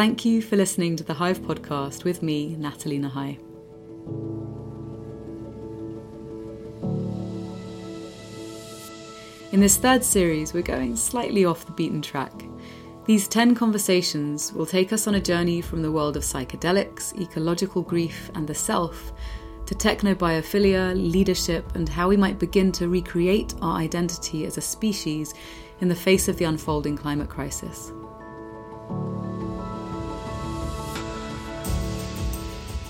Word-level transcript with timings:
Thank 0.00 0.24
you 0.24 0.40
for 0.40 0.56
listening 0.56 0.96
to 0.96 1.04
the 1.04 1.12
Hive 1.12 1.40
podcast 1.40 2.04
with 2.04 2.22
me, 2.22 2.56
Nathalie 2.56 2.98
Nahai. 2.98 3.38
In 9.52 9.60
this 9.60 9.76
third 9.76 10.02
series, 10.02 10.54
we're 10.54 10.62
going 10.62 10.96
slightly 10.96 11.44
off 11.44 11.66
the 11.66 11.72
beaten 11.72 12.00
track. 12.00 12.32
These 13.04 13.28
10 13.28 13.54
conversations 13.54 14.54
will 14.54 14.64
take 14.64 14.90
us 14.94 15.06
on 15.06 15.16
a 15.16 15.20
journey 15.20 15.60
from 15.60 15.82
the 15.82 15.92
world 15.92 16.16
of 16.16 16.22
psychedelics, 16.22 17.14
ecological 17.20 17.82
grief, 17.82 18.30
and 18.34 18.48
the 18.48 18.54
self 18.54 19.12
to 19.66 19.74
technobiophilia, 19.74 20.94
leadership, 21.12 21.76
and 21.76 21.86
how 21.86 22.08
we 22.08 22.16
might 22.16 22.38
begin 22.38 22.72
to 22.72 22.88
recreate 22.88 23.54
our 23.60 23.76
identity 23.76 24.46
as 24.46 24.56
a 24.56 24.62
species 24.62 25.34
in 25.82 25.88
the 25.88 25.94
face 25.94 26.26
of 26.26 26.38
the 26.38 26.46
unfolding 26.46 26.96
climate 26.96 27.28
crisis. 27.28 27.92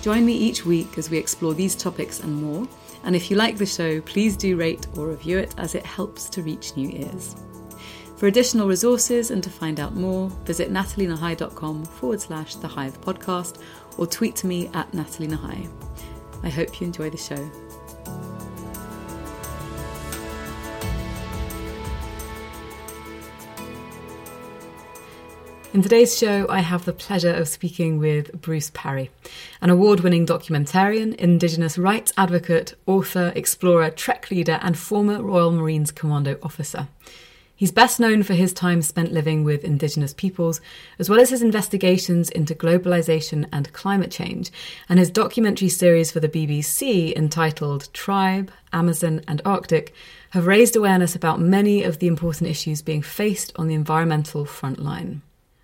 Join 0.03 0.25
me 0.25 0.33
each 0.33 0.65
week 0.65 0.97
as 0.97 1.11
we 1.11 1.19
explore 1.19 1.55
these 1.55 1.75
topics 1.75 2.21
and 2.21 2.43
more. 2.43 2.67
And 3.05 3.15
if 3.15 3.31
you 3.31 3.37
like 3.37 3.57
the 3.57 3.67
show, 3.67 4.01
please 4.03 4.37
do 4.37 4.57
rate 4.57 4.87
or 4.97 5.09
review 5.09 5.39
it 5.39 5.55
as 5.59 5.75
it 5.75 5.85
helps 5.85 6.29
to 6.31 6.43
reach 6.43 6.77
new 6.77 6.89
ears. 6.91 7.37
For 8.17 8.27
additional 8.27 8.69
resources 8.69 9.31
and 9.31 9.43
to 9.43 9.51
find 9.51 9.81
out 9.81 9.95
more, 9.95 10.29
visit 10.45 10.71
nathalienahai.com 10.71 11.85
forward 11.85 12.21
slash 12.21 12.57
the 12.57 12.69
Hive 12.69 13.01
podcast 13.01 13.63
or 13.97 14.07
tweet 14.07 14.37
to 14.37 14.47
me 14.47 14.69
at 14.75 14.93
natalina.high. 14.93 15.69
I 16.43 16.49
hope 16.49 16.81
you 16.81 16.87
enjoy 16.87 17.11
the 17.11 17.17
show. 17.17 17.51
In 25.73 25.83
today's 25.83 26.19
show, 26.19 26.49
I 26.49 26.63
have 26.63 26.85
the 26.85 26.93
pleasure 26.93 27.33
of 27.33 27.47
speaking 27.47 27.99
with 27.99 28.41
Bruce 28.41 28.73
Parry, 28.75 29.09
an 29.61 29.71
award 29.71 30.01
winning 30.01 30.27
documentarian, 30.27 31.15
Indigenous 31.15 31.79
rights 31.79 32.13
advocate, 32.17 32.75
author, 32.87 33.33
explorer, 33.37 33.89
Trek 33.91 34.33
leader, 34.33 34.59
and 34.63 34.77
former 34.77 35.23
Royal 35.23 35.53
Marines 35.53 35.93
Commando 35.93 36.39
officer. 36.43 36.89
He's 37.55 37.71
best 37.71 38.01
known 38.01 38.25
for 38.25 38.35
his 38.35 38.53
time 38.53 38.83
spent 38.83 39.13
living 39.13 39.45
with 39.45 39.63
Indigenous 39.63 40.13
peoples, 40.13 40.61
as 40.99 41.09
well 41.09 41.21
as 41.21 41.31
his 41.31 41.41
investigations 41.41 42.31
into 42.31 42.53
globalization 42.57 43.47
and 43.53 43.73
climate 43.73 44.11
change, 44.11 44.51
and 44.89 44.99
his 44.99 45.09
documentary 45.09 45.69
series 45.69 46.11
for 46.11 46.19
the 46.19 46.29
BBC 46.29 47.15
entitled 47.15 47.93
Tribe, 47.93 48.51
Amazon, 48.73 49.21
and 49.29 49.41
Arctic 49.45 49.95
have 50.31 50.49
raised 50.49 50.75
awareness 50.75 51.15
about 51.15 51.41
many 51.41 51.85
of 51.85 52.01
the 52.01 52.09
important 52.09 52.51
issues 52.51 52.83
being 52.83 53.03
faced 53.03 53.53
on 53.55 53.69
the 53.69 53.75
environmental 53.75 54.45
front 54.45 54.81
line. 54.81 55.23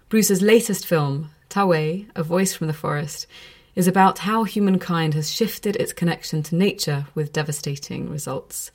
Bruce's 0.08 0.40
latest 0.40 0.86
film, 0.86 1.30
Tawai, 1.50 2.06
A 2.14 2.22
Voice 2.22 2.54
from 2.54 2.68
the 2.68 2.72
Forest, 2.72 3.26
is 3.74 3.88
about 3.88 4.20
how 4.20 4.44
humankind 4.44 5.14
has 5.14 5.32
shifted 5.32 5.74
its 5.76 5.92
connection 5.92 6.44
to 6.44 6.54
nature 6.54 7.06
with 7.16 7.32
devastating 7.32 8.08
results. 8.08 8.70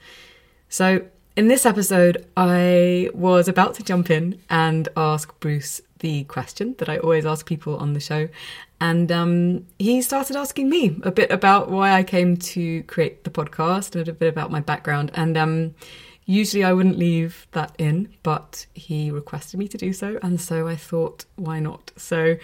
So, 0.68 1.06
in 1.38 1.48
this 1.48 1.66
episode, 1.66 2.28
I 2.36 3.10
was 3.14 3.48
about 3.48 3.76
to 3.76 3.84
jump 3.84 4.12
in 4.12 4.42
and 4.50 4.90
ask 4.98 5.40
Bruce 5.40 5.80
the 6.00 6.26
question 6.26 6.76
that 6.80 6.90
I 6.90 6.98
always 6.98 7.26
ask 7.26 7.46
people 7.46 7.78
on 7.78 7.94
the 7.94 8.02
show. 8.02 8.28
And 8.82 9.10
um, 9.10 9.66
he 9.80 10.02
started 10.02 10.36
asking 10.36 10.70
me 10.70 11.00
a 11.04 11.12
bit 11.12 11.32
about 11.32 11.72
why 11.72 11.94
I 11.94 12.04
came 12.04 12.36
to 12.38 12.84
create 12.84 13.24
the 13.24 13.30
podcast 13.30 13.96
and 13.96 14.10
a 14.10 14.14
bit 14.14 14.28
about 14.28 14.52
my 14.52 14.60
background. 14.60 15.12
And 15.14 15.38
um, 15.38 15.76
Usually 16.32 16.64
I 16.64 16.72
wouldn't 16.72 16.98
leave 16.98 17.46
that 17.52 17.76
in, 17.78 18.08
but 18.24 18.66
he 18.74 19.12
requested 19.12 19.60
me 19.60 19.68
to 19.68 19.78
do 19.78 19.92
so, 19.92 20.18
and 20.24 20.40
so 20.40 20.66
I 20.66 20.78
thought, 20.78 21.26
why 21.36 21.60
not? 21.60 21.92
So 21.98 22.38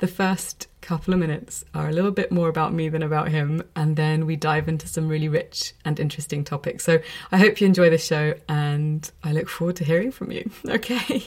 the 0.00 0.08
first 0.08 0.66
couple 0.80 1.14
of 1.14 1.20
minutes 1.20 1.64
are 1.72 1.88
a 1.88 1.92
little 1.92 2.10
bit 2.10 2.32
more 2.32 2.48
about 2.48 2.72
me 2.72 2.88
than 2.88 3.00
about 3.00 3.28
him, 3.28 3.62
and 3.76 3.94
then 3.94 4.26
we 4.26 4.34
dive 4.34 4.66
into 4.66 4.88
some 4.88 5.06
really 5.06 5.28
rich 5.28 5.72
and 5.84 6.00
interesting 6.00 6.42
topics. 6.42 6.82
So 6.82 6.98
I 7.30 7.38
hope 7.38 7.60
you 7.60 7.68
enjoy 7.68 7.90
the 7.90 7.96
show, 7.96 8.34
and 8.48 9.08
I 9.22 9.30
look 9.30 9.48
forward 9.48 9.76
to 9.76 9.84
hearing 9.84 10.10
from 10.10 10.32
you. 10.32 10.50
Okay, 10.68 11.22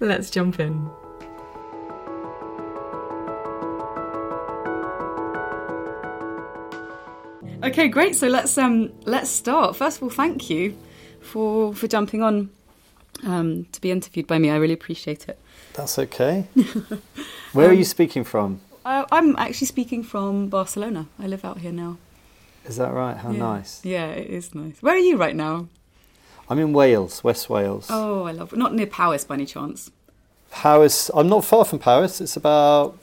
let's 0.00 0.30
jump 0.30 0.58
in. 0.58 0.88
Okay, 7.62 7.88
great. 7.88 8.16
So 8.16 8.28
let's 8.28 8.56
um 8.56 8.90
let's 9.04 9.28
start. 9.28 9.76
First 9.76 9.98
of 9.98 10.04
all, 10.04 10.08
thank 10.08 10.48
you 10.48 10.78
for 11.22 11.74
for 11.74 11.86
jumping 11.88 12.22
on 12.22 12.50
um, 13.24 13.66
to 13.72 13.80
be 13.80 13.90
interviewed 13.90 14.26
by 14.26 14.38
me. 14.38 14.50
I 14.50 14.56
really 14.56 14.74
appreciate 14.74 15.28
it. 15.28 15.38
That's 15.74 15.98
okay. 15.98 16.46
Where 17.52 17.66
um, 17.66 17.72
are 17.72 17.74
you 17.74 17.84
speaking 17.84 18.24
from? 18.24 18.60
I, 18.84 19.04
I'm 19.12 19.36
actually 19.36 19.68
speaking 19.68 20.02
from 20.02 20.48
Barcelona. 20.48 21.06
I 21.18 21.26
live 21.26 21.44
out 21.44 21.58
here 21.58 21.72
now. 21.72 21.98
Is 22.64 22.76
that 22.76 22.92
right? 22.92 23.16
How 23.16 23.30
yeah. 23.30 23.38
nice. 23.38 23.84
Yeah, 23.84 24.06
it 24.06 24.28
is 24.28 24.54
nice. 24.54 24.82
Where 24.82 24.94
are 24.94 24.98
you 24.98 25.16
right 25.16 25.34
now? 25.34 25.68
I'm 26.48 26.58
in 26.58 26.72
Wales, 26.72 27.24
West 27.24 27.48
Wales. 27.48 27.86
Oh, 27.88 28.24
I 28.24 28.32
love 28.32 28.52
it. 28.52 28.58
Not 28.58 28.74
near 28.74 28.86
Powys 28.86 29.24
by 29.24 29.34
any 29.34 29.46
chance. 29.46 29.90
Powys. 30.50 31.10
I'm 31.14 31.28
not 31.28 31.44
far 31.44 31.64
from 31.64 31.78
Powys. 31.78 32.20
It's 32.20 32.36
about 32.36 32.98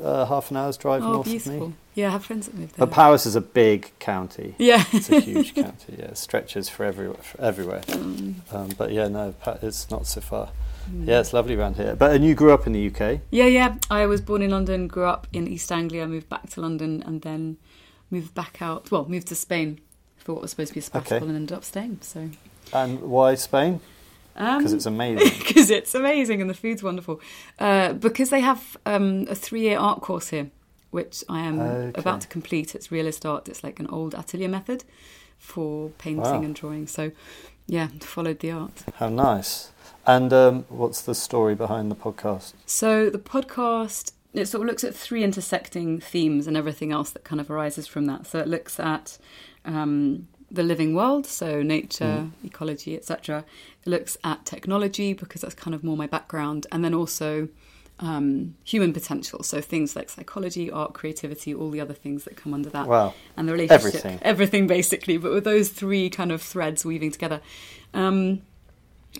uh, 0.00 0.26
half 0.26 0.50
an 0.50 0.56
hour's 0.58 0.76
drive 0.76 1.02
oh, 1.02 1.12
north 1.12 1.26
beautiful. 1.26 1.54
of 1.54 1.68
me. 1.70 1.74
Yeah, 1.94 2.08
I 2.08 2.10
have 2.10 2.24
friends 2.24 2.46
that 2.46 2.58
live 2.58 2.72
there. 2.72 2.86
But 2.86 2.92
Powys 2.92 3.24
is 3.24 3.36
a 3.36 3.40
big 3.40 3.92
county. 4.00 4.54
Yeah, 4.58 4.84
it's 4.92 5.10
a 5.10 5.20
huge 5.20 5.54
county. 5.54 5.96
Yeah, 5.98 6.06
it 6.06 6.18
stretches 6.18 6.68
for 6.68 6.84
everywhere. 6.84 7.22
For 7.22 7.40
everywhere. 7.40 7.82
Mm. 7.86 8.34
Um, 8.52 8.70
but 8.76 8.92
yeah, 8.92 9.06
no, 9.08 9.34
it's 9.62 9.90
not 9.90 10.06
so 10.06 10.20
far. 10.20 10.50
Mm. 10.90 11.06
Yeah, 11.06 11.20
it's 11.20 11.32
lovely 11.32 11.54
around 11.54 11.76
here. 11.76 11.94
But 11.94 12.12
and 12.12 12.24
you 12.24 12.34
grew 12.34 12.52
up 12.52 12.66
in 12.66 12.72
the 12.72 12.88
UK? 12.88 13.20
Yeah, 13.30 13.46
yeah. 13.46 13.76
I 13.90 14.06
was 14.06 14.20
born 14.20 14.42
in 14.42 14.50
London, 14.50 14.88
grew 14.88 15.04
up 15.04 15.28
in 15.32 15.46
East 15.46 15.70
Anglia, 15.70 16.06
moved 16.06 16.28
back 16.28 16.50
to 16.50 16.60
London, 16.60 17.02
and 17.06 17.22
then 17.22 17.58
moved 18.10 18.34
back 18.34 18.60
out. 18.60 18.90
Well, 18.90 19.06
moved 19.08 19.28
to 19.28 19.36
Spain 19.36 19.80
for 20.16 20.32
what 20.32 20.42
was 20.42 20.50
supposed 20.50 20.68
to 20.70 20.74
be 20.74 20.80
a 20.80 20.82
sabbatical, 20.82 21.16
okay. 21.18 21.26
and 21.26 21.36
ended 21.36 21.56
up 21.56 21.64
staying. 21.64 21.98
So. 22.02 22.30
And 22.72 23.02
why 23.02 23.36
Spain? 23.36 23.80
Because 24.34 24.72
um, 24.72 24.76
it's 24.76 24.86
amazing. 24.86 25.30
Because 25.38 25.70
it's 25.70 25.94
amazing 25.94 26.40
and 26.40 26.50
the 26.50 26.54
food's 26.54 26.82
wonderful. 26.82 27.20
Uh, 27.58 27.92
because 27.92 28.30
they 28.30 28.40
have 28.40 28.76
um, 28.84 29.26
a 29.30 29.34
three-year 29.34 29.78
art 29.78 30.00
course 30.00 30.30
here 30.30 30.50
which 30.94 31.24
I 31.28 31.40
am 31.40 31.58
okay. 31.58 32.00
about 32.00 32.20
to 32.20 32.28
complete. 32.28 32.76
It's 32.76 32.92
realist 32.92 33.26
art. 33.26 33.48
It's 33.48 33.64
like 33.64 33.80
an 33.80 33.88
old 33.88 34.14
atelier 34.14 34.48
method 34.48 34.84
for 35.38 35.90
painting 35.98 36.22
wow. 36.22 36.42
and 36.42 36.54
drawing. 36.54 36.86
So, 36.86 37.10
yeah, 37.66 37.88
followed 38.00 38.38
the 38.38 38.52
art. 38.52 38.84
How 38.94 39.08
nice. 39.08 39.72
And 40.06 40.32
um, 40.32 40.66
what's 40.68 41.02
the 41.02 41.14
story 41.16 41.56
behind 41.56 41.90
the 41.90 41.96
podcast? 41.96 42.52
So, 42.64 43.10
the 43.10 43.18
podcast 43.18 44.12
it 44.32 44.46
sort 44.46 44.62
of 44.62 44.68
looks 44.68 44.84
at 44.84 44.94
three 44.94 45.22
intersecting 45.24 46.00
themes 46.00 46.46
and 46.46 46.56
everything 46.56 46.92
else 46.92 47.10
that 47.10 47.24
kind 47.24 47.40
of 47.40 47.50
arises 47.50 47.88
from 47.88 48.06
that. 48.06 48.28
So, 48.28 48.38
it 48.38 48.46
looks 48.46 48.78
at 48.78 49.18
um, 49.64 50.28
the 50.48 50.62
living 50.62 50.94
world, 50.94 51.26
so 51.26 51.60
nature, 51.60 52.28
mm. 52.28 52.30
ecology, 52.44 52.94
etc. 52.94 53.44
It 53.84 53.88
looks 53.90 54.16
at 54.22 54.44
technology 54.44 55.12
because 55.12 55.40
that's 55.40 55.56
kind 55.56 55.74
of 55.74 55.82
more 55.82 55.96
my 55.96 56.06
background, 56.06 56.68
and 56.70 56.84
then 56.84 56.94
also 56.94 57.48
um, 58.00 58.54
human 58.64 58.92
potential. 58.92 59.42
So 59.42 59.60
things 59.60 59.94
like 59.94 60.10
psychology, 60.10 60.70
art, 60.70 60.94
creativity, 60.94 61.54
all 61.54 61.70
the 61.70 61.80
other 61.80 61.94
things 61.94 62.24
that 62.24 62.36
come 62.36 62.54
under 62.54 62.68
that. 62.70 62.86
Wow. 62.86 63.14
And 63.36 63.48
the 63.48 63.52
relationship. 63.52 63.86
Everything. 63.86 64.18
Everything, 64.22 64.66
basically. 64.66 65.16
But 65.16 65.32
with 65.32 65.44
those 65.44 65.68
three 65.68 66.10
kind 66.10 66.32
of 66.32 66.42
threads 66.42 66.84
weaving 66.84 67.12
together. 67.12 67.40
Um, 67.92 68.42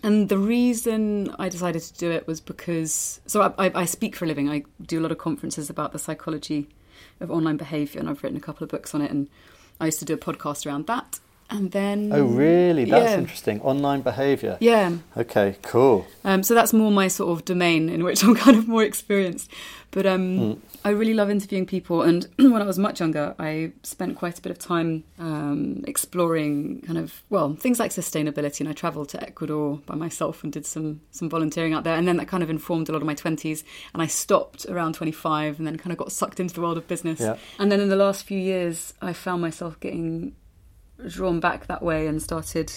and 0.03 0.29
the 0.29 0.39
reason 0.39 1.35
I 1.39 1.49
decided 1.49 1.83
to 1.83 1.95
do 1.95 2.11
it 2.11 2.27
was 2.27 2.41
because, 2.41 3.21
so 3.27 3.43
I, 3.43 3.67
I, 3.67 3.83
I 3.83 3.85
speak 3.85 4.17
for 4.17 4.25
a 4.25 4.29
living. 4.29 4.51
I 4.51 4.65
do 4.83 4.99
a 4.99 5.03
lot 5.03 5.13
of 5.13 5.19
conferences 5.19 5.71
about 5.71 5.93
the 5.93 5.99
psychology 5.99 6.69
of 7.21 7.31
online 7.31 7.57
behaviour, 7.57 8.01
and 8.01 8.09
I've 8.09 8.23
written 8.23 8.37
a 8.37 8.41
couple 8.41 8.65
of 8.65 8.71
books 8.71 8.95
on 8.95 9.01
it. 9.01 9.11
And 9.11 9.29
I 9.81 9.87
used 9.87 10.01
to 10.01 10.05
do 10.05 10.15
a 10.15 10.19
podcast 10.19 10.67
around 10.67 10.89
that 10.89 11.21
and 11.55 11.71
then 11.71 12.11
oh 12.13 12.25
really? 12.25 12.85
That's 12.85 13.13
yeah. 13.13 13.19
interesting. 13.19 13.61
Online 13.61 14.01
behavior. 14.01 14.59
Yeah. 14.61 14.97
Okay 15.17 15.57
cool. 15.63 16.07
Um, 16.25 16.43
so 16.43 16.55
that's 16.55 16.73
more 16.73 16.91
my 16.91 17.07
sort 17.09 17.31
of 17.39 17.45
domain 17.45 17.89
in 17.89 18.03
which 18.03 18.25
i'm 18.25 18.35
kind 18.35 18.57
of 18.57 18.67
more 18.67 18.83
experienced. 18.83 19.51
But 19.93 20.07
um, 20.07 20.39
mm. 20.39 20.59
i 20.85 20.91
really 20.91 21.15
love 21.15 21.31
interviewing 21.31 21.67
people. 21.67 22.03
And 22.03 22.27
when 22.39 22.61
i 22.61 22.65
was 22.65 22.79
much 22.79 22.99
younger 22.99 23.37
i 23.39 23.73
spent 23.85 24.17
quite 24.17 24.39
a 24.39 24.43
bit 24.43 24.51
of 24.51 24.59
time 24.59 25.05
um, 25.21 25.85
exploring 25.87 26.83
kind 26.83 26.99
of 26.99 27.23
well 27.31 27.55
things 27.55 27.79
like 27.79 27.93
sustainability. 27.93 28.61
And 28.61 28.69
i 28.69 28.73
traveled 28.73 29.09
to 29.11 29.23
ecuador 29.23 29.81
by 29.87 29.95
myself 29.95 30.43
and 30.43 30.53
did 30.53 30.67
some 30.67 31.03
some 31.13 31.31
volunteering 31.31 31.73
out 31.73 31.85
there. 31.85 31.97
And 31.97 32.09
then 32.09 32.17
that 32.17 32.27
kind 32.27 32.43
of 32.43 32.51
informed 32.51 32.89
a 32.89 32.93
lot 32.93 33.01
of 33.01 33.07
my 33.07 33.15
20s 33.15 33.63
and 33.93 34.03
i 34.03 34.07
stopped 34.07 34.67
around 34.67 34.95
25 34.95 35.59
and 35.59 35.67
then 35.67 35.79
kind 35.79 35.93
of 35.93 35.99
got 35.99 36.11
sucked 36.11 36.41
into 36.41 36.55
the 36.55 36.61
world 36.61 36.79
of 36.79 36.89
business. 36.89 37.21
Yeah. 37.21 37.37
and 37.61 37.71
then 37.71 37.81
in 37.81 37.89
the 37.89 37.97
last 37.97 38.25
few 38.25 38.39
years 38.39 38.93
i 39.01 39.13
found 39.13 39.41
myself 39.41 39.79
getting 39.79 40.35
drawn 41.09 41.41
back 41.41 41.67
that 41.67 41.83
way 41.83 42.07
and 42.07 42.23
started 42.23 42.73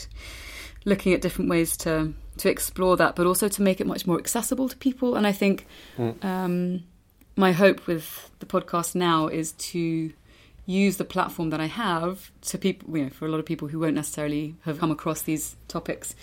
looking 0.85 1.13
at 1.13 1.21
different 1.21 1.49
ways 1.49 1.75
to 1.77 2.13
to 2.37 2.49
explore 2.49 2.95
that, 2.97 3.15
but 3.15 3.25
also 3.25 3.47
to 3.47 3.61
make 3.61 3.81
it 3.81 3.87
much 3.87 4.05
more 4.05 4.19
accessible 4.19 4.69
to 4.69 4.77
people. 4.77 5.15
And 5.15 5.25
I 5.25 5.31
think 5.31 5.65
mm. 5.97 6.23
um, 6.23 6.83
my 7.35 7.51
hope 7.51 7.87
with 7.87 8.29
the 8.39 8.45
podcast 8.45 8.95
now 8.95 9.27
is 9.27 9.53
to 9.53 10.13
use 10.67 10.97
the 10.97 11.05
platform 11.05 11.49
that 11.49 11.59
I 11.59 11.65
have 11.65 12.31
to 12.41 12.57
people, 12.57 12.95
you 12.95 13.05
know, 13.05 13.09
for 13.09 13.25
a 13.25 13.29
lot 13.29 13.39
of 13.39 13.45
people 13.45 13.69
who 13.69 13.79
won't 13.79 13.95
necessarily 13.95 14.55
have 14.61 14.79
come 14.79 14.91
across 14.91 15.21
these 15.23 15.55
topics, 15.67 16.15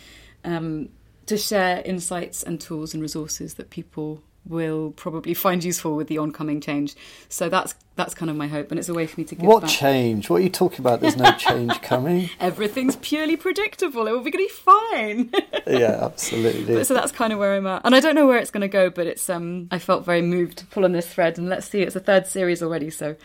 um, 0.45 0.91
to 1.27 1.37
share 1.37 1.83
insights 1.85 2.43
and 2.43 2.61
tools 2.61 2.95
and 2.95 3.03
resources 3.03 3.55
that 3.55 3.71
people 3.71 4.23
will 4.47 4.91
probably 4.93 5.35
find 5.35 5.65
useful 5.65 5.97
with 5.97 6.09
the 6.09 6.19
oncoming 6.19 6.61
change. 6.61 6.95
So 7.29 7.49
that's 7.49 7.75
that's 7.97 8.13
kind 8.15 8.29
of 8.29 8.37
my 8.37 8.49
hope, 8.49 8.71
and 8.73 8.79
it's 8.81 8.89
a 8.89 8.95
way 8.95 9.07
for 9.07 9.21
me 9.21 9.25
to 9.25 9.35
give 9.37 9.47
What 9.47 9.63
back. 9.63 9.71
change? 9.71 10.29
What 10.29 10.37
are 10.41 10.43
you 10.43 10.51
talking 10.51 10.81
about? 10.81 11.01
There's 11.01 11.17
no 11.17 11.31
change 11.33 11.81
coming. 11.83 12.29
Everything's 12.41 12.97
purely 12.97 13.37
predictable. 13.37 14.09
It 14.09 14.11
will 14.13 14.21
be 14.25 14.31
going 14.33 14.47
to 14.49 14.53
be 14.53 14.61
fine. 14.73 15.31
Yeah, 15.67 16.01
absolutely. 16.05 16.85
so 16.85 16.93
that's 16.93 17.11
kind 17.11 17.33
of 17.33 17.39
where 17.39 17.55
I'm 17.55 17.67
at, 17.67 17.83
and 17.85 17.95
I 17.95 18.01
don't 18.01 18.15
know 18.15 18.27
where 18.27 18.37
it's 18.37 18.51
going 18.51 18.61
to 18.61 18.69
go, 18.69 18.91
but 18.91 19.07
it's 19.07 19.31
um 19.31 19.69
I 19.71 19.79
felt 19.79 20.05
very 20.05 20.21
moved 20.21 20.59
to 20.59 20.67
pull 20.67 20.85
on 20.85 20.93
this 20.93 21.07
thread, 21.07 21.39
and 21.39 21.49
let's 21.49 21.67
see, 21.69 21.81
it's 21.81 21.95
the 21.95 22.01
third 22.01 22.27
series 22.27 22.63
already, 22.63 22.91
so 22.91 23.17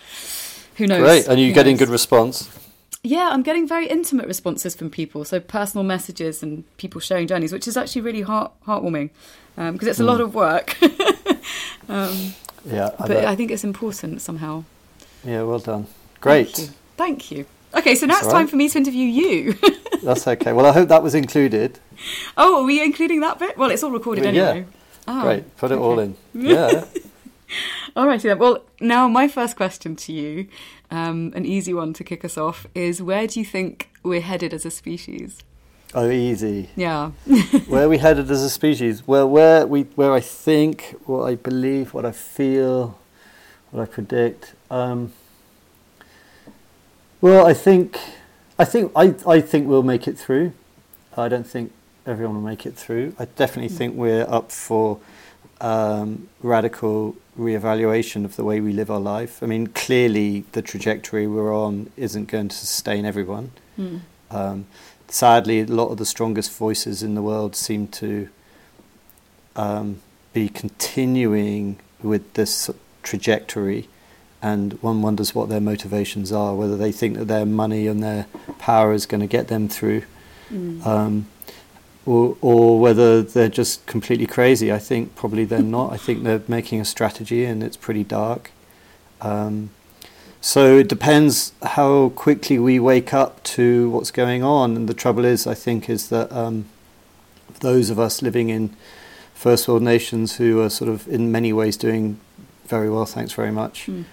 who 0.77 0.87
knows? 0.87 1.01
Great. 1.01 1.27
And 1.27 1.37
you're 1.39 1.49
Who 1.49 1.53
getting 1.55 1.73
knows? 1.73 1.79
good 1.79 1.89
response. 1.89 2.49
Yeah, 3.03 3.29
I'm 3.31 3.43
getting 3.43 3.65
very 3.67 3.87
intimate 3.87 4.27
responses 4.27 4.75
from 4.75 4.89
people, 4.89 5.23
so 5.23 5.39
personal 5.39 5.83
messages 5.85 6.43
and 6.43 6.63
people 6.77 6.99
sharing 6.99 7.27
journeys, 7.27 7.53
which 7.53 7.67
is 7.67 7.77
actually 7.77 8.01
really 8.01 8.21
heart 8.21 8.51
heartwarming 8.67 9.09
because 9.55 9.87
it's 9.87 9.99
a 9.99 10.03
lot 10.03 10.19
of 10.21 10.35
work. 10.35 10.75
um, 11.89 12.33
Yeah, 12.65 12.87
I 12.99 13.07
but 13.07 13.07
bet. 13.07 13.25
I 13.25 13.35
think 13.35 13.51
it's 13.51 13.63
important 13.63 14.21
somehow. 14.21 14.63
yeah, 15.23 15.43
well 15.43 15.59
done. 15.59 15.87
Great. 16.19 16.49
Thank 16.49 16.59
you. 16.69 16.73
Thank 16.97 17.31
you. 17.31 17.45
Okay, 17.75 17.95
so 17.95 18.05
now 18.05 18.15
That's 18.15 18.25
it's 18.25 18.27
all 18.27 18.33
time 18.33 18.45
right. 18.45 18.49
for 18.49 18.55
me 18.57 18.67
to 18.69 18.77
interview 18.77 19.05
you. 19.05 19.57
That's 20.03 20.27
okay. 20.27 20.53
Well, 20.53 20.65
I 20.65 20.71
hope 20.73 20.89
that 20.89 21.03
was 21.03 21.13
included. 21.15 21.79
oh, 22.35 22.61
are 22.61 22.65
we 22.65 22.81
including 22.83 23.19
that 23.21 23.37
bit? 23.39 23.57
Well, 23.57 23.69
it's 23.71 23.83
all 23.83 23.91
recorded 23.91 24.25
Well, 24.25 24.33
yeah. 24.33 24.49
anyway. 24.49 24.67
Ah, 25.07 25.21
Great. 25.23 25.57
Put 25.57 25.71
it 25.71 25.77
all 25.77 25.99
in. 25.99 26.15
Yeah. 26.33 26.85
All 27.95 28.07
righty 28.07 28.27
then. 28.27 28.39
Well, 28.39 28.63
now 28.79 29.07
my 29.07 29.27
first 29.27 29.55
question 29.55 29.95
to 29.97 30.13
you, 30.13 30.47
um, 30.91 31.33
an 31.35 31.45
easy 31.45 31.73
one 31.73 31.93
to 31.93 32.03
kick 32.03 32.23
us 32.23 32.37
off, 32.37 32.67
is 32.75 33.01
where 33.01 33.27
do 33.27 33.39
you 33.39 33.45
think 33.45 33.89
we're 34.03 34.21
headed 34.21 34.53
as 34.53 34.65
a 34.65 34.71
species? 34.71 35.43
oh, 35.93 36.09
easy. 36.09 36.69
Yeah. 36.75 37.09
where 37.67 37.85
are 37.85 37.89
we 37.89 37.97
headed 37.97 38.29
as 38.29 38.43
a 38.43 38.49
species? 38.49 39.07
Well, 39.07 39.29
where 39.29 39.65
we, 39.65 39.83
where 39.95 40.13
I 40.13 40.19
think, 40.19 40.95
what 41.05 41.23
I 41.23 41.35
believe, 41.35 41.93
what 41.93 42.05
I 42.05 42.11
feel, 42.11 42.99
what 43.71 43.81
I 43.81 43.85
predict. 43.85 44.53
Um, 44.69 45.13
well, 47.21 47.45
I 47.45 47.53
think, 47.53 47.99
I 48.57 48.65
think, 48.65 48.91
I, 48.95 49.15
I 49.27 49.41
think 49.41 49.67
we'll 49.67 49.83
make 49.83 50.07
it 50.07 50.17
through. 50.17 50.53
I 51.17 51.27
don't 51.27 51.47
think 51.47 51.73
everyone 52.05 52.35
will 52.35 52.49
make 52.49 52.65
it 52.65 52.75
through. 52.75 53.15
I 53.19 53.25
definitely 53.25 53.75
think 53.75 53.95
we're 53.95 54.25
up 54.29 54.51
for 54.51 54.99
um, 55.61 56.29
radical 56.41 57.15
reevaluation 57.37 58.25
of 58.25 58.35
the 58.35 58.43
way 58.43 58.59
we 58.59 58.73
live 58.73 58.89
our 58.91 58.99
life. 58.99 59.41
I 59.41 59.45
mean, 59.45 59.67
clearly 59.67 60.45
the 60.51 60.61
trajectory 60.61 61.27
we're 61.27 61.55
on 61.55 61.91
isn't 61.97 62.25
going 62.27 62.49
to 62.49 62.55
sustain 62.55 63.05
everyone. 63.05 63.51
Mm. 63.77 64.01
Um, 64.31 64.65
sadly, 65.07 65.61
a 65.61 65.65
lot 65.65 65.89
of 65.89 65.97
the 65.97 66.05
strongest 66.05 66.51
voices 66.51 67.01
in 67.03 67.15
the 67.15 67.21
world 67.21 67.55
seem 67.55 67.87
to 67.87 68.29
um, 69.55 70.01
be 70.33 70.49
continuing 70.49 71.79
with 72.01 72.33
this 72.33 72.69
trajectory, 73.03 73.87
and 74.41 74.73
one 74.81 75.01
wonders 75.01 75.35
what 75.35 75.49
their 75.49 75.59
motivations 75.59 76.31
are. 76.31 76.55
Whether 76.55 76.77
they 76.77 76.91
think 76.91 77.17
that 77.17 77.25
their 77.25 77.45
money 77.45 77.87
and 77.87 78.01
their 78.01 78.27
power 78.57 78.93
is 78.93 79.05
going 79.05 79.21
to 79.21 79.27
get 79.27 79.47
them 79.47 79.67
through, 79.67 80.03
Mm. 80.51 80.83
um, 80.83 81.25
or, 82.09 82.35
or 82.41 82.79
whether 82.79 83.21
they're 83.21 83.49
just 83.49 83.85
completely 83.85 84.25
crazy. 84.25 84.71
I 84.71 84.79
think 84.79 85.15
probably 85.15 85.45
they're 85.45 85.61
not. 85.61 85.93
I 85.93 85.97
think 85.97 86.23
they're 86.23 86.41
making 86.47 86.81
a 86.81 86.85
strategy, 86.85 87.45
and 87.45 87.61
it's 87.61 87.77
pretty 87.77 88.03
dark. 88.03 88.51
Um, 89.21 89.69
so 90.41 90.77
it 90.77 90.87
depends 90.89 91.53
how 91.61 92.09
quickly 92.09 92.57
we 92.57 92.79
wake 92.79 93.13
up 93.13 93.43
to 93.55 93.91
what's 93.91 94.09
going 94.09 94.41
on. 94.41 94.75
And 94.75 94.89
the 94.89 94.93
trouble 94.93 95.23
is, 95.23 95.45
I 95.45 95.53
think, 95.53 95.89
is 95.89 96.09
that 96.09 96.31
um, 96.31 96.65
those 97.59 97.91
of 97.91 97.99
us 97.99 98.21
living 98.23 98.49
in 98.49 98.75
first 99.35 99.67
world 99.67 99.83
nations 99.83 100.37
who 100.37 100.61
are 100.61 100.69
sort 100.69 100.89
of 100.89 101.07
in 101.07 101.31
many 101.31 101.53
ways 101.53 101.77
doing 101.77 102.19
very 102.65 102.89
well, 102.89 103.05
thanks 103.05 103.33
very 103.33 103.51
much. 103.51 103.85
Mm. 103.85 104.05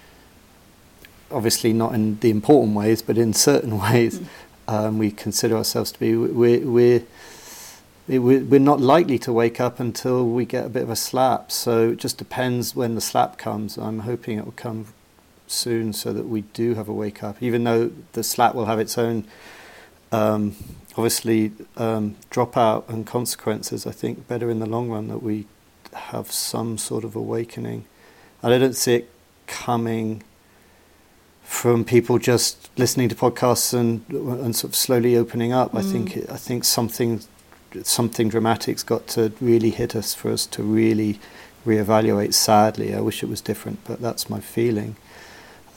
Obviously, 1.31 1.73
not 1.73 1.93
in 1.95 2.19
the 2.19 2.29
important 2.29 2.75
ways, 2.75 3.01
but 3.01 3.17
in 3.17 3.33
certain 3.33 3.79
ways, 3.91 4.19
Mm. 4.19 4.27
um, 4.67 4.97
we 4.99 5.09
consider 5.09 5.55
ourselves 5.57 5.91
to 5.93 5.99
be. 5.99 6.15
We're, 6.15 6.59
we're, 6.59 7.03
we're 8.07 8.43
we're 8.43 8.59
not 8.59 8.79
likely 8.79 9.19
to 9.19 9.33
wake 9.33 9.59
up 9.59 9.79
until 9.79 10.27
we 10.27 10.45
get 10.45 10.65
a 10.65 10.69
bit 10.69 10.83
of 10.83 10.89
a 10.89 10.95
slap. 10.95 11.51
So 11.51 11.89
it 11.91 11.97
just 11.97 12.17
depends 12.17 12.75
when 12.75 12.95
the 12.95 13.01
slap 13.01 13.37
comes. 13.37 13.77
I'm 13.77 13.99
hoping 13.99 14.37
it 14.37 14.45
will 14.45 14.53
come 14.53 14.87
soon 15.47 15.93
so 15.93 16.13
that 16.13 16.27
we 16.27 16.41
do 16.41 16.75
have 16.75 16.87
a 16.89 16.93
wake 16.93 17.23
up, 17.23 17.41
even 17.41 17.63
though 17.63 17.91
the 18.13 18.23
slap 18.23 18.53
will 18.55 18.65
have 18.65 18.79
its 18.79 18.97
own, 18.97 19.25
um, 20.11 20.55
obviously, 20.97 21.51
um, 21.77 22.15
dropout 22.31 22.87
and 22.89 23.05
consequences. 23.07 23.85
I 23.87 23.91
think 23.91 24.27
better 24.27 24.49
in 24.49 24.59
the 24.59 24.65
long 24.65 24.89
run 24.89 25.07
that 25.07 25.23
we 25.23 25.45
have 25.93 26.31
some 26.31 26.77
sort 26.77 27.03
of 27.03 27.15
awakening. 27.15 27.85
And 28.43 28.53
I 28.53 28.57
don't 28.57 28.75
see 28.75 28.95
it 28.95 29.09
coming 29.47 30.23
from 31.43 31.85
people 31.85 32.19
just 32.19 32.69
listening 32.77 33.07
to 33.09 33.15
podcasts 33.15 33.73
and 33.73 34.03
and 34.09 34.53
sort 34.55 34.71
of 34.71 34.75
slowly 34.75 35.15
opening 35.15 35.53
up. 35.53 35.73
I 35.73 35.81
Mm. 35.81 35.91
think 35.91 36.17
it, 36.17 36.29
I 36.29 36.35
think 36.37 36.65
something 36.65 37.21
something 37.83 38.29
dramatic's 38.29 38.83
got 38.83 39.07
to 39.07 39.31
really 39.41 39.69
hit 39.69 39.95
us 39.95 40.13
for 40.13 40.31
us 40.31 40.45
to 40.47 40.63
really 40.63 41.19
reevaluate. 41.65 42.33
Sadly, 42.33 42.93
I 42.93 43.01
wish 43.01 43.23
it 43.23 43.29
was 43.29 43.41
different, 43.41 43.79
but 43.85 44.01
that's 44.01 44.29
my 44.29 44.39
feeling. 44.39 44.95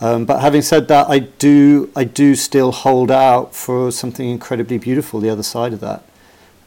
Um, 0.01 0.25
but 0.25 0.41
having 0.41 0.63
said 0.63 0.89
that, 0.89 1.11
I 1.11 1.19
do 1.19 1.91
I 1.95 2.05
do 2.05 2.35
still 2.35 2.73
hold 2.73 3.11
out 3.11 3.55
for 3.55 3.93
something 3.93 4.29
incredibly 4.29 4.79
beautiful 4.79 5.21
the 5.21 5.29
other 5.29 5.43
side 5.43 5.73
of 5.75 5.81
that. 5.81 6.05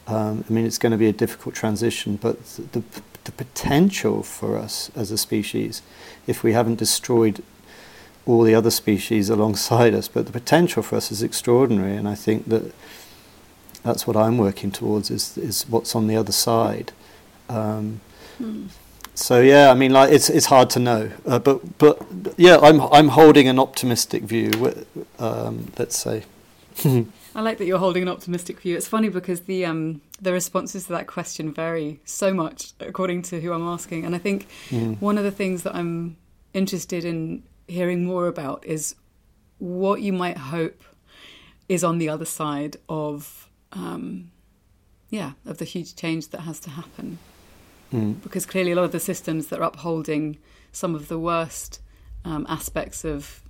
Um, 0.06 0.44
I 0.48 0.54
mean, 0.54 0.66
it's 0.66 0.78
going 0.78 0.92
to 0.92 0.98
be 0.98 1.08
a 1.08 1.14
difficult 1.14 1.56
transition, 1.56 2.18
but 2.18 2.44
the, 2.46 2.84
the 3.24 3.32
potential 3.32 4.22
for 4.22 4.58
us 4.58 4.92
as 4.96 5.12
a 5.12 5.18
species, 5.18 5.82
if 6.28 6.44
we 6.44 6.54
haven't 6.54 6.76
destroyed 6.76 7.42
all 8.26 8.44
the 8.44 8.54
other 8.54 8.72
species 8.72 9.30
alongside 9.36 9.94
us, 9.94 10.08
but 10.08 10.26
the 10.26 10.32
potential 10.32 10.84
for 10.84 10.98
us 10.98 11.12
is 11.12 11.24
extraordinary, 11.24 11.96
and 11.96 12.08
I 12.08 12.16
think 12.16 12.50
that 12.50 12.74
that's 13.84 14.08
what 14.08 14.16
I'm 14.16 14.38
working 14.38 14.72
towards 14.72 15.10
is 15.12 15.38
is 15.38 15.66
what's 15.70 15.96
on 15.96 16.08
the 16.08 16.16
other 16.16 16.32
side. 16.34 16.92
Um, 17.50 18.00
Mm. 18.42 18.70
so 19.14 19.40
yeah, 19.42 19.70
I 19.70 19.76
mean, 19.76 19.92
like 19.94 20.12
it's 20.12 20.30
it's 20.30 20.48
hard 20.48 20.70
to 20.72 20.80
know, 20.80 21.12
uh, 21.26 21.38
but 21.40 21.78
but 21.78 21.98
yeah, 22.38 22.58
I'm 22.58 22.82
I'm 22.82 23.10
holding 23.10 23.48
an 23.48 23.60
optimistic 23.60 24.24
view. 24.24 24.52
Um, 25.20 25.72
let's 25.78 25.96
say. 25.98 26.24
I 27.36 27.42
like 27.42 27.58
that 27.58 27.66
you're 27.66 27.80
holding 27.80 28.04
an 28.04 28.10
optimistic 28.10 28.60
view. 28.60 28.76
It's 28.78 28.88
funny 28.88 29.10
because 29.10 29.42
the 29.42 29.66
um, 29.66 30.02
the 30.22 30.32
responses 30.34 30.86
to 30.86 30.94
that 30.94 31.06
question 31.08 31.54
vary 31.54 32.00
so 32.06 32.34
much 32.34 32.74
according 32.80 33.22
to 33.24 33.40
who 33.42 33.54
I'm 33.54 33.68
asking, 33.68 34.06
and 34.06 34.16
I 34.16 34.20
think 34.20 34.48
Mm. 34.72 35.00
one 35.02 35.18
of 35.20 35.24
the 35.24 35.32
things 35.32 35.62
that 35.64 35.76
I'm 35.76 36.16
interested 36.54 37.06
in 37.06 37.44
hearing 37.68 38.06
more 38.06 38.28
about 38.28 38.66
is 38.66 38.96
what 39.60 40.02
you 40.02 40.12
might 40.14 40.38
hope 40.38 40.84
is 41.70 41.84
on 41.84 41.98
the 41.98 42.10
other 42.10 42.26
side 42.26 42.78
of, 42.90 43.48
um, 43.74 44.32
yeah, 45.10 45.34
of 45.46 45.58
the 45.58 45.66
huge 45.66 45.96
change 45.96 46.30
that 46.30 46.42
has 46.42 46.60
to 46.62 46.70
happen. 46.70 47.20
Mm. 47.92 48.22
Because 48.24 48.46
clearly, 48.46 48.72
a 48.72 48.76
lot 48.76 48.86
of 48.86 48.92
the 48.92 49.00
systems 49.00 49.48
that 49.48 49.60
are 49.60 49.64
upholding 49.64 50.38
some 50.72 50.96
of 50.96 51.08
the 51.08 51.20
worst 51.20 51.82
um, 52.26 52.46
aspects 52.50 53.06
of 53.06 53.44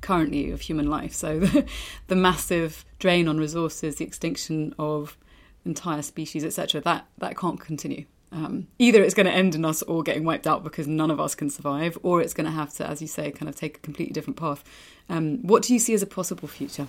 currently 0.00 0.50
of 0.50 0.62
human 0.62 0.88
life, 0.88 1.12
so 1.12 1.40
the, 1.40 1.66
the 2.08 2.16
massive 2.16 2.84
drain 2.98 3.28
on 3.28 3.38
resources, 3.38 3.96
the 3.96 4.04
extinction 4.04 4.74
of 4.78 5.16
entire 5.64 6.02
species, 6.02 6.44
etc., 6.44 6.80
that 6.80 7.06
that 7.18 7.36
can't 7.36 7.60
continue. 7.60 8.06
Um, 8.32 8.66
either 8.78 9.02
it's 9.02 9.14
going 9.14 9.26
to 9.26 9.32
end 9.32 9.54
in 9.54 9.64
us 9.64 9.82
all 9.82 10.02
getting 10.02 10.24
wiped 10.24 10.46
out 10.46 10.64
because 10.64 10.88
none 10.88 11.10
of 11.10 11.20
us 11.20 11.34
can 11.34 11.48
survive, 11.48 11.96
or 12.02 12.20
it's 12.20 12.34
going 12.34 12.46
to 12.46 12.50
have 12.50 12.72
to, 12.74 12.86
as 12.86 13.00
you 13.00 13.06
say, 13.08 13.30
kind 13.30 13.48
of 13.48 13.54
take 13.54 13.76
a 13.76 13.80
completely 13.80 14.12
different 14.12 14.36
path. 14.36 14.64
Um, 15.08 15.46
what 15.46 15.62
do 15.62 15.72
you 15.72 15.78
see 15.78 15.94
as 15.94 16.02
a 16.02 16.06
possible 16.06 16.48
future? 16.48 16.88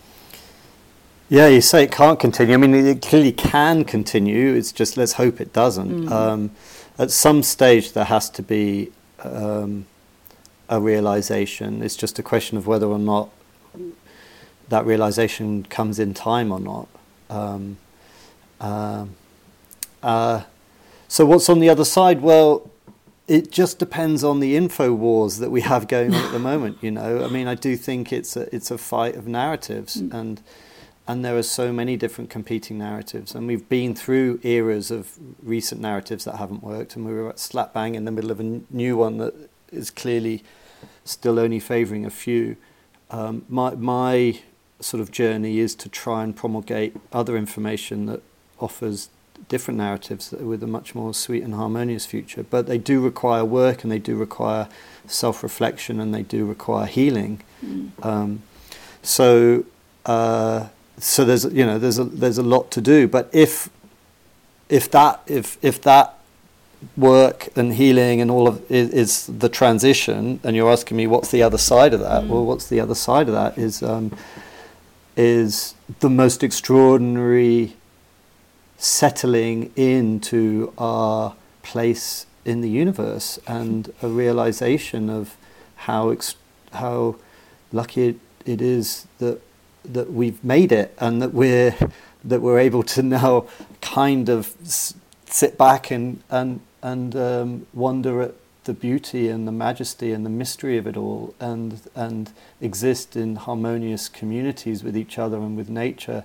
Yeah, 1.29 1.47
you 1.47 1.59
say 1.59 1.83
it 1.83 1.91
can't 1.91 2.19
continue. 2.19 2.53
I 2.53 2.57
mean, 2.57 2.73
it 2.73 3.01
clearly 3.01 3.33
can 3.33 3.83
continue. 3.83 4.53
It's 4.53 4.71
just 4.71 4.95
let's 4.95 5.13
hope 5.13 5.41
it 5.41 5.51
doesn't. 5.51 6.05
Mm. 6.05 6.11
Um, 6.11 6.51
at 6.97 7.11
some 7.11 7.43
stage, 7.43 7.91
there 7.91 8.05
has 8.05 8.29
to 8.31 8.41
be 8.41 8.91
um, 9.23 9.85
a 10.69 10.79
realization. 10.79 11.81
It's 11.83 11.97
just 11.97 12.17
a 12.17 12.23
question 12.23 12.57
of 12.57 12.65
whether 12.65 12.87
or 12.87 12.99
not 12.99 13.29
that 14.69 14.85
realization 14.85 15.63
comes 15.63 15.99
in 15.99 16.13
time 16.13 16.51
or 16.51 16.59
not. 16.61 16.87
Um, 17.29 17.77
um, 18.61 19.15
uh, 20.01 20.43
so, 21.09 21.25
what's 21.25 21.49
on 21.49 21.59
the 21.59 21.69
other 21.69 21.85
side? 21.85 22.21
Well, 22.21 22.69
it 23.27 23.51
just 23.51 23.79
depends 23.79 24.23
on 24.23 24.39
the 24.39 24.55
info 24.55 24.93
wars 24.93 25.39
that 25.39 25.51
we 25.51 25.59
have 25.61 25.89
going 25.89 26.13
on 26.13 26.23
at 26.23 26.31
the 26.31 26.39
moment. 26.51 26.77
You 26.81 26.91
know, 26.91 27.25
I 27.25 27.27
mean, 27.27 27.47
I 27.47 27.55
do 27.55 27.75
think 27.75 28.13
it's 28.13 28.37
a 28.37 28.53
it's 28.55 28.71
a 28.71 28.77
fight 28.77 29.15
of 29.15 29.27
narratives, 29.27 29.97
Mm. 29.97 30.13
and 30.13 30.41
and 31.07 31.23
there 31.23 31.37
are 31.37 31.43
so 31.43 31.71
many 31.71 31.95
different 31.95 32.29
competing 32.29 32.77
narratives, 32.77 33.33
and 33.33 33.47
we've 33.47 33.67
been 33.69 33.95
through 33.95 34.39
eras 34.43 34.91
of 34.91 35.17
recent 35.41 35.81
narratives 35.81 36.25
that 36.25 36.35
haven't 36.35 36.63
worked, 36.63 36.95
and 36.95 37.05
we 37.05 37.13
were 37.13 37.29
at 37.29 37.39
slap 37.39 37.73
bang 37.73 37.95
in 37.95 38.05
the 38.05 38.11
middle 38.11 38.31
of 38.31 38.39
a 38.39 38.43
n- 38.43 38.67
new 38.69 38.97
one 38.97 39.17
that 39.17 39.49
is 39.71 39.89
clearly 39.89 40.43
still 41.05 41.39
only 41.39 41.59
favouring 41.59 42.05
a 42.05 42.09
few. 42.09 42.57
Um, 43.09 43.45
my 43.47 43.75
my 43.75 44.39
sort 44.79 45.01
of 45.01 45.11
journey 45.11 45.59
is 45.59 45.73
to 45.75 45.89
try 45.89 46.23
and 46.23 46.35
promulgate 46.35 46.95
other 47.11 47.35
information 47.35 48.05
that 48.05 48.21
offers 48.59 49.09
different 49.49 49.77
narratives 49.77 50.31
with 50.31 50.61
a 50.63 50.67
much 50.67 50.93
more 50.93 51.13
sweet 51.13 51.43
and 51.43 51.53
harmonious 51.53 52.05
future. 52.05 52.43
But 52.43 52.67
they 52.67 52.77
do 52.77 53.01
require 53.01 53.45
work 53.45 53.83
and 53.83 53.91
they 53.91 53.99
do 53.99 54.15
require 54.15 54.67
self 55.05 55.43
reflection 55.43 55.99
and 55.99 56.13
they 56.13 56.23
do 56.23 56.45
require 56.45 56.85
healing. 56.85 57.41
Mm. 57.65 58.05
Um, 58.05 58.43
so, 59.01 59.65
uh, 60.05 60.67
so 60.99 61.25
there's 61.25 61.45
you 61.45 61.65
know 61.65 61.77
there's 61.77 61.99
a 61.99 62.03
there's 62.03 62.37
a 62.37 62.43
lot 62.43 62.71
to 62.71 62.81
do. 62.81 63.07
But 63.07 63.29
if 63.31 63.69
if 64.69 64.89
that 64.91 65.21
if 65.27 65.57
if 65.61 65.81
that 65.83 66.13
work 66.95 67.49
and 67.55 67.73
healing 67.73 68.21
and 68.21 68.29
all 68.29 68.47
of 68.47 68.69
is, 68.71 68.89
is 68.91 69.27
the 69.27 69.49
transition, 69.49 70.39
and 70.43 70.55
you're 70.55 70.71
asking 70.71 70.97
me 70.97 71.07
what's 71.07 71.31
the 71.31 71.43
other 71.43 71.57
side 71.57 71.93
of 71.93 71.99
that? 72.01 72.23
Mm. 72.23 72.27
Well, 72.27 72.45
what's 72.45 72.67
the 72.67 72.79
other 72.79 72.95
side 72.95 73.27
of 73.27 73.33
that 73.33 73.57
is 73.57 73.83
um, 73.83 74.15
is 75.15 75.75
the 75.99 76.09
most 76.09 76.43
extraordinary 76.43 77.75
settling 78.77 79.71
into 79.75 80.71
our 80.77 81.35
place 81.63 82.27
in 82.45 82.61
the 82.61 82.69
universe 82.69 83.39
and 83.47 83.91
a 84.01 84.07
realization 84.07 85.09
of 85.09 85.35
how 85.75 86.09
ex- 86.09 86.35
how 86.73 87.15
lucky 87.71 88.09
it, 88.09 88.19
it 88.45 88.61
is 88.61 89.07
that 89.17 89.41
that 89.93 90.11
we've 90.11 90.43
made 90.43 90.71
it 90.71 90.95
and 90.99 91.21
that 91.21 91.33
we're 91.33 91.75
that 92.23 92.41
we're 92.41 92.59
able 92.59 92.83
to 92.83 93.01
now 93.01 93.45
kind 93.81 94.29
of 94.29 94.53
sit 95.25 95.57
back 95.57 95.91
and 95.91 96.21
and 96.29 96.61
and 96.81 97.15
um, 97.15 97.67
wonder 97.73 98.21
at 98.21 98.33
the 98.65 98.73
beauty 98.73 99.29
and 99.29 99.47
the 99.47 99.51
majesty 99.51 100.11
and 100.11 100.25
the 100.25 100.29
mystery 100.29 100.77
of 100.77 100.85
it 100.85 100.97
all 100.97 101.33
and 101.39 101.81
and 101.95 102.31
exist 102.61 103.15
in 103.15 103.37
harmonious 103.37 104.09
communities 104.09 104.83
with 104.83 104.95
each 104.95 105.17
other 105.17 105.37
and 105.37 105.55
with 105.57 105.69
nature 105.69 106.23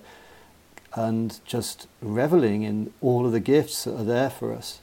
and 0.95 1.39
just 1.47 1.87
reveling 2.03 2.63
in 2.65 2.93
all 3.01 3.25
of 3.25 3.33
the 3.33 3.41
gifts 3.41 3.85
that 3.85 3.99
are 3.99 4.05
there 4.05 4.29
for 4.29 4.53
us 4.53 4.81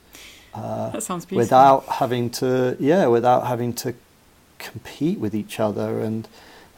uh, 0.54 0.90
that 0.90 1.04
sounds 1.04 1.26
beautiful. 1.26 1.38
without 1.38 1.86
having 1.86 2.30
to 2.30 2.76
yeah 2.80 3.06
without 3.08 3.46
having 3.46 3.74
to 3.74 3.94
compete 4.58 5.20
with 5.20 5.36
each 5.36 5.60
other 5.60 6.00
and 6.00 6.28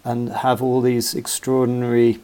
and 0.04 0.30
have 0.30 0.62
all 0.62 0.82
these 0.82 1.14
extraordinary 1.14 2.20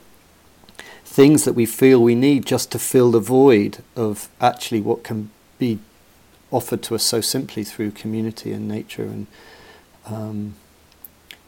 things 1.03 1.45
that 1.45 1.53
we 1.53 1.65
feel 1.65 2.01
we 2.01 2.15
need 2.15 2.45
just 2.45 2.71
to 2.71 2.79
fill 2.79 3.11
the 3.11 3.19
void 3.19 3.83
of 3.95 4.29
actually 4.39 4.81
what 4.81 5.03
can 5.03 5.29
be 5.57 5.79
offered 6.51 6.81
to 6.83 6.95
us 6.95 7.03
so 7.03 7.21
simply 7.21 7.63
through 7.63 7.91
community 7.91 8.51
and 8.51 8.67
nature 8.67 9.03
and 9.03 9.27
um, 10.05 10.55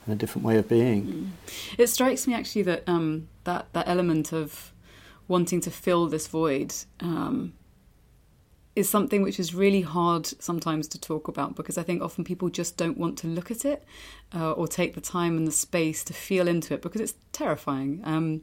and 0.05 0.13
a 0.13 0.15
different 0.15 0.45
way 0.45 0.57
of 0.57 0.67
being. 0.67 1.05
Mm. 1.05 1.29
It 1.77 1.87
strikes 1.87 2.27
me 2.27 2.33
actually 2.33 2.63
that 2.63 2.83
um, 2.87 3.27
that 3.43 3.67
that 3.73 3.87
element 3.87 4.33
of 4.33 4.71
wanting 5.27 5.61
to 5.61 5.71
fill 5.71 6.07
this 6.07 6.27
void 6.27 6.73
um, 6.99 7.53
is 8.75 8.89
something 8.89 9.21
which 9.21 9.39
is 9.39 9.53
really 9.53 9.81
hard 9.81 10.25
sometimes 10.41 10.87
to 10.87 10.99
talk 10.99 11.27
about 11.27 11.55
because 11.55 11.77
I 11.77 11.83
think 11.83 12.01
often 12.01 12.23
people 12.23 12.49
just 12.49 12.77
don't 12.77 12.97
want 12.97 13.17
to 13.19 13.27
look 13.27 13.51
at 13.51 13.65
it 13.65 13.83
uh, 14.33 14.51
or 14.51 14.67
take 14.67 14.95
the 14.95 15.01
time 15.01 15.37
and 15.37 15.47
the 15.47 15.51
space 15.51 16.03
to 16.05 16.13
feel 16.13 16.47
into 16.47 16.73
it 16.73 16.81
because 16.81 17.01
it's 17.01 17.15
terrifying. 17.31 18.01
Um, 18.03 18.41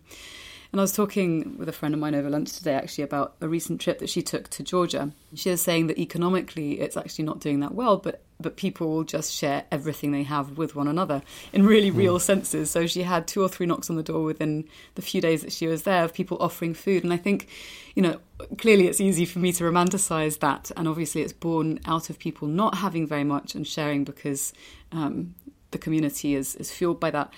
and 0.72 0.80
I 0.80 0.84
was 0.84 0.92
talking 0.92 1.56
with 1.58 1.68
a 1.68 1.72
friend 1.72 1.94
of 1.94 2.00
mine 2.00 2.14
over 2.14 2.30
lunch 2.30 2.52
today 2.52 2.74
actually 2.74 3.04
about 3.04 3.34
a 3.40 3.48
recent 3.48 3.80
trip 3.80 3.98
that 4.00 4.10
she 4.10 4.22
took 4.22 4.48
to 4.50 4.62
Georgia. 4.62 5.12
She 5.34 5.50
was 5.50 5.62
saying 5.62 5.86
that 5.88 5.98
economically 5.98 6.80
it's 6.80 6.96
actually 6.96 7.24
not 7.24 7.40
doing 7.40 7.60
that 7.60 7.74
well, 7.74 7.96
but 7.96 8.22
but 8.38 8.56
people 8.56 8.88
will 8.88 9.04
just 9.04 9.32
share 9.32 9.64
everything 9.72 10.12
they 10.12 10.22
have 10.22 10.58
with 10.58 10.74
one 10.76 10.88
another 10.88 11.22
in 11.52 11.64
really 11.64 11.90
mm. 11.90 11.96
real 11.96 12.18
senses. 12.18 12.70
So 12.70 12.86
she 12.86 13.02
had 13.02 13.26
two 13.26 13.42
or 13.42 13.48
three 13.48 13.66
knocks 13.66 13.88
on 13.88 13.96
the 13.96 14.02
door 14.02 14.22
within 14.22 14.68
the 14.94 15.02
few 15.02 15.20
days 15.20 15.42
that 15.42 15.52
she 15.52 15.66
was 15.66 15.84
there 15.84 16.04
of 16.04 16.12
people 16.12 16.36
offering 16.40 16.74
food. 16.74 17.02
And 17.02 17.12
I 17.12 17.16
think, 17.16 17.48
you 17.94 18.02
know, 18.02 18.18
clearly 18.58 18.88
it's 18.88 19.00
easy 19.00 19.24
for 19.24 19.38
me 19.38 19.52
to 19.52 19.64
romanticize 19.64 20.40
that. 20.40 20.70
And 20.76 20.86
obviously 20.86 21.22
it's 21.22 21.32
born 21.32 21.80
out 21.86 22.10
of 22.10 22.18
people 22.18 22.46
not 22.46 22.76
having 22.76 23.06
very 23.06 23.24
much 23.24 23.54
and 23.54 23.66
sharing 23.66 24.04
because 24.04 24.52
um, 24.92 25.34
the 25.70 25.78
community 25.78 26.34
is, 26.34 26.56
is 26.56 26.70
fueled 26.70 27.00
by 27.00 27.10
that. 27.12 27.32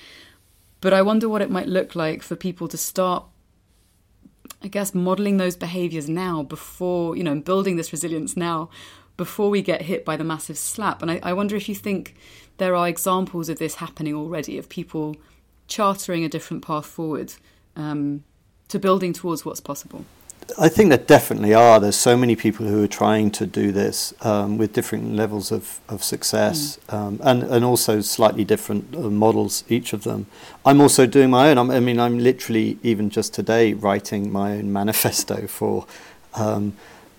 But 0.81 0.93
I 0.93 1.03
wonder 1.03 1.29
what 1.29 1.43
it 1.43 1.51
might 1.51 1.69
look 1.69 1.95
like 1.95 2.23
for 2.23 2.37
people 2.37 2.69
to 2.69 2.77
start, 2.77 3.25
I 4.63 4.69
guess, 4.69 4.95
modeling 4.95 5.37
those 5.37 5.57
behaviors 5.57 6.09
now 6.09 6.43
before, 6.43 7.17
you 7.17 7.25
know, 7.25 7.33
and 7.33 7.45
building 7.45 7.77
this 7.77 7.93
resilience 7.93 8.37
now 8.37 8.71
before 9.17 9.51
we 9.51 9.63
get 9.63 9.83
hit 9.83 10.05
by 10.05 10.17
the 10.17 10.25
massive 10.25 10.57
slap. 10.57 11.03
And 11.03 11.11
I, 11.11 11.21
I 11.23 11.33
wonder 11.33 11.57
if 11.57 11.69
you 11.69 11.75
think 11.75 12.15
there 12.59 12.77
are 12.77 12.89
examples 12.89 13.49
of 13.49 13.59
this 13.59 13.77
happening 13.77 14.15
already, 14.15 14.57
of 14.59 14.69
people 14.69 15.17
chartering 15.67 16.25
a 16.25 16.29
different 16.29 16.65
path 16.65 16.87
forward 16.87 17.35
um, 17.77 18.25
to 18.69 18.79
building 18.79 19.13
towards 19.13 19.45
what's 19.45 19.61
possible. 19.61 20.05
I 20.59 20.69
think 20.69 20.89
there 20.89 20.99
definitely 20.99 21.53
are. 21.53 21.79
There's 21.79 21.97
so 21.97 22.17
many 22.17 22.35
people 22.35 22.67
who 22.67 22.83
are 22.83 22.89
trying 22.89 23.31
to 23.33 23.47
do 23.47 23.71
this 23.71 24.15
um, 24.23 24.57
with 24.57 24.73
different 24.73 25.15
levels 25.15 25.53
of, 25.53 25.81
of 25.89 26.03
success 26.03 26.79
mm. 26.89 26.95
um, 26.95 27.21
and, 27.23 27.43
and 27.43 27.65
also 27.65 28.01
slightly 28.01 28.45
different 28.45 28.95
uh, 28.97 29.11
models, 29.11 29.65
each 29.69 29.93
of 29.93 30.05
them. 30.05 30.27
I'm 30.65 30.81
also 30.81 31.07
doing 31.07 31.31
my 31.31 31.51
own. 31.51 31.59
I'm, 31.59 31.71
i 31.71 31.81
mean, 31.81 32.01
I'm 32.01 32.19
literally, 32.19 32.79
even 32.83 33.11
just 33.11 33.35
today, 33.35 33.75
writing 33.75 34.33
my 34.33 34.53
own 34.53 34.73
manifesto 34.73 35.47
for 35.59 35.87
um, 36.35 36.75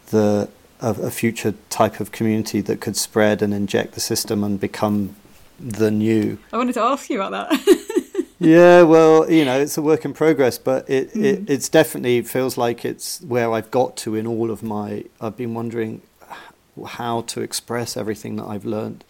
the 0.07 0.49
a, 0.81 0.89
a 0.91 1.11
future 1.11 1.53
type 1.69 1.99
of 1.99 2.11
community 2.11 2.61
that 2.61 2.81
could 2.81 2.95
spread 2.95 3.41
and 3.41 3.53
inject 3.53 3.93
the 3.93 3.99
system 3.99 4.43
and 4.43 4.59
become 4.59 5.15
the 5.59 5.91
new. 5.91 6.37
I 6.53 6.57
wanted 6.57 6.73
to 6.73 6.81
ask 6.81 7.09
you 7.09 7.21
about 7.21 7.49
that. 7.49 8.05
yeah, 8.39 8.83
well, 8.83 9.29
you 9.29 9.43
know, 9.43 9.59
it's 9.59 9.77
a 9.77 9.81
work 9.81 10.05
in 10.05 10.13
progress, 10.13 10.57
but 10.57 10.89
it, 10.89 11.13
mm. 11.13 11.23
it 11.23 11.49
it's 11.49 11.67
definitely 11.67 12.21
feels 12.21 12.57
like 12.57 12.85
it's 12.85 13.21
where 13.21 13.51
I've 13.51 13.69
got 13.69 13.97
to 13.97 14.15
in 14.15 14.25
all 14.25 14.49
of 14.49 14.63
my. 14.63 15.03
I've 15.19 15.35
been 15.35 15.53
wondering 15.53 16.01
how 16.87 17.21
to 17.21 17.41
express 17.41 17.97
everything 17.97 18.37
that 18.37 18.45
I've 18.45 18.63
learned, 18.63 19.03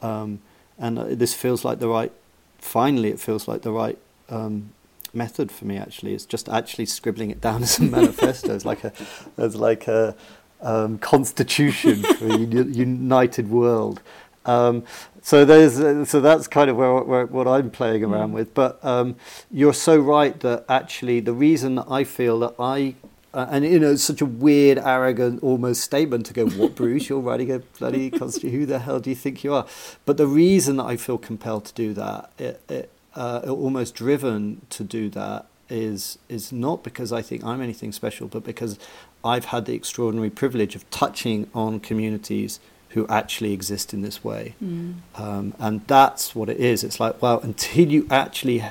um, 0.00 0.40
and 0.78 0.98
uh, 0.98 1.04
this 1.10 1.32
feels 1.32 1.64
like 1.64 1.78
the 1.78 1.88
right. 1.88 2.12
Finally, 2.58 3.10
it 3.10 3.20
feels 3.20 3.46
like 3.46 3.62
the 3.62 3.72
right 3.72 3.98
um, 4.28 4.72
method 5.14 5.52
for 5.52 5.64
me. 5.64 5.76
Actually, 5.76 6.14
it's 6.14 6.26
just 6.26 6.48
actually 6.48 6.86
scribbling 6.86 7.30
it 7.30 7.40
down 7.40 7.62
as 7.62 7.78
a 7.78 7.84
manifesto. 7.84 8.52
it's 8.52 8.64
like 8.64 8.82
a, 8.82 8.92
as 9.36 9.54
like 9.54 9.86
a, 9.86 10.16
um, 10.62 10.98
constitution 10.98 12.02
for 12.02 12.26
a 12.26 12.38
united 12.38 13.50
world. 13.50 14.00
Um, 14.44 14.84
so 15.22 15.44
there's 15.44 15.78
uh, 15.80 16.04
so 16.04 16.20
that's 16.20 16.48
kind 16.48 16.68
of 16.68 16.76
where, 16.76 16.94
where, 16.94 17.26
what 17.26 17.46
I'm 17.46 17.70
playing 17.70 18.04
around 18.04 18.30
mm. 18.30 18.34
with. 18.34 18.54
But 18.54 18.84
um, 18.84 19.16
you're 19.50 19.74
so 19.74 19.98
right 19.98 20.38
that 20.40 20.64
actually 20.68 21.20
the 21.20 21.32
reason 21.32 21.76
that 21.76 21.86
I 21.88 22.04
feel 22.04 22.40
that 22.40 22.54
I 22.58 22.96
uh, 23.34 23.46
and 23.50 23.64
you 23.64 23.78
know 23.78 23.92
it's 23.92 24.02
such 24.02 24.20
a 24.20 24.26
weird, 24.26 24.78
arrogant, 24.78 25.42
almost 25.42 25.82
statement 25.82 26.26
to 26.26 26.34
go, 26.34 26.48
"What, 26.48 26.74
Bruce? 26.76 27.08
You're 27.08 27.20
writing 27.20 27.50
a 27.50 27.60
bloody 27.60 28.10
constitution? 28.10 28.58
Who 28.58 28.66
the 28.66 28.80
hell 28.80 29.00
do 29.00 29.10
you 29.10 29.16
think 29.16 29.42
you 29.42 29.54
are?" 29.54 29.66
But 30.04 30.16
the 30.16 30.26
reason 30.26 30.76
that 30.76 30.84
I 30.84 30.96
feel 30.96 31.18
compelled 31.18 31.64
to 31.66 31.74
do 31.74 31.94
that, 31.94 32.30
it, 32.38 32.60
it, 32.68 32.90
uh, 33.14 33.40
almost 33.46 33.94
driven 33.94 34.62
to 34.70 34.84
do 34.84 35.08
that, 35.10 35.46
is 35.70 36.18
is 36.28 36.52
not 36.52 36.84
because 36.84 37.12
I 37.12 37.22
think 37.22 37.42
I'm 37.44 37.62
anything 37.62 37.92
special, 37.92 38.28
but 38.28 38.44
because 38.44 38.78
I've 39.24 39.46
had 39.46 39.64
the 39.64 39.74
extraordinary 39.74 40.30
privilege 40.30 40.74
of 40.74 40.88
touching 40.90 41.48
on 41.54 41.80
communities 41.80 42.60
who 42.94 43.06
actually 43.08 43.52
exist 43.52 43.94
in 43.94 44.02
this 44.02 44.22
way. 44.22 44.54
Mm. 44.62 44.94
Um, 45.16 45.54
and 45.58 45.86
that's 45.86 46.34
what 46.34 46.48
it 46.48 46.58
is. 46.58 46.84
It's 46.84 47.00
like, 47.00 47.20
well, 47.22 47.40
until 47.40 47.88
you 47.88 48.06
actually 48.10 48.62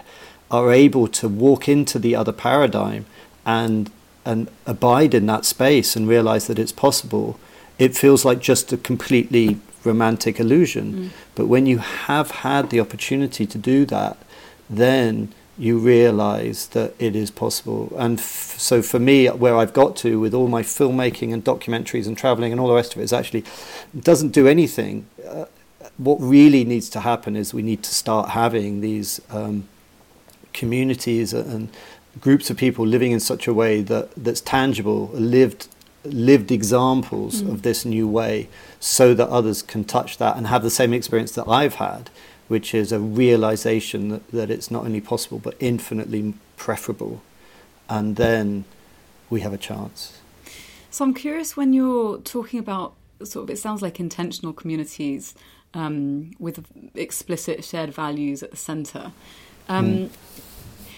are 0.49 0.71
able 0.71 1.07
to 1.07 1.27
walk 1.27 1.67
into 1.67 1.97
the 1.99 2.15
other 2.15 2.33
paradigm 2.33 3.05
and 3.45 3.91
and 4.23 4.47
abide 4.67 5.15
in 5.15 5.25
that 5.25 5.45
space 5.45 5.95
and 5.95 6.07
realize 6.07 6.45
that 6.45 6.59
it's 6.59 6.71
possible, 6.71 7.39
it 7.79 7.97
feels 7.97 8.23
like 8.23 8.39
just 8.39 8.71
a 8.71 8.77
completely 8.77 9.57
romantic 9.83 10.39
illusion. 10.39 10.93
Mm. 10.93 11.09
But 11.33 11.47
when 11.47 11.65
you 11.65 11.79
have 11.79 12.29
had 12.29 12.69
the 12.69 12.79
opportunity 12.79 13.47
to 13.47 13.57
do 13.57 13.83
that, 13.85 14.17
then 14.69 15.33
you 15.61 15.77
realize 15.77 16.65
that 16.69 16.91
it 16.97 17.15
is 17.15 17.29
possible. 17.29 17.93
And 17.95 18.17
f- 18.17 18.55
so 18.57 18.81
for 18.81 18.97
me, 18.97 19.27
where 19.27 19.55
I've 19.55 19.73
got 19.73 19.95
to 19.97 20.19
with 20.19 20.33
all 20.33 20.47
my 20.47 20.63
filmmaking 20.63 21.31
and 21.31 21.45
documentaries 21.45 22.07
and 22.07 22.17
traveling 22.17 22.51
and 22.51 22.59
all 22.59 22.67
the 22.67 22.73
rest 22.73 22.95
of 22.95 22.99
it 22.99 23.03
is 23.03 23.13
actually 23.13 23.43
it 23.93 24.03
doesn't 24.03 24.29
do 24.29 24.47
anything. 24.47 25.05
Uh, 25.23 25.45
what 25.97 26.15
really 26.19 26.63
needs 26.63 26.89
to 26.89 27.01
happen 27.01 27.35
is 27.35 27.53
we 27.53 27.61
need 27.61 27.83
to 27.83 27.93
start 27.93 28.29
having 28.29 28.81
these 28.81 29.21
um, 29.29 29.67
communities 30.51 31.31
and 31.31 31.69
groups 32.19 32.49
of 32.49 32.57
people 32.57 32.83
living 32.85 33.11
in 33.11 33.19
such 33.19 33.47
a 33.47 33.53
way 33.53 33.81
that 33.83 34.09
that's 34.17 34.41
tangible, 34.41 35.09
lived 35.13 35.67
lived 36.03 36.51
examples 36.51 37.43
mm. 37.43 37.51
of 37.51 37.61
this 37.61 37.85
new 37.85 38.07
way 38.07 38.49
so 38.79 39.13
that 39.13 39.29
others 39.29 39.61
can 39.61 39.83
touch 39.83 40.17
that 40.17 40.35
and 40.35 40.47
have 40.47 40.63
the 40.63 40.71
same 40.71 40.91
experience 40.91 41.33
that 41.33 41.47
I've 41.47 41.75
had 41.75 42.09
which 42.51 42.75
is 42.75 42.91
a 42.91 42.99
realization 42.99 44.09
that, 44.09 44.27
that 44.31 44.51
it's 44.51 44.69
not 44.69 44.83
only 44.83 44.99
possible 44.99 45.39
but 45.39 45.55
infinitely 45.61 46.33
preferable. 46.57 47.21
And 47.87 48.17
then 48.17 48.65
we 49.29 49.39
have 49.39 49.53
a 49.53 49.57
chance. 49.57 50.19
So 50.89 51.05
I'm 51.05 51.13
curious 51.13 51.55
when 51.55 51.71
you're 51.71 52.17
talking 52.17 52.59
about 52.59 52.93
sort 53.23 53.43
of, 53.43 53.49
it 53.49 53.57
sounds 53.57 53.81
like 53.81 54.01
intentional 54.01 54.51
communities 54.51 55.33
um, 55.73 56.33
with 56.39 56.65
explicit 56.93 57.63
shared 57.63 57.93
values 57.93 58.43
at 58.43 58.51
the 58.51 58.57
centre. 58.57 59.13
Because 59.67 59.79
um, 59.79 60.09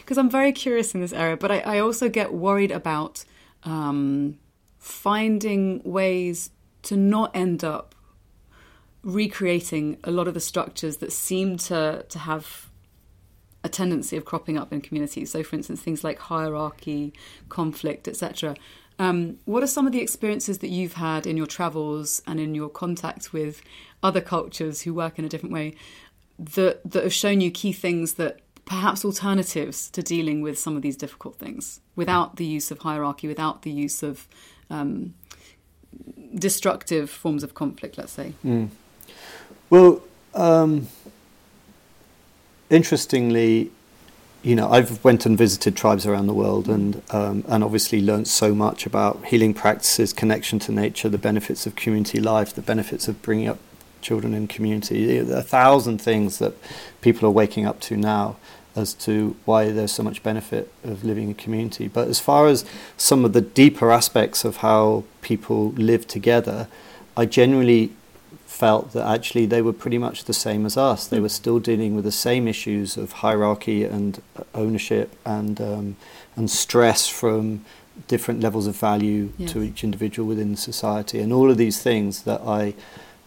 mm. 0.08 0.18
I'm 0.18 0.32
very 0.32 0.54
curious 0.54 0.96
in 0.96 1.02
this 1.02 1.14
area, 1.14 1.38
but 1.38 1.52
I, 1.52 1.60
I 1.60 1.80
also 1.80 2.10
get 2.10 2.34
worried 2.34 2.72
about 2.72 3.26
um, 3.64 4.40
finding 4.80 5.84
ways 5.84 6.50
to 6.90 6.98
not 6.98 7.30
end 7.36 7.64
up 7.64 7.93
recreating 9.04 9.98
a 10.04 10.12
lot 10.12 10.28
of 10.28 10.34
the 10.34 10.40
structures 10.40 10.98
that 10.98 11.12
seem 11.12 11.58
to, 11.58 12.06
to 12.08 12.20
have 12.20 12.70
a 13.64 13.70
tendency 13.70 14.18
of 14.18 14.26
cropping 14.26 14.58
up 14.58 14.74
in 14.74 14.82
communities. 14.82 15.32
So, 15.32 15.44
for 15.44 15.56
instance, 15.56 15.82
things 15.82 16.04
like 16.04 16.20
hierarchy, 16.20 17.14
conflict, 17.50 18.08
etc. 18.08 18.56
Um, 19.00 19.40
what 19.46 19.64
are 19.64 19.68
some 19.68 19.86
of 19.86 19.94
the 19.94 20.02
experiences 20.02 20.60
that 20.60 20.70
you've 20.70 20.94
had 20.94 21.26
in 21.26 21.38
your 21.38 21.48
travels 21.48 22.22
and 22.28 22.40
in 22.40 22.56
your 22.56 22.70
contact 22.70 23.34
with 23.34 23.62
other 24.02 24.22
cultures 24.22 24.82
who 24.82 24.94
work 24.94 25.18
in 25.18 25.26
a 25.26 25.30
different 25.30 25.54
way 25.54 25.76
that 26.38 26.82
that 26.84 27.04
have 27.04 27.14
shown 27.14 27.42
you 27.42 27.52
key 27.52 27.72
things 27.72 28.14
that 28.16 28.40
perhaps 28.66 29.04
alternatives 29.04 29.90
to 29.90 30.02
dealing 30.02 30.42
with 30.42 30.58
some 30.58 30.76
of 30.76 30.82
these 30.82 30.96
difficult 30.96 31.36
things 31.38 31.82
without 31.96 32.38
the 32.38 32.46
use 32.46 32.72
of 32.72 32.80
hierarchy, 32.80 33.28
without 33.28 33.64
the 33.64 33.72
use 33.72 34.02
of 34.04 34.28
um, 34.70 35.14
destructive 36.36 37.10
forms 37.10 37.44
of 37.44 37.54
conflict, 37.54 37.98
let's 37.98 38.14
say? 38.14 38.34
Mm. 38.44 38.70
Well, 39.70 40.02
um, 40.34 40.88
interestingly, 42.70 43.72
you 44.42 44.56
know, 44.56 44.70
I've 44.70 45.04
went 45.04 45.26
and 45.26 45.38
visited 45.38 45.76
tribes 45.76 46.06
around 46.06 46.28
the 46.28 46.34
world, 46.34 46.68
and 46.68 47.02
um, 47.12 47.46
and 47.48 47.64
obviously 47.64 48.02
learned 48.02 48.28
so 48.28 48.54
much 48.54 48.86
about 48.86 49.26
healing 49.26 49.54
practices, 49.54 50.12
connection 50.12 50.60
to 50.60 50.72
nature, 50.72 51.10
the 51.10 51.18
benefits 51.18 51.66
of 51.66 51.76
community 51.76 52.20
life, 52.20 52.54
the 52.54 52.62
benefits 52.62 53.08
of 53.08 53.22
bringing 53.22 53.48
up 53.48 53.60
children 54.02 54.34
in 54.34 54.48
community. 54.48 55.18
A 55.18 55.42
thousand 55.42 56.00
things 56.00 56.40
that 56.40 56.54
people 57.02 57.28
are 57.28 57.32
waking 57.32 57.66
up 57.66 57.80
to 57.82 57.96
now 57.96 58.36
as 58.76 58.94
to 58.94 59.36
why 59.46 59.72
there's 59.72 59.92
so 59.92 60.04
much 60.04 60.24
benefit 60.24 60.72
of 60.84 61.04
living 61.04 61.30
in 61.30 61.36
community. 61.36 61.88
But 61.88 62.08
as 62.08 62.20
far 62.20 62.48
as 62.48 62.66
some 62.98 63.24
of 63.24 63.34
the 63.34 63.42
deeper 63.42 63.92
aspects 63.92 64.44
of 64.44 64.58
how 64.58 65.04
people 65.22 65.70
live 65.72 66.08
together, 66.08 66.68
I 67.16 67.26
generally 67.26 67.94
felt 68.54 68.92
that 68.94 69.06
actually 69.06 69.48
they 69.48 69.62
were 69.62 69.74
pretty 69.74 69.98
much 69.98 70.26
the 70.26 70.34
same 70.34 70.64
as 70.66 70.78
us. 70.78 71.08
They 71.08 71.20
were 71.20 71.30
still 71.30 71.60
dealing 71.60 71.96
with 71.96 72.06
the 72.06 72.12
same 72.12 72.48
issues 72.48 72.98
of 72.98 73.14
hierarchy 73.14 73.84
and 73.84 74.22
ownership 74.54 75.16
and 75.26 75.60
um, 75.60 75.96
and 76.36 76.50
stress 76.50 77.08
from 77.08 77.66
different 78.08 78.42
levels 78.42 78.68
of 78.68 78.76
value 78.76 79.34
yes. 79.38 79.52
to 79.52 79.64
each 79.64 79.84
individual 79.84 80.28
within 80.28 80.56
society, 80.56 81.20
and 81.20 81.34
all 81.34 81.50
of 81.50 81.58
these 81.58 81.82
things 81.82 82.24
that 82.24 82.42
I 82.42 82.76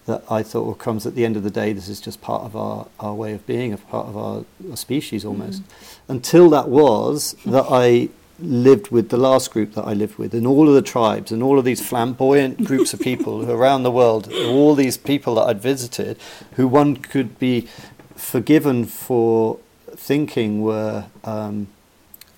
that 0.07 0.23
I 0.31 0.45
thought 0.45 0.67
well, 0.67 0.75
comes 0.75 1.05
at 1.05 1.17
the 1.17 1.25
end 1.25 1.37
of 1.37 1.43
the 1.43 1.51
day, 1.51 1.73
this 1.73 1.89
is 1.89 2.01
just 2.01 2.21
part 2.21 2.45
of 2.45 2.55
our, 2.55 2.87
our 3.01 3.13
way 3.13 3.33
of 3.33 3.45
being, 3.45 3.73
a 3.73 3.77
part 3.77 4.07
of 4.07 4.17
our, 4.17 4.45
our 4.71 4.77
species 4.77 5.25
almost. 5.25 5.63
Mm. 5.63 5.99
Until 6.09 6.49
that 6.51 6.69
was 6.69 7.35
that 7.45 7.67
I 7.69 8.11
lived 8.39 8.91
with 8.91 9.09
the 9.09 9.17
last 9.17 9.51
group 9.51 9.75
that 9.75 9.85
I 9.85 9.95
lived 9.95 10.19
with, 10.19 10.35
and 10.35 10.47
all 10.47 10.69
of 10.69 10.75
the 10.75 10.83
tribes, 10.83 11.33
and 11.33 11.43
all 11.43 11.59
of 11.59 11.65
these 11.65 11.87
flamboyant 11.87 12.65
groups 12.65 12.93
of 12.93 13.01
people 13.01 13.51
around 13.59 13.83
the 13.83 13.91
world, 13.91 14.33
all 14.33 14.75
these 14.75 14.97
people 14.97 15.37
that 15.37 15.43
I'd 15.43 15.61
visited, 15.61 16.19
who 16.57 16.69
one 16.69 16.97
could 16.97 17.39
be 17.39 17.69
forgiven 18.15 18.85
for 18.85 19.59
thinking 19.93 20.63
were 20.63 21.07
um, 21.25 21.69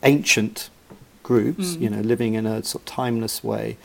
ancient 0.02 0.70
groups, 1.22 1.76
mm. 1.76 1.80
you 1.82 1.90
know, 1.90 2.00
living 2.00 2.34
in 2.34 2.46
a 2.46 2.62
sort 2.62 2.82
of 2.82 2.86
timeless 2.86 3.42
way. 3.44 3.76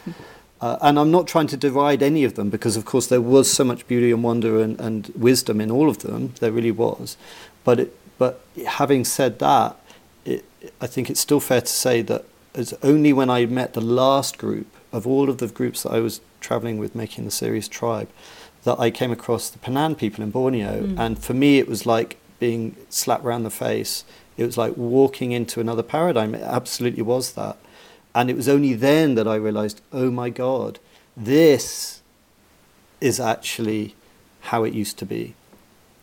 Uh, 0.61 0.77
and 0.81 0.97
I'm 0.97 1.11
not 1.11 1.27
trying 1.27 1.47
to 1.47 1.57
deride 1.57 2.01
any 2.01 2.23
of 2.23 2.35
them 2.35 2.49
because, 2.49 2.77
of 2.77 2.85
course, 2.85 3.07
there 3.07 3.19
was 3.19 3.51
so 3.51 3.65
much 3.65 3.85
beauty 3.85 4.11
and 4.11 4.23
wonder 4.23 4.61
and, 4.61 4.79
and 4.79 5.09
wisdom 5.09 5.59
in 5.59 5.69
all 5.69 5.89
of 5.89 5.99
them. 5.99 6.33
There 6.39 6.53
really 6.53 6.71
was. 6.71 7.17
But, 7.65 7.81
it, 7.81 7.97
but 8.17 8.39
having 8.65 9.03
said 9.03 9.39
that, 9.39 9.77
I 10.81 10.87
think 10.87 11.09
it's 11.09 11.19
still 11.19 11.39
fair 11.39 11.61
to 11.61 11.67
say 11.67 12.01
that 12.03 12.25
it's 12.55 12.73
only 12.83 13.13
when 13.13 13.29
I 13.29 13.45
met 13.45 13.73
the 13.73 13.81
last 13.81 14.37
group 14.37 14.67
of 14.91 15.07
all 15.07 15.29
of 15.29 15.39
the 15.39 15.47
groups 15.47 15.83
that 15.83 15.91
I 15.91 15.99
was 15.99 16.21
traveling 16.39 16.77
with 16.77 16.95
making 16.95 17.25
the 17.25 17.31
series 17.31 17.67
Tribe 17.67 18.09
that 18.63 18.79
I 18.79 18.91
came 18.91 19.11
across 19.11 19.49
the 19.49 19.59
Penan 19.59 19.97
people 19.97 20.23
in 20.23 20.31
Borneo. 20.31 20.83
Mm. 20.83 20.99
And 20.99 21.19
for 21.19 21.33
me, 21.33 21.59
it 21.59 21.67
was 21.67 21.85
like 21.85 22.17
being 22.39 22.75
slapped 22.89 23.25
around 23.25 23.43
the 23.43 23.49
face. 23.49 24.03
It 24.37 24.45
was 24.45 24.57
like 24.57 24.77
walking 24.77 25.31
into 25.31 25.59
another 25.59 25.83
paradigm. 25.83 26.35
It 26.35 26.41
absolutely 26.41 27.03
was 27.03 27.33
that. 27.33 27.57
And 28.15 28.29
it 28.29 28.35
was 28.35 28.47
only 28.47 28.73
then 28.73 29.15
that 29.15 29.27
I 29.27 29.35
realized, 29.35 29.81
oh 29.91 30.11
my 30.11 30.29
God, 30.29 30.79
this 31.17 32.01
is 33.01 33.19
actually 33.19 33.95
how 34.41 34.63
it 34.63 34.73
used 34.73 34.97
to 34.99 35.05
be. 35.05 35.35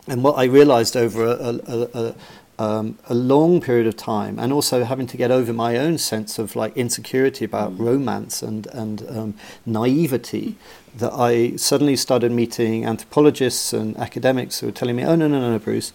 And 0.07 0.25
what 0.25 0.37
I 0.37 0.45
realized 0.45 0.97
over 0.97 1.25
a, 1.25 1.61
a, 1.67 1.89
a, 1.95 2.15
um, 2.61 2.99
a 3.09 3.15
long 3.15 3.63
period 3.63 3.87
of 3.87 3.97
time, 3.97 4.39
and 4.39 4.53
also 4.53 4.85
having 4.85 5.07
to 5.07 5.17
get 5.17 5.31
over 5.31 5.51
my 5.53 5.79
own 5.79 5.97
sense 5.97 6.39
of 6.39 6.55
like 6.55 6.77
insecurity 6.77 7.45
about 7.45 7.73
mm. 7.73 7.79
romance 7.79 8.43
and 8.43 8.67
and 8.67 9.09
um, 9.09 9.35
naivety, 9.65 10.57
that 10.95 11.13
I 11.15 11.57
suddenly 11.57 11.97
started 11.97 12.31
meeting 12.31 12.85
anthropologists 12.85 13.73
and 13.73 13.97
academics 13.97 14.61
who 14.61 14.67
were 14.67 14.73
telling 14.73 14.97
me, 14.97 15.05
"Oh 15.05 15.17
no, 15.17 15.27
no, 15.27 15.41
no, 15.41 15.53
no 15.53 15.59
Bruce, 15.59 15.93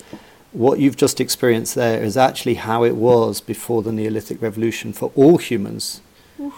what 0.54 0.80
you've 0.80 0.98
just 0.98 1.22
experienced 1.22 1.76
there 1.76 2.02
is 2.02 2.18
actually 2.18 2.56
how 2.56 2.84
it 2.84 2.96
was 2.96 3.42
before 3.42 3.84
the 3.84 3.92
Neolithic 3.92 4.42
Revolution 4.42 4.92
for 4.92 5.12
all 5.16 5.38
humans 5.38 6.02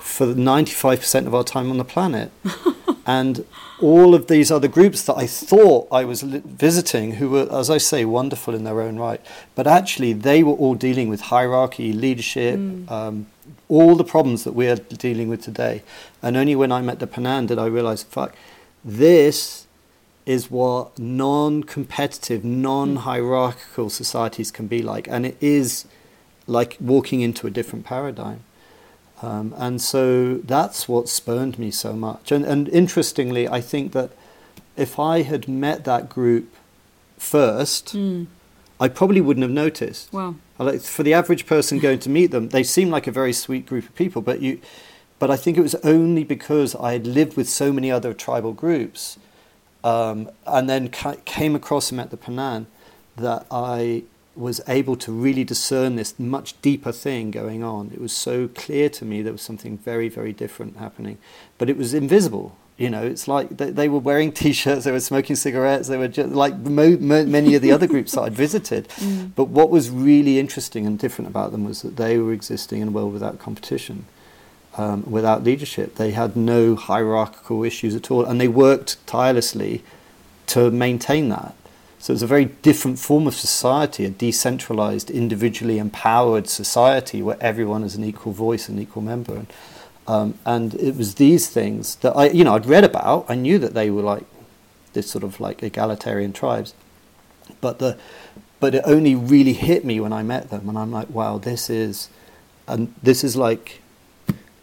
for 0.02 0.28
95% 0.28 1.28
of 1.28 1.36
our 1.36 1.44
time 1.44 1.70
on 1.70 1.78
the 1.78 1.86
planet. 1.86 2.32
and 3.06 3.46
all 3.80 4.16
of 4.16 4.28
these 4.28 4.52
other 4.52 4.68
groups 4.68 5.04
that 5.04 5.16
I 5.16 5.28
thought 5.28 5.88
I 5.92 6.04
was 6.04 6.24
visiting, 6.24 7.14
who 7.14 7.30
were, 7.30 7.48
as 7.52 7.70
I 7.70 7.78
say, 7.78 8.06
wonderful 8.06 8.56
in 8.56 8.64
their 8.64 8.82
own 8.82 8.98
right, 8.98 9.22
but 9.56 9.68
actually 9.68 10.14
they 10.14 10.44
were 10.44 10.54
all 10.54 10.76
dealing 10.76 11.10
with 11.10 11.22
hierarchy, 11.22 11.94
leadership, 11.94 12.60
mm. 12.60 12.90
um, 12.92 13.28
all 13.70 13.96
the 13.96 14.04
problems 14.04 14.44
that 14.44 14.54
we 14.54 14.68
are 14.68 14.76
dealing 14.76 15.30
with 15.30 15.42
today. 15.42 15.84
And 16.22 16.36
only 16.36 16.56
when 16.56 16.72
I 16.72 16.82
met 16.82 17.00
the 17.00 17.08
Penan 17.08 17.48
did 17.48 17.60
I 17.60 17.68
realize, 17.68 18.04
fuck, 18.04 18.36
this 18.84 19.68
is 20.26 20.52
what 20.52 20.98
non 21.00 21.64
competitive, 21.64 22.44
non 22.44 22.98
hierarchical 22.98 23.90
societies 23.90 24.52
can 24.52 24.68
be 24.68 24.82
like. 24.82 25.08
And 25.08 25.26
it 25.26 25.38
is 25.40 25.86
like 26.48 26.78
walking 26.80 27.22
into 27.22 27.48
a 27.48 27.50
different 27.50 27.86
paradigm. 27.86 28.44
Um, 29.22 29.54
and 29.58 29.82
so 29.82 30.36
that's 30.38 30.88
what 30.88 31.10
spurned 31.10 31.58
me 31.58 31.72
so 31.72 31.94
much. 31.94 32.32
And, 32.32 32.46
and 32.46 32.70
interestingly, 32.70 33.48
I 33.48 33.62
think 33.62 33.92
that 33.94 34.12
if 34.76 35.00
I 35.00 35.24
had 35.24 35.48
met 35.48 35.86
that 35.86 36.08
group 36.08 36.54
first, 37.18 37.96
mm. 37.96 38.28
I 38.80 38.88
probably 38.88 39.22
wouldn't 39.22 39.42
have 39.42 39.52
noticed. 39.52 40.14
Wow. 40.14 40.36
Like 40.60 40.82
for 40.82 41.04
the 41.04 41.14
average 41.14 41.46
person 41.48 41.80
going 41.80 42.00
to 42.00 42.10
meet 42.10 42.32
them, 42.32 42.50
they 42.50 42.64
seem 42.64 42.90
like 42.90 43.08
a 43.08 43.12
very 43.12 43.34
sweet 43.34 43.66
group 43.66 43.86
of 43.86 43.96
people, 43.96 44.22
but 44.22 44.42
you, 44.42 44.60
but 45.20 45.32
I 45.32 45.36
think 45.36 45.58
it 45.58 45.62
was 45.62 45.76
only 45.84 46.24
because 46.24 46.76
I 46.76 46.94
had 46.94 47.08
lived 47.08 47.38
with 47.38 47.50
so 47.50 47.74
many 47.74 47.92
other 47.92 48.14
tribal 48.14 48.54
groups, 48.54 49.18
um, 49.84 50.30
and 50.46 50.70
then 50.70 50.90
ca- 50.90 51.18
came 51.26 51.56
across 51.56 51.90
them 51.90 52.00
at 52.00 52.12
the 52.12 52.18
Penan, 52.18 52.68
that 53.16 53.46
I 53.50 54.04
was 54.38 54.62
able 54.68 54.96
to 54.98 55.12
really 55.12 55.44
discern 55.44 55.96
this 55.96 56.18
much 56.20 56.60
deeper 56.62 56.92
thing 56.92 57.32
going 57.32 57.64
on. 57.64 57.92
It 57.94 58.00
was 58.00 58.14
so 58.14 58.48
clear 58.50 58.90
to 58.90 59.06
me 59.06 59.22
there 59.22 59.32
was 59.32 59.42
something 59.42 59.78
very, 59.78 60.10
very 60.10 60.34
different 60.34 60.78
happening, 60.78 61.18
but 61.58 61.70
it 61.70 61.78
was 61.78 61.94
invisible. 61.94 62.56
You 62.78 62.92
know, 62.92 63.04
it's 63.04 63.28
like 63.28 63.58
they, 63.58 63.72
they 63.72 63.90
were 63.90 64.00
wearing 64.00 64.32
T-shirts, 64.44 64.86
they 64.86 64.92
were 64.92 65.00
smoking 65.00 65.36
cigarettes, 65.36 65.88
they 65.88 65.98
were 65.98 66.08
just 66.08 66.30
like 66.30 66.56
mo- 66.58 66.98
mo- 66.98 67.26
many 67.26 67.56
of 67.56 67.62
the 67.62 67.72
other 67.72 67.88
groups 67.88 68.12
that 68.14 68.22
I'd 68.22 68.34
visited. 68.34 68.88
Mm. 68.98 69.32
But 69.36 69.46
what 69.46 69.70
was 69.70 69.90
really 69.92 70.40
interesting 70.40 70.86
and 70.88 70.98
different 70.98 71.30
about 71.30 71.52
them 71.52 71.64
was 71.64 71.82
that 71.84 71.98
they 71.98 72.18
were 72.18 72.34
existing 72.34 72.82
in 72.82 72.90
a 72.90 72.92
world 72.92 73.14
without 73.14 73.38
competition, 73.38 74.06
um, 74.76 75.04
without 75.10 75.44
leadership. 75.44 75.96
They 75.96 76.12
had 76.12 76.36
no 76.36 76.76
hierarchical 76.76 77.64
issues 77.64 77.96
at 77.96 78.10
all, 78.10 78.26
and 78.26 78.42
they 78.42 78.48
worked 78.48 78.98
tirelessly 79.06 79.84
to 80.48 80.72
maintain 80.72 81.30
that. 81.30 81.56
So 82.00 82.14
it's 82.14 82.22
a 82.22 82.28
very 82.28 82.46
different 82.46 83.00
form 83.00 83.28
of 83.28 83.34
society, 83.34 84.06
a 84.06 84.10
decentralized, 84.10 85.10
individually 85.10 85.80
empowered 85.80 86.48
society 86.48 87.22
where 87.22 87.38
everyone 87.42 87.84
is 87.84 87.96
an 87.96 88.04
equal 88.04 88.34
voice 88.34 88.70
and 88.70 88.80
equal 88.80 89.02
member. 89.02 89.36
And, 89.36 89.48
um, 90.08 90.40
and 90.46 90.76
it 90.76 90.96
was 90.96 91.16
these 91.16 91.50
things 91.50 91.96
that 91.98 92.16
I, 92.16 92.30
you 92.30 92.44
know, 92.44 92.56
I'd 92.56 92.66
read 92.66 92.84
about. 92.84 93.26
I 93.28 93.36
knew 93.36 93.58
that 93.60 93.74
they 93.74 93.90
were 93.90 94.04
like 94.04 94.24
this 94.94 95.10
sort 95.10 95.24
of 95.24 95.40
like 95.40 95.64
egalitarian 95.64 96.34
tribes, 96.34 96.74
but 97.62 97.80
the, 97.80 97.98
but 98.60 98.74
it 98.74 98.84
only 98.86 99.16
really 99.16 99.54
hit 99.54 99.84
me 99.84 100.00
when 100.00 100.14
I 100.14 100.24
met 100.24 100.50
them, 100.50 100.70
and 100.70 100.78
I'm 100.78 100.92
like, 100.92 101.10
wow, 101.10 101.38
this 101.38 101.70
is, 101.70 102.10
and 102.68 102.94
this 103.04 103.24
is 103.24 103.36
like 103.36 103.82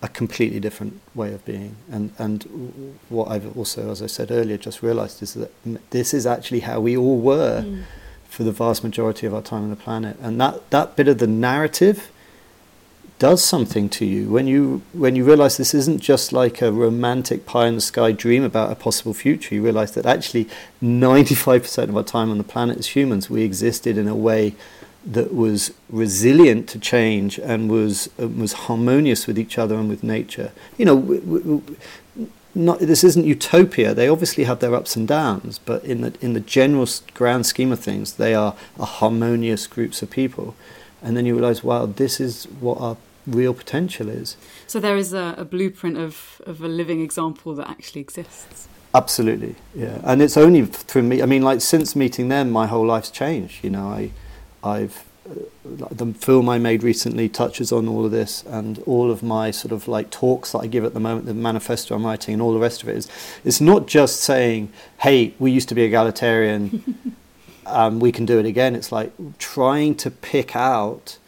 a 0.04 0.08
completely 0.08 0.60
different 0.60 1.00
way 1.14 1.32
of 1.32 1.42
being. 1.46 1.76
And, 1.90 2.12
and 2.18 2.98
what 3.08 3.28
I've 3.30 3.56
also, 3.56 3.90
as 3.90 4.02
I 4.02 4.06
said 4.06 4.30
earlier, 4.30 4.58
just 4.58 4.82
realized 4.82 5.22
is 5.22 5.32
that 5.32 5.50
this 5.90 6.12
is 6.12 6.26
actually 6.26 6.60
how 6.60 6.78
we 6.78 6.94
all 6.94 7.18
were 7.18 7.62
mm. 7.62 7.84
for 8.28 8.42
the 8.44 8.52
vast 8.52 8.84
majority 8.84 9.26
of 9.26 9.32
our 9.32 9.40
time 9.40 9.62
on 9.62 9.70
the 9.70 9.76
planet. 9.76 10.18
And 10.20 10.38
that, 10.42 10.68
that 10.70 10.94
bit 10.94 11.08
of 11.08 11.18
the 11.18 11.26
narrative 11.26 12.10
does 13.18 13.42
something 13.42 13.88
to 13.88 14.04
you 14.04 14.28
when 14.28 14.46
you 14.48 14.82
when 14.92 15.14
you 15.14 15.24
realize 15.24 15.56
this 15.56 15.72
isn't 15.72 16.00
just 16.00 16.32
like 16.32 16.60
a 16.60 16.72
romantic 16.72 17.46
pie 17.46 17.68
in 17.68 17.76
the 17.76 17.80
sky 17.80 18.10
dream 18.10 18.42
about 18.42 18.72
a 18.72 18.74
possible 18.74 19.14
future 19.14 19.54
you 19.54 19.62
realize 19.62 19.92
that 19.92 20.04
actually 20.04 20.48
95% 20.82 21.84
of 21.84 21.96
our 21.96 22.02
time 22.02 22.28
on 22.28 22.38
the 22.38 22.44
planet 22.44 22.76
as 22.76 22.88
humans 22.88 23.30
we 23.30 23.44
existed 23.44 23.96
in 23.96 24.08
a 24.08 24.16
way 24.16 24.56
that 25.06 25.34
was 25.34 25.72
resilient 25.90 26.68
to 26.70 26.78
change 26.78 27.38
and 27.38 27.70
was 27.70 28.08
uh, 28.20 28.28
was 28.28 28.52
harmonious 28.52 29.26
with 29.26 29.38
each 29.38 29.58
other 29.58 29.76
and 29.76 29.88
with 29.88 30.02
nature. 30.02 30.52
You 30.78 30.86
know, 30.86 31.00
w- 31.00 31.20
w- 31.20 31.76
not, 32.54 32.78
this 32.78 33.02
isn't 33.02 33.24
utopia. 33.24 33.94
They 33.94 34.08
obviously 34.08 34.44
have 34.44 34.60
their 34.60 34.74
ups 34.74 34.96
and 34.96 35.08
downs, 35.08 35.58
but 35.58 35.84
in 35.84 36.00
the 36.00 36.14
in 36.20 36.32
the 36.32 36.40
general 36.40 36.88
grand 37.14 37.46
scheme 37.46 37.72
of 37.72 37.80
things, 37.80 38.14
they 38.14 38.34
are 38.34 38.54
a 38.78 38.84
harmonious 38.84 39.66
groups 39.66 40.02
of 40.02 40.10
people. 40.10 40.54
And 41.02 41.16
then 41.16 41.26
you 41.26 41.34
realise, 41.34 41.62
wow, 41.62 41.84
this 41.84 42.18
is 42.18 42.44
what 42.60 42.80
our 42.80 42.96
real 43.26 43.52
potential 43.52 44.08
is. 44.08 44.36
So 44.66 44.80
there 44.80 44.96
is 44.96 45.12
a, 45.12 45.34
a 45.36 45.44
blueprint 45.44 45.98
of, 45.98 46.40
of 46.46 46.62
a 46.62 46.68
living 46.68 47.02
example 47.02 47.54
that 47.56 47.68
actually 47.68 48.00
exists. 48.00 48.68
Absolutely, 48.94 49.56
yeah. 49.74 50.00
And 50.02 50.22
it's 50.22 50.36
only 50.36 50.64
through 50.64 51.02
me. 51.02 51.20
I 51.20 51.26
mean, 51.26 51.42
like 51.42 51.60
since 51.60 51.94
meeting 51.96 52.28
them, 52.28 52.50
my 52.50 52.66
whole 52.66 52.86
life's 52.86 53.10
changed. 53.10 53.64
You 53.64 53.70
know, 53.70 53.88
I, 53.88 54.12
I've 54.64 55.05
uh, 55.29 55.35
the 55.90 56.12
film 56.12 56.50
I 56.50 56.59
made 56.59 56.83
recently 56.83 57.31
touches 57.31 57.72
on 57.72 57.88
all 57.88 58.05
of 58.05 58.11
this, 58.11 58.44
and 58.44 58.79
all 58.81 59.11
of 59.11 59.22
my 59.22 59.50
sort 59.50 59.72
of 59.72 59.88
like 59.88 60.11
talks 60.11 60.53
that 60.53 60.59
I 60.59 60.66
give 60.66 60.85
at 60.85 60.92
the 60.92 61.00
moment, 61.00 61.27
the 61.27 61.35
manifesto 61.35 61.94
I'm 61.94 62.05
writing, 62.05 62.35
and 62.35 62.42
all 62.42 62.53
the 62.53 62.59
rest 62.59 62.83
of 62.83 62.88
it 62.88 62.96
is. 62.96 63.09
It's 63.44 63.61
not 63.61 63.87
just 63.87 64.20
saying, 64.20 64.70
"Hey, 64.98 65.35
we 65.38 65.50
used 65.50 65.68
to 65.70 65.74
be 65.74 65.83
egalitarian, 65.83 67.16
um, 67.66 68.00
we 68.00 68.12
can 68.12 68.27
do 68.27 68.38
it 68.38 68.44
again." 68.44 68.74
It's 68.74 68.92
like 68.92 69.12
trying 69.38 69.94
to 69.96 70.11
pick 70.11 70.55
out 70.55 71.18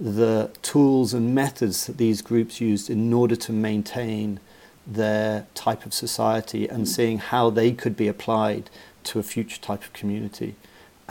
the 0.00 0.50
tools 0.62 1.14
and 1.14 1.34
methods 1.34 1.86
that 1.86 1.98
these 1.98 2.22
groups 2.22 2.60
used 2.60 2.90
in 2.90 3.12
order 3.12 3.36
to 3.36 3.52
maintain 3.52 4.40
their 4.86 5.46
type 5.54 5.86
of 5.86 5.94
society 5.94 6.68
and 6.68 6.88
seeing 6.88 7.18
how 7.18 7.50
they 7.50 7.70
could 7.72 7.96
be 7.96 8.08
applied 8.08 8.68
to 9.04 9.18
a 9.18 9.22
future 9.22 9.60
type 9.60 9.84
of 9.84 9.92
community. 9.92 10.56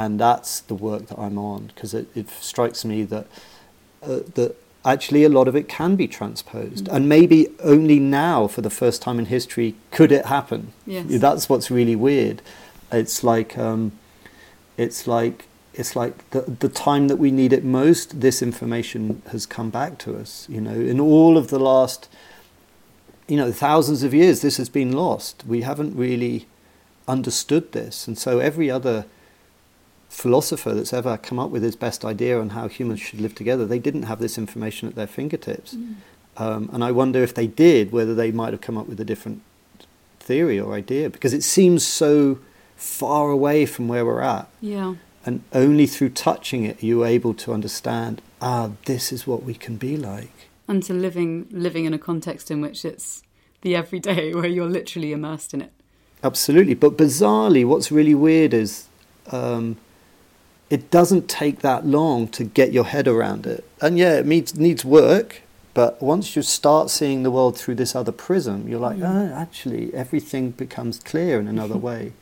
And 0.02 0.20
that's 0.20 0.62
the 0.62 0.74
work 0.74 1.06
that 1.08 1.20
I'm 1.20 1.38
on 1.38 1.68
because 1.68 1.94
it, 1.94 2.08
it, 2.16 2.28
strikes 2.28 2.84
me 2.84 3.04
that, 3.04 3.28
uh, 4.02 4.22
that 4.34 4.56
actually 4.84 5.24
a 5.24 5.30
lot 5.30 5.48
of 5.48 5.56
it 5.56 5.70
can 5.70 5.96
be 5.96 6.08
transposed. 6.08 6.86
Mm. 6.86 6.96
And 6.96 7.08
maybe 7.08 7.50
only 7.64 8.00
now, 8.00 8.48
for 8.48 8.62
the 8.62 8.72
first 8.72 9.04
time 9.04 9.20
in 9.20 9.28
history, 9.28 9.76
could 9.92 10.12
it 10.12 10.26
happen. 10.26 10.74
Yes. 10.88 11.06
That's 11.08 11.48
what's 11.48 11.70
really 11.70 11.96
weird. 11.96 12.42
It's 12.92 13.24
like, 13.24 13.56
um, 13.60 13.92
it's 14.76 15.06
like 15.06 15.46
it's 15.76 15.96
like 15.96 16.30
the, 16.32 16.42
the 16.42 16.68
time 16.68 17.08
that 17.08 17.18
we 17.18 17.30
need 17.30 17.54
it 17.54 17.64
most, 17.64 18.22
this 18.22 18.42
information 18.42 19.22
has 19.32 19.46
come 19.46 19.70
back 19.70 20.00
to 20.00 20.18
us. 20.18 20.48
You 20.50 20.62
know, 20.62 20.74
in 20.74 21.00
all 21.00 21.38
of 21.38 21.50
the 21.50 21.60
last, 21.60 22.10
you 23.28 23.38
know, 23.38 23.52
thousands 23.52 24.02
of 24.02 24.16
years, 24.16 24.42
this 24.42 24.58
has 24.58 24.68
been 24.68 24.92
lost. 24.94 25.46
We 25.46 25.62
haven't 25.62 25.96
really 25.96 26.48
understood 27.08 27.72
this. 27.72 28.08
And 28.08 28.18
so 28.18 28.40
every 28.40 28.70
other 28.70 29.06
philosopher 30.12 30.74
that's 30.74 30.92
ever 30.92 31.18
come 31.18 31.40
up 31.40 31.50
with 31.50 31.64
his 31.64 31.78
best 31.78 32.04
idea 32.04 32.40
on 32.40 32.50
how 32.50 32.68
humans 32.68 33.00
should 33.00 33.22
live 33.22 33.34
together, 33.34 33.66
they 33.66 33.80
didn't 33.80 34.04
have 34.04 34.20
this 34.20 34.38
information 34.38 34.90
at 34.90 34.96
their 34.96 35.08
fingertips. 35.08 35.74
Mm. 35.74 35.96
Um, 36.36 36.70
and 36.74 36.84
I 36.84 36.92
wonder 36.92 37.24
if 37.24 37.34
they 37.34 37.48
did, 37.48 37.94
whether 37.94 38.14
they 38.14 38.32
might 38.32 38.52
have 38.52 38.62
come 38.62 38.78
up 38.78 38.88
with 38.88 39.00
a 39.00 39.06
different 39.06 39.42
theory 40.20 40.60
or 40.60 40.74
idea, 40.74 41.10
because 41.10 41.34
it 41.34 41.44
seems 41.44 41.88
so 41.88 42.40
far 42.76 43.30
away 43.30 43.66
from 43.66 43.88
where 43.88 44.06
we're 44.06 44.22
at. 44.22 44.50
Yeah. 44.60 44.96
And 45.26 45.44
only 45.54 45.88
through 45.88 46.10
touching 46.10 46.66
it 46.66 46.84
are 46.84 46.86
you 46.86 47.06
able 47.06 47.34
to 47.36 47.54
understand, 47.54 48.22
ah, 48.42 48.72
this 48.86 49.14
is 49.14 49.26
what 49.26 49.44
we 49.44 49.54
can 49.54 49.78
be 49.78 49.96
like. 49.96 50.50
And 50.68 50.84
to 50.84 50.94
living 50.94 51.48
living 51.52 51.86
in 51.86 51.94
a 51.94 52.00
context 52.00 52.52
in 52.52 52.60
which 52.60 52.84
it's 52.84 53.24
the 53.62 53.76
everyday 53.76 54.34
where 54.36 54.48
you're 54.48 54.70
literally 54.70 55.14
immersed 55.14 55.54
in 55.54 55.62
it. 55.62 55.72
Absolutely. 56.24 56.74
But 56.74 56.98
bizarrely, 56.98 57.66
what's 57.66 57.92
really 57.92 58.16
weird 58.16 58.54
is 58.54 58.88
um, 59.32 59.78
it 60.72 60.90
doesn't 60.90 61.28
take 61.28 61.60
that 61.60 61.86
long 61.86 62.30
to 62.30 62.46
get 62.46 62.72
your 62.72 62.86
head 62.86 63.06
around 63.06 63.46
it. 63.46 63.66
And 63.82 63.98
yeah, 63.98 64.20
it 64.20 64.26
needs, 64.26 64.58
needs 64.58 64.86
work. 64.86 65.42
But 65.74 66.02
once 66.02 66.34
you 66.34 66.42
start 66.42 66.90
seeing 66.90 67.24
the 67.24 67.32
world 67.32 67.58
through 67.58 67.76
this 67.76 67.94
other 67.94 68.14
prism, 68.14 68.70
you're 68.70 68.80
like, 68.80 69.00
oh, 69.02 69.34
actually, 69.36 69.94
everything 69.94 70.52
becomes 70.52 71.00
clear 71.00 71.42
in 71.42 71.50
another 71.50 71.78
way. 71.90 72.14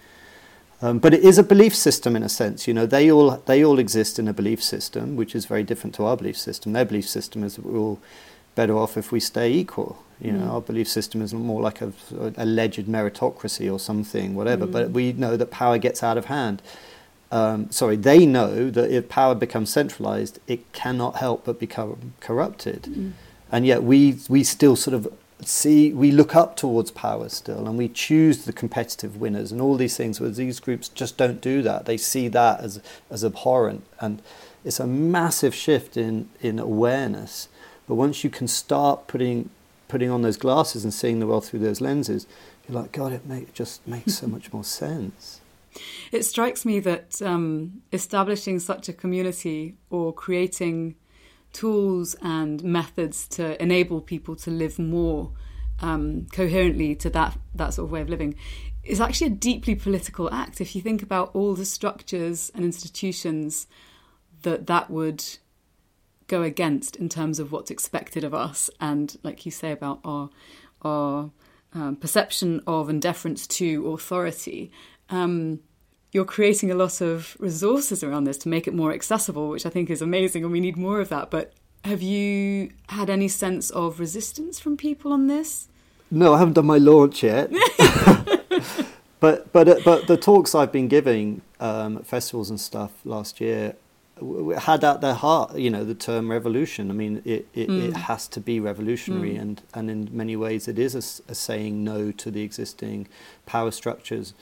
Um, 0.82 0.98
but 0.98 1.14
it 1.14 1.24
is 1.24 1.38
a 1.38 1.44
belief 1.44 1.76
system 1.76 2.16
in 2.16 2.24
a 2.24 2.30
sense. 2.30 2.68
You 2.68 2.74
know, 2.74 2.86
they 2.88 3.12
all 3.12 3.32
they 3.46 3.64
all 3.64 3.80
exist 3.80 4.18
in 4.18 4.28
a 4.28 4.34
belief 4.34 4.64
system, 4.64 5.16
which 5.16 5.36
is 5.36 5.46
very 5.46 5.64
different 5.64 5.94
to 5.96 6.06
our 6.06 6.16
belief 6.16 6.38
system. 6.38 6.74
Their 6.74 6.86
belief 6.86 7.08
system 7.08 7.44
is 7.44 7.56
that 7.56 7.66
we're 7.66 7.78
all 7.78 8.00
better 8.56 8.78
off 8.78 8.98
if 8.98 9.12
we 9.12 9.20
stay 9.20 9.52
equal. 9.52 10.04
You 10.22 10.32
know, 10.32 10.46
mm. 10.46 10.54
our 10.54 10.62
belief 10.62 10.88
system 10.88 11.22
is 11.22 11.34
more 11.34 11.62
like 11.62 11.82
a, 11.82 11.92
a 12.18 12.34
alleged 12.38 12.86
meritocracy 12.86 13.72
or 13.72 13.80
something, 13.80 14.36
whatever. 14.36 14.66
Mm. 14.66 14.72
But 14.72 14.92
we 14.92 15.14
know 15.14 15.38
that 15.38 15.52
power 15.52 15.78
gets 15.78 16.02
out 16.02 16.18
of 16.18 16.26
hand. 16.26 16.62
Um, 17.32 17.70
sorry, 17.70 17.96
they 17.96 18.26
know 18.26 18.70
that 18.72 18.90
if 18.90 19.08
power 19.08 19.36
becomes 19.36 19.72
centralized, 19.72 20.40
it 20.48 20.72
cannot 20.74 21.18
help 21.18 21.46
but 21.46 21.60
become 21.60 22.14
corrupted. 22.20 22.84
Mm. 22.84 23.12
And 23.52 23.66
yet 23.66 23.84
we 23.84 24.18
we 24.28 24.44
still 24.44 24.76
sort 24.76 24.96
of 24.96 25.08
see 25.46 25.94
we 25.94 26.12
look 26.12 26.36
up 26.36 26.58
towards 26.58 26.92
power 26.92 27.30
still 27.30 27.66
and 27.68 27.78
we 27.78 27.88
choose 27.88 28.44
the 28.44 28.52
competitive 28.52 29.18
winners 29.18 29.52
and 29.52 29.62
all 29.62 29.78
these 29.78 29.96
things 29.96 30.20
where 30.20 30.30
these 30.30 30.60
groups 30.60 30.90
just 30.90 31.18
don't 31.18 31.40
do 31.40 31.62
that 31.62 31.86
they 31.86 31.96
see 31.96 32.28
that 32.28 32.60
as 32.60 32.82
as 33.10 33.24
abhorrent 33.24 33.84
and 34.02 34.22
it's 34.66 34.80
a 34.80 34.88
massive 34.88 35.56
shift 35.56 35.96
in 35.96 36.28
in 36.42 36.60
awareness 36.60 37.48
but 37.88 37.96
once 37.96 38.24
you 38.24 38.30
can 38.30 38.48
start 38.48 39.08
putting 39.08 39.50
putting 39.88 40.10
on 40.10 40.22
those 40.24 40.38
glasses 40.38 40.84
and 40.84 40.94
seeing 40.94 41.20
the 41.20 41.28
world 41.28 41.46
through 41.46 41.60
those 41.60 41.80
lenses 41.80 42.28
you're 42.68 42.80
like 42.80 42.92
god 42.92 43.14
it, 43.14 43.26
make, 43.26 43.44
it 43.44 43.54
just 43.54 43.86
makes 43.88 44.16
so 44.16 44.28
much 44.36 44.52
more 44.52 44.66
sense 44.66 45.39
it 46.12 46.24
strikes 46.24 46.66
me 46.66 46.80
that 46.80 47.22
um, 47.22 47.82
establishing 47.92 48.60
such 48.60 48.90
a 48.90 48.94
community 48.94 49.76
or 49.90 50.14
creating 50.14 50.96
tools 51.54 52.16
and 52.22 52.64
methods 52.64 53.28
to 53.28 53.62
enable 53.62 54.02
people 54.02 54.36
to 54.36 54.52
live 54.52 54.78
more 54.78 55.32
um, 55.82 56.28
coherently 56.32 56.96
to 56.96 57.10
that 57.10 57.38
that 57.56 57.74
sort 57.74 57.86
of 57.86 57.92
way 57.92 58.02
of 58.02 58.10
living 58.10 58.36
is 58.84 59.02
actually 59.02 59.28
a 59.28 59.32
deeply 59.32 59.76
political 59.76 60.32
act. 60.34 60.62
If 60.62 60.76
you 60.76 60.82
think 60.82 61.02
about 61.04 61.32
all 61.34 61.54
the 61.54 61.66
structures 61.66 62.52
and 62.56 62.64
institutions 62.64 63.68
that 64.42 64.68
that 64.68 64.90
would 64.90 65.24
go 66.28 66.44
against 66.44 66.96
in 66.96 67.10
terms 67.10 67.40
of 67.40 67.52
what's 67.52 67.72
expected 67.72 68.24
of 68.24 68.34
us, 68.34 68.70
and 68.80 69.18
like 69.24 69.46
you 69.46 69.52
say 69.52 69.72
about 69.72 70.00
our 70.04 70.30
our 70.82 71.32
um, 71.74 71.96
perception 71.98 72.62
of 72.66 72.90
and 72.90 73.02
deference 73.02 73.46
to 73.48 73.92
authority. 73.92 74.72
Um, 75.10 75.60
you're 76.12 76.26
creating 76.26 76.72
a 76.72 76.76
lot 76.76 77.02
of 77.02 77.38
resources 77.40 78.04
around 78.04 78.24
this 78.24 78.38
to 78.40 78.50
make 78.50 78.68
it 78.68 78.74
more 78.74 78.92
accessible, 78.92 79.50
which 79.50 79.66
I 79.66 79.70
think 79.70 79.90
is 79.90 80.02
amazing, 80.02 80.44
and 80.44 80.52
we 80.52 80.60
need 80.60 80.78
more 80.78 81.00
of 81.00 81.10
that. 81.10 81.30
But 81.30 81.54
have 81.86 82.02
you 82.02 82.72
had 82.90 83.10
any 83.10 83.28
sense 83.28 83.70
of 83.70 84.00
resistance 84.00 84.60
from 84.60 84.76
people 84.76 85.14
on 85.14 85.28
this? 85.28 85.68
No, 86.12 86.34
I 86.34 86.40
haven't 86.40 86.54
done 86.54 86.66
my 86.66 86.78
launch 86.78 87.24
yet. 87.24 87.52
but 89.20 89.52
but 89.52 89.70
uh, 89.70 89.80
but 89.86 90.08
the 90.08 90.18
talks 90.18 90.56
I've 90.56 90.72
been 90.72 90.88
giving 90.88 91.42
um, 91.60 91.98
at 91.98 92.08
festivals 92.08 92.50
and 92.50 92.60
stuff 92.60 92.92
last 93.06 93.40
year 93.40 93.76
had 94.58 94.84
at 94.84 95.02
their 95.02 95.14
heart, 95.14 95.58
you 95.58 95.70
know, 95.70 95.84
the 95.84 95.96
term 95.96 96.30
revolution. 96.30 96.90
I 96.90 96.94
mean, 96.94 97.22
it 97.26 97.48
it, 97.54 97.70
mm. 97.70 97.90
it 97.90 97.94
has 97.96 98.28
to 98.30 98.40
be 98.40 98.60
revolutionary, 98.60 99.36
mm. 99.36 99.42
and 99.42 99.62
and 99.74 99.90
in 99.90 100.10
many 100.12 100.36
ways, 100.36 100.68
it 100.68 100.80
is 100.80 100.96
a, 100.96 101.32
a 101.32 101.36
saying 101.36 101.84
no 101.84 102.12
to 102.12 102.32
the 102.32 102.42
existing 102.42 103.08
power 103.46 103.72
structures. 103.72 104.34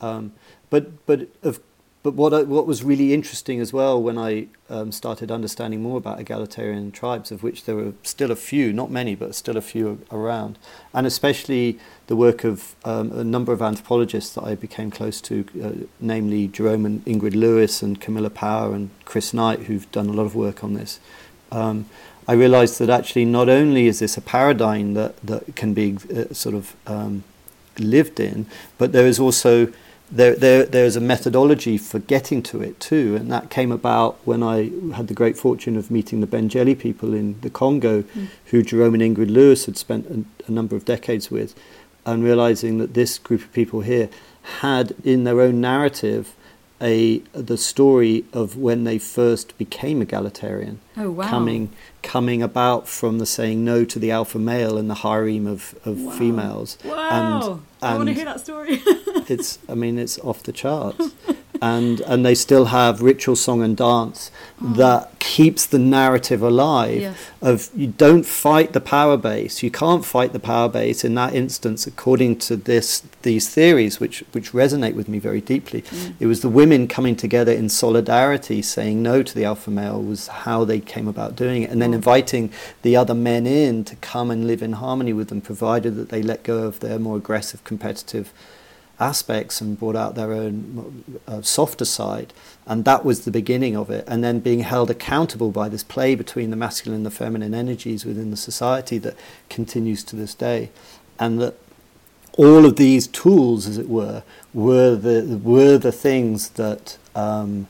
Um, 0.00 0.32
but 0.70 1.06
but 1.06 1.28
of 1.42 1.60
but 2.06 2.14
what 2.14 2.46
what 2.46 2.68
was 2.68 2.84
really 2.84 3.12
interesting 3.12 3.60
as 3.60 3.72
well 3.72 4.00
when 4.00 4.16
I 4.16 4.46
um, 4.70 4.92
started 4.92 5.32
understanding 5.32 5.82
more 5.82 5.98
about 5.98 6.20
egalitarian 6.20 6.92
tribes, 6.92 7.32
of 7.32 7.42
which 7.42 7.64
there 7.64 7.74
were 7.74 7.94
still 8.04 8.30
a 8.30 8.36
few, 8.36 8.72
not 8.72 8.92
many, 8.92 9.16
but 9.16 9.34
still 9.34 9.56
a 9.56 9.60
few 9.60 10.00
around, 10.12 10.56
and 10.94 11.04
especially 11.04 11.80
the 12.06 12.14
work 12.14 12.44
of 12.44 12.76
um, 12.84 13.10
a 13.10 13.24
number 13.24 13.52
of 13.52 13.60
anthropologists 13.60 14.34
that 14.36 14.44
I 14.44 14.54
became 14.54 14.90
close 14.90 15.20
to, 15.22 15.44
uh, 15.60 15.86
namely 15.98 16.46
Jerome 16.46 16.86
and 16.86 17.04
Ingrid 17.06 17.34
Lewis 17.34 17.82
and 17.82 18.00
Camilla 18.00 18.30
Power 18.30 18.72
and 18.72 18.90
Chris 19.04 19.34
Knight, 19.34 19.60
who've 19.62 19.90
done 19.90 20.08
a 20.08 20.12
lot 20.12 20.26
of 20.26 20.36
work 20.36 20.62
on 20.62 20.74
this. 20.74 21.00
Um, 21.50 21.86
I 22.28 22.34
realised 22.34 22.78
that 22.78 22.90
actually 22.90 23.24
not 23.24 23.48
only 23.48 23.88
is 23.88 23.98
this 23.98 24.16
a 24.16 24.20
paradigm 24.20 24.94
that 24.94 25.16
that 25.26 25.56
can 25.56 25.74
be 25.74 25.96
uh, 26.14 26.32
sort 26.32 26.54
of 26.54 26.76
um, 26.86 27.24
lived 27.78 28.20
in, 28.20 28.46
but 28.78 28.92
there 28.92 29.08
is 29.08 29.18
also 29.18 29.72
there, 30.10 30.36
there, 30.36 30.64
there's 30.64 30.96
a 30.96 31.00
methodology 31.00 31.78
for 31.78 31.98
getting 31.98 32.42
to 32.44 32.62
it 32.62 32.78
too, 32.78 33.16
and 33.16 33.30
that 33.32 33.50
came 33.50 33.72
about 33.72 34.18
when 34.24 34.42
I 34.42 34.70
had 34.94 35.08
the 35.08 35.14
great 35.14 35.36
fortune 35.36 35.76
of 35.76 35.90
meeting 35.90 36.20
the 36.20 36.26
Mbendjele 36.26 36.78
people 36.78 37.12
in 37.12 37.40
the 37.40 37.50
Congo, 37.50 38.02
mm. 38.02 38.28
who 38.46 38.62
Jerome 38.62 38.94
and 38.94 39.02
Ingrid 39.02 39.30
Lewis 39.30 39.66
had 39.66 39.76
spent 39.76 40.06
a, 40.06 40.24
a 40.48 40.52
number 40.52 40.76
of 40.76 40.84
decades 40.84 41.30
with, 41.30 41.54
and 42.04 42.22
realizing 42.22 42.78
that 42.78 42.94
this 42.94 43.18
group 43.18 43.42
of 43.42 43.52
people 43.52 43.80
here 43.80 44.08
had 44.60 44.94
in 45.02 45.24
their 45.24 45.40
own 45.40 45.60
narrative 45.60 46.34
a 46.80 47.18
the 47.32 47.56
story 47.56 48.24
of 48.32 48.56
when 48.56 48.84
they 48.84 48.98
first 48.98 49.56
became 49.58 50.02
egalitarian. 50.02 50.80
Oh, 50.96 51.10
wow. 51.10 51.28
Coming 51.28 51.70
coming 52.06 52.40
about 52.40 52.86
from 52.86 53.18
the 53.18 53.26
saying 53.26 53.64
no 53.64 53.84
to 53.84 53.98
the 53.98 54.12
alpha 54.12 54.38
male 54.38 54.78
and 54.78 54.88
the 54.88 54.94
harem 54.94 55.44
of, 55.44 55.74
of 55.84 56.00
wow. 56.00 56.12
females. 56.12 56.78
Wow. 56.84 56.92
And, 57.10 57.52
and 57.52 57.60
I 57.82 57.96
want 57.96 58.08
to 58.08 58.14
hear 58.14 58.24
that 58.24 58.38
story. 58.38 58.80
it's 59.28 59.58
I 59.68 59.74
mean 59.74 59.98
it's 59.98 60.16
off 60.20 60.44
the 60.44 60.52
charts. 60.52 61.10
and 61.62 62.00
and 62.02 62.24
they 62.24 62.34
still 62.34 62.66
have 62.66 63.02
ritual 63.02 63.36
song 63.36 63.62
and 63.62 63.76
dance 63.76 64.30
oh. 64.62 64.72
that 64.74 65.18
keeps 65.18 65.66
the 65.66 65.78
narrative 65.78 66.42
alive 66.42 67.00
yes. 67.00 67.30
of 67.42 67.70
you 67.74 67.86
don't 67.86 68.24
fight 68.24 68.72
the 68.72 68.80
power 68.80 69.16
base 69.16 69.62
you 69.62 69.70
can't 69.70 70.04
fight 70.04 70.32
the 70.32 70.38
power 70.38 70.68
base 70.68 71.04
in 71.04 71.14
that 71.14 71.34
instance 71.34 71.86
according 71.86 72.36
to 72.36 72.56
this 72.56 73.02
these 73.22 73.48
theories 73.48 73.98
which 73.98 74.20
which 74.32 74.52
resonate 74.52 74.94
with 74.94 75.08
me 75.08 75.18
very 75.18 75.40
deeply 75.40 75.82
mm. 75.82 76.14
it 76.20 76.26
was 76.26 76.40
the 76.40 76.48
women 76.48 76.86
coming 76.86 77.16
together 77.16 77.52
in 77.52 77.68
solidarity 77.68 78.62
saying 78.62 79.02
no 79.02 79.22
to 79.22 79.34
the 79.34 79.44
alpha 79.44 79.70
male 79.70 80.02
was 80.02 80.28
how 80.28 80.64
they 80.64 80.80
came 80.80 81.08
about 81.08 81.36
doing 81.36 81.62
it 81.62 81.70
and 81.70 81.82
then 81.82 81.92
oh. 81.92 81.96
inviting 81.96 82.52
the 82.82 82.96
other 82.96 83.14
men 83.14 83.46
in 83.46 83.84
to 83.84 83.96
come 83.96 84.30
and 84.30 84.46
live 84.46 84.62
in 84.62 84.74
harmony 84.74 85.12
with 85.12 85.28
them 85.28 85.40
provided 85.40 85.96
that 85.96 86.08
they 86.08 86.22
let 86.22 86.42
go 86.42 86.58
of 86.58 86.80
their 86.80 86.98
more 86.98 87.16
aggressive 87.16 87.62
competitive 87.64 88.32
aspects 88.98 89.60
and 89.60 89.78
brought 89.78 89.96
out 89.96 90.14
their 90.14 90.32
own 90.32 91.20
uh, 91.26 91.42
softer 91.42 91.84
side. 91.84 92.32
And 92.66 92.84
that 92.84 93.04
was 93.04 93.24
the 93.24 93.30
beginning 93.30 93.76
of 93.76 93.90
it. 93.90 94.04
And 94.08 94.24
then 94.24 94.40
being 94.40 94.60
held 94.60 94.90
accountable 94.90 95.50
by 95.50 95.68
this 95.68 95.84
play 95.84 96.14
between 96.14 96.50
the 96.50 96.56
masculine 96.56 96.98
and 96.98 97.06
the 97.06 97.10
feminine 97.10 97.54
energies 97.54 98.04
within 98.04 98.30
the 98.30 98.36
society 98.36 98.98
that 98.98 99.16
continues 99.50 100.02
to 100.04 100.16
this 100.16 100.34
day. 100.34 100.70
And 101.18 101.40
that 101.40 101.54
all 102.36 102.64
of 102.64 102.76
these 102.76 103.06
tools, 103.06 103.66
as 103.66 103.78
it 103.78 103.88
were, 103.88 104.22
were 104.52 104.94
the, 104.94 105.40
were 105.42 105.78
the 105.78 105.92
things 105.92 106.50
that, 106.50 106.98
um, 107.14 107.66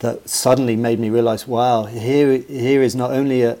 that 0.00 0.28
suddenly 0.28 0.76
made 0.76 0.98
me 0.98 1.10
realize 1.10 1.46
wow, 1.46 1.84
here, 1.84 2.38
here 2.38 2.82
is 2.82 2.94
not 2.94 3.10
only 3.10 3.42
a, 3.42 3.58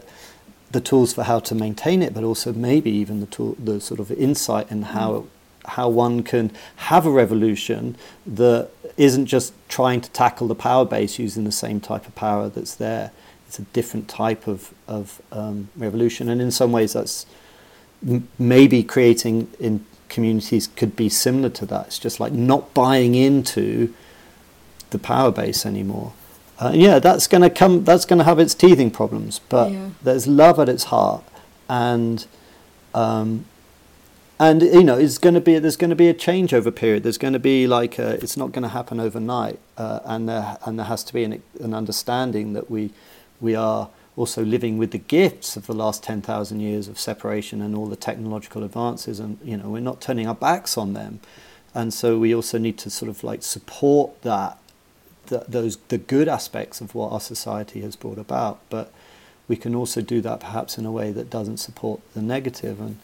the 0.70 0.80
tools 0.80 1.14
for 1.14 1.22
how 1.22 1.38
to 1.38 1.54
maintain 1.54 2.02
it, 2.02 2.12
but 2.12 2.24
also 2.24 2.52
maybe 2.52 2.90
even 2.90 3.20
the 3.20 3.26
tool, 3.26 3.56
the 3.58 3.80
sort 3.80 4.00
of 4.00 4.10
insight 4.10 4.70
in 4.70 4.82
how 4.82 5.26
how 5.66 5.88
one 5.88 6.22
can 6.22 6.50
have 6.76 7.06
a 7.06 7.10
revolution 7.10 7.96
that 8.26 8.70
isn't 8.96 9.26
just 9.26 9.52
trying 9.68 10.00
to 10.00 10.10
tackle 10.10 10.46
the 10.46 10.54
power 10.54 10.84
base 10.84 11.18
using 11.18 11.44
the 11.44 11.52
same 11.52 11.80
type 11.80 12.06
of 12.06 12.14
power 12.14 12.48
that's 12.48 12.74
there. 12.74 13.10
It's 13.46 13.58
a 13.58 13.62
different 13.62 14.08
type 14.08 14.46
of, 14.46 14.74
of 14.86 15.20
um, 15.32 15.68
revolution, 15.76 16.28
and 16.28 16.40
in 16.40 16.50
some 16.50 16.72
ways, 16.72 16.92
that's 16.92 17.26
m- 18.06 18.28
maybe 18.38 18.82
creating 18.82 19.50
in 19.58 19.84
communities 20.08 20.68
could 20.68 20.94
be 20.96 21.08
similar 21.08 21.48
to 21.50 21.66
that. 21.66 21.88
It's 21.88 21.98
just 21.98 22.20
like 22.20 22.32
not 22.32 22.72
buying 22.74 23.14
into 23.14 23.92
the 24.90 24.98
power 24.98 25.32
base 25.32 25.66
anymore. 25.66 26.12
Uh, 26.58 26.72
yeah, 26.74 26.98
that's 27.00 27.26
going 27.26 27.42
to 27.42 27.50
come. 27.50 27.84
That's 27.84 28.04
going 28.04 28.18
to 28.18 28.24
have 28.24 28.38
its 28.38 28.54
teething 28.54 28.90
problems, 28.90 29.40
but 29.48 29.72
yeah. 29.72 29.90
there's 30.02 30.26
love 30.26 30.60
at 30.60 30.68
its 30.68 30.84
heart, 30.84 31.24
and 31.68 32.26
um, 32.94 33.44
and 34.38 34.62
you 34.62 34.82
know 34.82 34.98
it's 34.98 35.18
going 35.18 35.34
to 35.34 35.40
be 35.40 35.58
there's 35.58 35.76
going 35.76 35.90
to 35.90 35.96
be 35.96 36.08
a 36.08 36.14
changeover 36.14 36.74
period. 36.74 37.02
There's 37.02 37.18
going 37.18 37.34
to 37.34 37.38
be 37.38 37.66
like 37.66 37.98
a, 37.98 38.14
it's 38.14 38.36
not 38.36 38.52
going 38.52 38.62
to 38.62 38.68
happen 38.68 39.00
overnight 39.00 39.58
uh, 39.76 40.00
and 40.04 40.28
there 40.28 40.58
and 40.64 40.78
there 40.78 40.86
has 40.86 41.04
to 41.04 41.14
be 41.14 41.24
an, 41.24 41.42
an 41.60 41.74
understanding 41.74 42.52
that 42.54 42.70
we 42.70 42.90
we 43.40 43.54
are 43.54 43.90
also 44.16 44.44
living 44.44 44.78
with 44.78 44.92
the 44.92 44.98
gifts 44.98 45.56
of 45.56 45.66
the 45.66 45.74
last 45.74 46.04
10,000 46.04 46.60
years 46.60 46.86
of 46.86 46.98
separation 47.00 47.60
and 47.60 47.74
all 47.74 47.86
the 47.86 47.96
technological 47.96 48.62
advances 48.62 49.18
and 49.18 49.38
you 49.44 49.56
know 49.56 49.68
we're 49.68 49.80
not 49.80 50.00
turning 50.00 50.26
our 50.26 50.34
backs 50.34 50.76
on 50.76 50.92
them. 50.92 51.20
And 51.74 51.92
so 51.92 52.18
we 52.18 52.34
also 52.34 52.58
need 52.58 52.78
to 52.78 52.90
sort 52.90 53.08
of 53.08 53.24
like 53.24 53.42
support 53.42 54.22
that 54.22 54.58
the, 55.26 55.44
those 55.48 55.76
the 55.88 55.98
good 55.98 56.28
aspects 56.28 56.80
of 56.80 56.94
what 56.94 57.12
our 57.12 57.20
society 57.20 57.80
has 57.80 57.96
brought 57.96 58.18
about. 58.18 58.60
But 58.68 58.92
we 59.48 59.56
can 59.56 59.74
also 59.74 60.00
do 60.00 60.20
that 60.20 60.40
perhaps 60.40 60.78
in 60.78 60.86
a 60.86 60.92
way 60.92 61.12
that 61.12 61.30
doesn't 61.30 61.58
support 61.58 62.00
the 62.14 62.22
negative. 62.22 62.80
And 62.80 62.98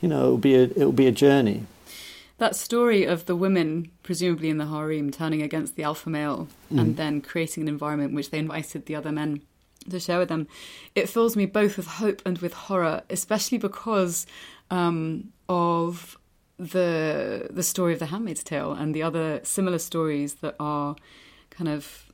you 0.00 0.08
know, 0.08 0.20
it'll 0.20 0.38
be 0.38 0.54
a 0.54 0.64
it'll 0.64 0.92
be 0.92 1.06
a 1.06 1.12
journey. 1.12 1.66
That 2.38 2.54
story 2.54 3.04
of 3.04 3.26
the 3.26 3.34
women, 3.34 3.90
presumably 4.04 4.48
in 4.48 4.58
the 4.58 4.66
harem, 4.66 5.10
turning 5.10 5.42
against 5.42 5.74
the 5.74 5.82
alpha 5.82 6.08
male 6.08 6.46
mm. 6.72 6.80
and 6.80 6.96
then 6.96 7.20
creating 7.20 7.64
an 7.64 7.68
environment 7.68 8.14
which 8.14 8.30
they 8.30 8.38
invited 8.38 8.86
the 8.86 8.94
other 8.94 9.10
men 9.10 9.42
to 9.90 9.98
share 9.98 10.20
with 10.20 10.28
them, 10.28 10.46
it 10.94 11.08
fills 11.08 11.36
me 11.36 11.46
both 11.46 11.76
with 11.76 11.86
hope 11.86 12.22
and 12.24 12.38
with 12.38 12.52
horror, 12.52 13.02
especially 13.10 13.58
because 13.58 14.24
um, 14.70 15.32
of 15.48 16.16
the 16.58 17.48
the 17.50 17.62
story 17.62 17.92
of 17.92 17.98
the 17.98 18.06
Handmaid's 18.06 18.44
Tale 18.44 18.72
and 18.72 18.94
the 18.94 19.02
other 19.02 19.40
similar 19.42 19.78
stories 19.78 20.34
that 20.34 20.54
are 20.60 20.96
kind 21.50 21.68
of 21.68 22.12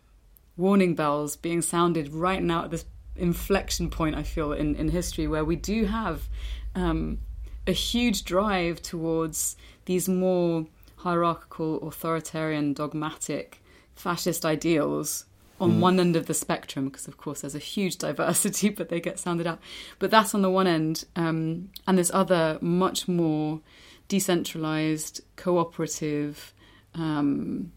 warning 0.57 0.95
bells 0.95 1.37
being 1.37 1.61
sounded 1.61 2.13
right 2.13 2.43
now 2.43 2.65
at 2.65 2.71
this 2.71 2.85
inflection 3.17 3.91
point. 3.91 4.17
I 4.17 4.23
feel 4.23 4.53
in 4.53 4.75
in 4.77 4.89
history 4.89 5.27
where 5.27 5.45
we 5.45 5.57
do 5.57 5.87
have 5.87 6.29
um, 6.75 7.19
a 7.67 7.73
huge 7.73 8.25
drive 8.25 8.83
towards 8.83 9.57
these 9.87 10.09
more 10.09 10.67
hierarchical, 10.97 11.87
authoritarian, 11.87 12.73
dogmatic, 12.73 13.63
fascist 13.95 14.45
ideals 14.45 15.27
on 15.61 15.73
mm. 15.73 15.81
one 15.81 16.01
end 16.01 16.17
of 16.17 16.27
the 16.27 16.35
spectrum, 16.35 16.87
because 16.87 17.07
of 17.07 17.17
course 17.17 17.43
there's 17.43 17.55
a 17.55 17.61
huge 17.61 17.97
diversity, 18.07 18.69
but 18.69 18.89
they 18.89 19.01
get 19.01 19.19
sounded 19.19 19.47
out. 19.47 19.61
But 19.99 20.11
that's 20.11 20.35
on 20.35 20.43
the 20.43 20.51
one 20.51 20.67
end, 20.67 21.05
um, 21.17 21.71
and 21.87 21.99
this 21.99 22.11
other 22.13 22.59
much 22.61 23.07
more 23.07 23.61
decentralized, 24.09 25.21
cooperative, 25.37 26.53
um, 26.95 27.73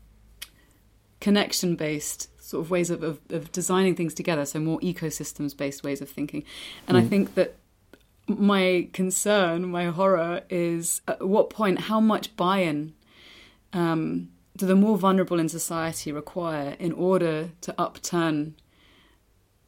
connection 1.19 1.75
based 1.75 2.29
sort 2.41 2.63
of 2.63 2.71
ways 2.71 2.89
of, 2.89 3.03
of, 3.03 3.19
of, 3.29 3.51
designing 3.51 3.95
things 3.95 4.13
together, 4.13 4.45
so 4.45 4.59
more 4.59 4.79
ecosystems 4.79 5.55
based 5.55 5.83
ways 5.83 6.01
of 6.01 6.09
thinking. 6.09 6.43
And 6.87 6.97
mm. 6.97 7.01
I 7.01 7.05
think 7.05 7.35
that 7.35 7.55
my 8.27 8.89
concern, 8.93 9.69
my 9.69 9.85
horror 9.85 10.41
is 10.49 11.01
at 11.07 11.25
what 11.27 11.49
point, 11.49 11.81
how 11.81 11.99
much 11.99 12.35
buy 12.35 12.59
in 12.59 12.93
um, 13.73 14.29
do 14.55 14.65
the 14.65 14.75
more 14.75 14.97
vulnerable 14.97 15.39
in 15.39 15.49
society 15.49 16.11
require 16.11 16.75
in 16.79 16.91
order 16.91 17.51
to 17.61 17.73
upturn 17.77 18.55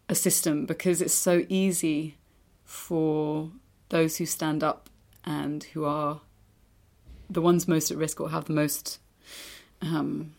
a 0.09 0.15
system? 0.15 0.65
Because 0.65 1.01
it's 1.01 1.13
so 1.13 1.45
easy 1.47 2.17
for 2.65 3.51
those 3.89 4.17
who 4.17 4.25
stand 4.25 4.63
up 4.63 4.89
and 5.23 5.63
who 5.65 5.85
are 5.85 6.21
the 7.29 7.41
ones 7.41 7.67
most 7.67 7.91
at 7.91 7.97
risk 7.97 8.19
or 8.19 8.29
have 8.29 8.45
the 8.45 8.53
most 8.53 8.99
um, 9.81 10.33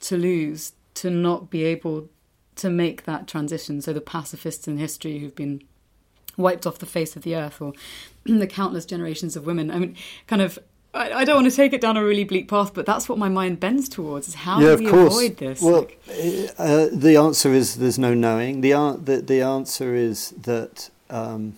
to 0.00 0.16
lose 0.16 0.72
to 0.94 1.10
not 1.10 1.50
be 1.50 1.64
able 1.64 2.08
to 2.56 2.68
make 2.68 3.04
that 3.04 3.26
transition. 3.26 3.80
So 3.80 3.92
the 3.92 4.00
pacifists 4.00 4.66
in 4.66 4.78
history 4.78 5.18
who've 5.18 5.34
been 5.34 5.62
wiped 6.36 6.66
off 6.66 6.78
the 6.78 6.86
face 6.86 7.16
of 7.16 7.22
the 7.22 7.36
earth 7.36 7.60
or 7.60 7.72
the 8.24 8.46
countless 8.46 8.84
generations 8.84 9.36
of 9.36 9.46
women. 9.46 9.70
I 9.70 9.78
mean, 9.78 9.96
kind 10.26 10.42
of 10.42 10.58
I, 10.92 11.12
I, 11.12 11.24
don't 11.24 11.36
want 11.36 11.50
to 11.50 11.56
take 11.56 11.72
it 11.72 11.80
down 11.80 11.96
a 11.96 12.04
really 12.04 12.24
bleak 12.24 12.48
path, 12.48 12.74
but 12.74 12.84
that's 12.84 13.08
what 13.08 13.16
my 13.16 13.28
mind 13.28 13.60
bends 13.60 13.88
towards: 13.88 14.28
is 14.28 14.34
how 14.34 14.60
yeah, 14.60 14.76
do 14.76 14.84
we 14.84 14.90
course. 14.90 15.14
avoid 15.14 15.36
this? 15.36 15.62
Well, 15.62 15.82
like, 15.82 16.54
uh, 16.58 16.88
the 16.92 17.16
answer 17.16 17.52
is 17.52 17.76
there's 17.76 17.98
no 17.98 18.12
knowing. 18.14 18.60
The 18.60 18.72
the, 19.02 19.22
the 19.22 19.40
answer 19.42 19.94
is 19.94 20.30
that. 20.30 20.90
Um, 21.08 21.54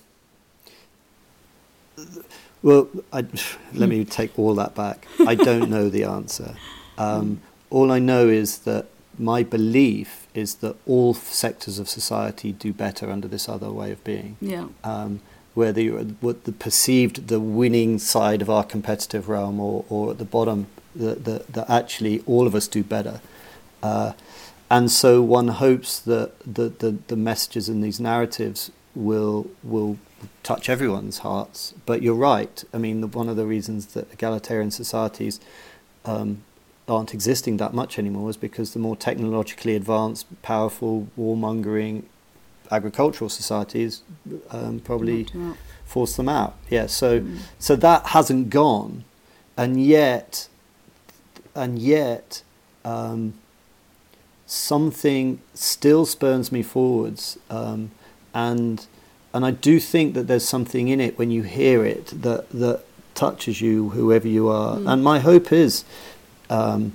well, 2.62 2.88
I, 3.12 3.24
let 3.74 3.88
me 3.88 4.04
take 4.20 4.38
all 4.38 4.54
that 4.54 4.74
back. 4.74 5.06
I 5.26 5.34
don't 5.34 5.70
know 5.70 5.88
the 5.88 6.04
answer. 6.04 6.54
Um, 6.98 7.40
all 7.70 7.90
I 7.90 7.98
know 7.98 8.28
is 8.28 8.58
that 8.60 8.86
my 9.18 9.42
belief 9.42 10.26
is 10.34 10.56
that 10.56 10.76
all 10.86 11.14
sectors 11.14 11.78
of 11.78 11.88
society 11.88 12.52
do 12.52 12.72
better 12.72 13.10
under 13.10 13.28
this 13.28 13.48
other 13.48 13.70
way 13.70 13.92
of 13.92 14.02
being. 14.04 14.36
Yeah. 14.40 14.68
Um, 14.84 15.20
where 15.54 15.72
the 15.72 15.90
what 16.20 16.44
the 16.44 16.52
perceived 16.52 17.28
the 17.28 17.38
winning 17.38 17.98
side 17.98 18.40
of 18.40 18.48
our 18.48 18.64
competitive 18.64 19.28
realm, 19.28 19.60
or, 19.60 19.84
or 19.90 20.12
at 20.12 20.18
the 20.18 20.24
bottom, 20.24 20.66
that 20.96 21.24
that 21.24 21.70
actually 21.70 22.22
all 22.26 22.46
of 22.46 22.54
us 22.54 22.66
do 22.66 22.82
better. 22.82 23.20
Uh, 23.82 24.12
and 24.70 24.90
so 24.90 25.20
one 25.20 25.48
hopes 25.48 25.98
that 25.98 26.32
the, 26.46 26.70
the, 26.70 26.96
the 27.08 27.16
messages 27.16 27.68
in 27.68 27.82
these 27.82 28.00
narratives 28.00 28.70
will 28.94 29.50
will 29.62 29.98
touch 30.42 30.70
everyone's 30.70 31.18
hearts. 31.18 31.74
But 31.84 32.00
you're 32.00 32.14
right. 32.14 32.64
I 32.72 32.78
mean, 32.78 33.02
the, 33.02 33.06
one 33.06 33.28
of 33.28 33.36
the 33.36 33.44
reasons 33.44 33.86
that 33.88 34.10
egalitarian 34.12 34.70
societies 34.70 35.40
um, 36.06 36.44
aren't 36.88 37.14
existing 37.14 37.56
that 37.58 37.72
much 37.72 37.98
anymore 37.98 38.30
is 38.30 38.36
because 38.36 38.72
the 38.72 38.78
more 38.78 38.96
technologically 38.96 39.76
advanced, 39.76 40.26
powerful, 40.42 41.08
warmongering 41.18 42.04
agricultural 42.70 43.28
societies 43.28 44.02
um, 44.50 44.80
probably 44.80 45.26
force 45.84 46.16
them 46.16 46.28
out. 46.28 46.56
Yeah, 46.70 46.86
so 46.86 47.20
mm. 47.20 47.38
so 47.58 47.76
that 47.76 48.06
hasn't 48.08 48.50
gone, 48.50 49.04
and 49.56 49.84
yet, 49.84 50.48
and 51.54 51.78
yet, 51.78 52.42
um, 52.84 53.34
something 54.46 55.40
still 55.54 56.06
spurns 56.06 56.50
me 56.50 56.62
forwards, 56.62 57.38
um, 57.50 57.90
and 58.34 58.86
and 59.34 59.44
I 59.44 59.50
do 59.50 59.78
think 59.78 60.14
that 60.14 60.26
there's 60.26 60.48
something 60.48 60.88
in 60.88 61.00
it 61.00 61.18
when 61.18 61.30
you 61.30 61.42
hear 61.42 61.84
it 61.84 62.06
that 62.22 62.48
that 62.50 62.84
touches 63.14 63.60
you, 63.60 63.90
whoever 63.90 64.26
you 64.26 64.48
are. 64.48 64.78
Mm. 64.78 64.92
And 64.92 65.04
my 65.04 65.20
hope 65.20 65.52
is 65.52 65.84
um, 66.52 66.94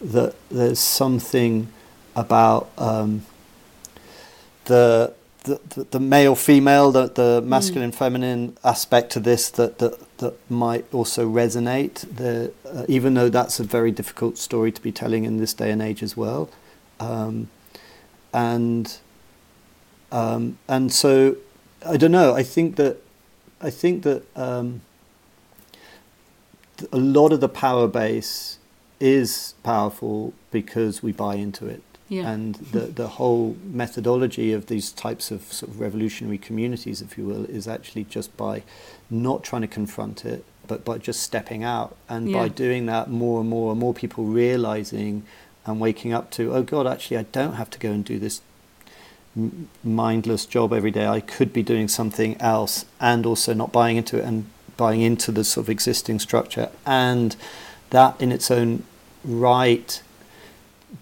that 0.00 0.34
there's 0.50 0.80
something 0.80 1.68
about 2.16 2.70
um, 2.76 3.24
the 4.64 5.14
the, 5.44 5.86
the, 5.90 6.00
male 6.00 6.34
female, 6.34 6.92
the, 6.92 7.08
the 7.08 7.40
masculine 7.42 7.92
mm. 7.92 7.94
feminine 7.94 8.58
aspect 8.62 9.10
to 9.12 9.20
this 9.20 9.48
that, 9.48 9.78
that, 9.78 10.18
that 10.18 10.50
might 10.50 10.84
also 10.92 11.26
resonate. 11.26 12.00
The, 12.14 12.52
uh, 12.70 12.84
even 12.88 13.14
though 13.14 13.30
that's 13.30 13.58
a 13.58 13.64
very 13.64 13.90
difficult 13.90 14.36
story 14.36 14.70
to 14.70 14.82
be 14.82 14.92
telling 14.92 15.24
in 15.24 15.38
this 15.38 15.54
day 15.54 15.70
and 15.70 15.80
age 15.80 16.02
as 16.02 16.14
well. 16.14 16.50
Um, 16.98 17.48
and 18.34 18.98
um, 20.12 20.58
and 20.68 20.92
so 20.92 21.36
I 21.86 21.96
don't 21.96 22.12
know. 22.12 22.34
I 22.34 22.42
think 22.42 22.76
that 22.76 22.98
I 23.62 23.70
think 23.70 24.02
that 24.02 24.22
um, 24.36 24.82
a 26.92 26.98
lot 26.98 27.32
of 27.32 27.40
the 27.40 27.48
power 27.48 27.88
base 27.88 28.58
is 29.00 29.54
powerful 29.62 30.34
because 30.50 31.02
we 31.02 31.10
buy 31.12 31.34
into 31.34 31.66
it. 31.66 31.82
Yeah. 32.08 32.28
And 32.28 32.56
the, 32.56 32.80
the 32.80 33.06
whole 33.06 33.56
methodology 33.62 34.52
of 34.52 34.66
these 34.66 34.90
types 34.90 35.30
of 35.30 35.44
sort 35.44 35.70
of 35.70 35.80
revolutionary 35.80 36.38
communities, 36.38 37.00
if 37.00 37.16
you 37.16 37.24
will, 37.24 37.44
is 37.44 37.68
actually 37.68 38.04
just 38.04 38.36
by 38.36 38.64
not 39.08 39.44
trying 39.44 39.62
to 39.62 39.68
confront 39.68 40.24
it, 40.24 40.44
but 40.66 40.84
by 40.84 40.98
just 40.98 41.22
stepping 41.22 41.62
out. 41.62 41.96
And 42.08 42.28
yeah. 42.28 42.38
by 42.38 42.48
doing 42.48 42.86
that, 42.86 43.08
more 43.08 43.40
and 43.40 43.48
more 43.48 43.70
and 43.70 43.80
more 43.80 43.94
people 43.94 44.24
realizing 44.24 45.22
and 45.64 45.78
waking 45.78 46.12
up 46.12 46.32
to, 46.32 46.52
oh 46.52 46.64
God, 46.64 46.86
actually, 46.86 47.16
I 47.16 47.22
don't 47.22 47.54
have 47.54 47.70
to 47.70 47.78
go 47.78 47.92
and 47.92 48.04
do 48.04 48.18
this 48.18 48.42
mindless 49.84 50.46
job 50.46 50.72
every 50.72 50.90
day. 50.90 51.06
I 51.06 51.20
could 51.20 51.52
be 51.52 51.62
doing 51.62 51.86
something 51.86 52.40
else 52.40 52.86
and 53.00 53.24
also 53.24 53.54
not 53.54 53.70
buying 53.70 53.96
into 53.96 54.18
it 54.18 54.24
and 54.24 54.46
buying 54.76 55.00
into 55.00 55.30
the 55.30 55.44
sort 55.44 55.66
of 55.66 55.70
existing 55.70 56.18
structure. 56.18 56.70
And 56.84 57.36
that 57.90 58.20
in 58.20 58.32
its 58.32 58.50
own 58.50 58.84
right 59.24 60.02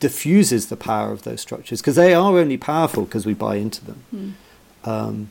diffuses 0.00 0.68
the 0.68 0.76
power 0.76 1.12
of 1.12 1.22
those 1.22 1.40
structures 1.40 1.80
because 1.80 1.96
they 1.96 2.14
are 2.14 2.38
only 2.38 2.56
powerful 2.56 3.04
because 3.04 3.24
we 3.24 3.34
buy 3.34 3.56
into 3.56 3.84
them. 3.84 4.04
Mm. 4.14 4.88
Um, 4.88 5.30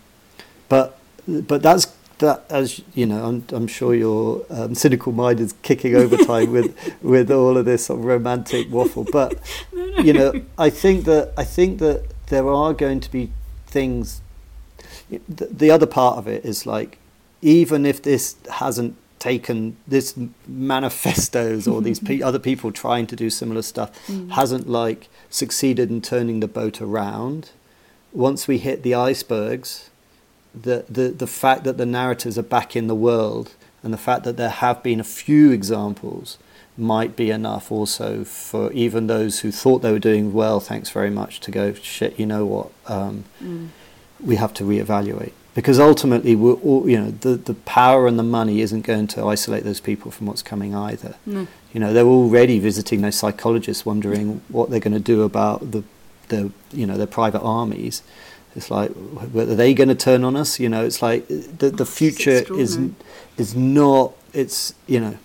but 0.70 1.00
but 1.28 1.62
that's 1.62 1.94
that 2.20 2.46
as 2.50 2.82
you 2.94 3.06
know, 3.06 3.26
I'm, 3.26 3.44
I'm 3.52 3.68
sure 3.68 3.94
your 3.94 4.46
um, 4.50 4.74
cynical 4.76 5.12
mind 5.12 5.40
is 5.40 5.54
kicking 5.62 5.96
overtime 5.96 6.52
with 6.52 6.76
with 7.02 7.32
all 7.32 7.58
of 7.58 7.66
this 7.66 7.86
sort 7.86 8.00
of 8.00 8.06
romantic 8.06 8.72
waffle. 8.72 9.06
But 9.12 9.40
no, 9.74 9.86
no. 9.86 10.00
you 10.00 10.14
know, 10.14 10.42
I 10.58 10.70
think 10.70 11.06
that 11.06 11.34
I 11.38 11.44
think 11.44 11.80
that 11.80 12.06
there 12.28 12.48
are 12.50 12.74
going 12.74 13.00
to 13.02 13.12
be 13.12 13.32
things. 13.68 14.22
The, 15.10 15.46
the 15.46 15.72
other 15.72 15.86
part 15.86 16.18
of 16.18 16.28
it 16.28 16.44
is 16.44 16.66
like, 16.66 16.98
even 17.42 17.86
if 17.86 18.02
this 18.02 18.36
hasn't 18.52 18.98
taken 19.20 19.76
this 19.88 20.18
manifestos 20.48 21.68
or 21.68 21.82
these 21.82 22.00
pe- 22.08 22.22
other 22.22 22.40
people 22.40 22.72
trying 22.72 23.08
to 23.08 23.16
do 23.16 23.30
similar 23.30 23.62
stuff 23.62 24.08
mm. 24.08 24.30
hasn't 24.32 24.70
like 24.70 25.10
succeeded 25.30 25.90
in 25.90 26.02
turning 26.02 26.40
the 26.40 26.48
boat 26.48 26.82
around 26.82 27.52
once 28.12 28.48
we 28.48 28.58
hit 28.58 28.84
the 28.84 28.94
icebergs 28.94 29.90
the, 30.54 30.86
the 30.90 31.10
the 31.10 31.28
fact 31.28 31.64
that 31.64 31.78
the 31.78 31.86
narratives 31.86 32.38
are 32.38 32.44
back 32.44 32.76
in 32.76 32.88
the 32.88 32.96
world 32.96 33.54
and 33.84 33.94
the 33.94 33.98
fact 33.98 34.24
that 34.24 34.38
there 34.38 34.50
have 34.50 34.82
been 34.82 35.00
a 35.00 35.04
few 35.04 35.52
examples 35.52 36.38
might 36.78 37.16
be 37.16 37.32
enough 37.32 37.72
also 37.72 38.24
for 38.24 38.72
even 38.72 39.08
those 39.08 39.40
who 39.40 39.52
thought 39.52 39.80
they 39.80 39.92
were 39.92 40.00
doing 40.00 40.34
well 40.34 40.60
thanks 40.60 40.90
very 40.90 41.10
much 41.10 41.40
to 41.40 41.52
go 41.52 41.74
shit 41.74 42.18
you 42.20 42.26
know 42.26 42.46
what 42.46 42.72
um, 42.86 43.24
mm. 43.44 43.68
we 44.20 44.36
have 44.36 44.54
to 44.54 44.64
reevaluate 44.64 45.34
because 45.58 45.80
ultimately 45.80 46.36
we're 46.36 46.54
all, 46.54 46.88
you 46.88 47.00
know 47.00 47.10
the, 47.10 47.30
the 47.30 47.56
power 47.56 48.06
and 48.06 48.20
the 48.20 48.30
money 48.40 48.62
isn't 48.62 48.82
going 48.82 49.08
to 49.08 49.26
isolate 49.26 49.64
those 49.64 49.80
people 49.80 50.12
from 50.12 50.28
what's 50.28 50.44
coming 50.44 50.76
either 50.76 51.16
no. 51.26 51.48
you 51.74 51.80
know 51.80 51.92
they're 51.94 52.06
already 52.06 52.60
visiting 52.60 53.02
those 53.02 53.16
psychologists 53.16 53.84
wondering 53.84 54.40
what 54.50 54.70
they're 54.70 54.80
going 54.80 54.94
to 54.94 55.00
do 55.00 55.24
about 55.24 55.72
the 55.72 55.84
the 56.28 56.52
you 56.72 56.86
know 56.86 56.96
their 56.96 57.08
private 57.08 57.42
armies 57.42 58.04
it's 58.56 58.70
like 58.70 58.92
are 58.92 59.46
they 59.46 59.74
going 59.74 59.90
to 59.90 59.96
turn 59.96 60.24
on 60.24 60.36
us 60.36 60.60
you 60.60 60.70
know 60.70 60.86
it's 60.86 61.02
like 61.02 61.28
the 61.28 61.72
the 61.74 61.88
future 61.88 62.44
is 62.54 62.80
is 63.38 63.56
not 63.56 64.14
it's 64.34 64.76
you 64.86 65.00
know 65.00 65.18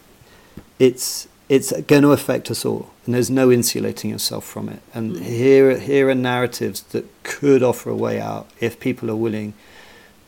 it's 0.79 1.29
it's 1.51 1.79
going 1.83 2.01
to 2.01 2.13
affect 2.13 2.51
us 2.51 2.65
all 2.65 2.89
and 3.05 3.15
there's 3.15 3.31
no 3.31 3.53
insulating 3.53 4.09
yourself 4.09 4.47
from 4.47 4.71
it 4.71 4.81
and 4.95 5.17
mm. 5.17 5.21
here 5.21 5.79
here 5.79 6.09
are 6.09 6.15
narratives 6.15 6.81
that 6.93 7.05
could 7.23 7.63
offer 7.63 7.91
a 7.91 7.95
way 7.95 8.19
out 8.19 8.49
if 8.61 8.81
people 8.81 9.11
are 9.11 9.17
willing 9.27 9.53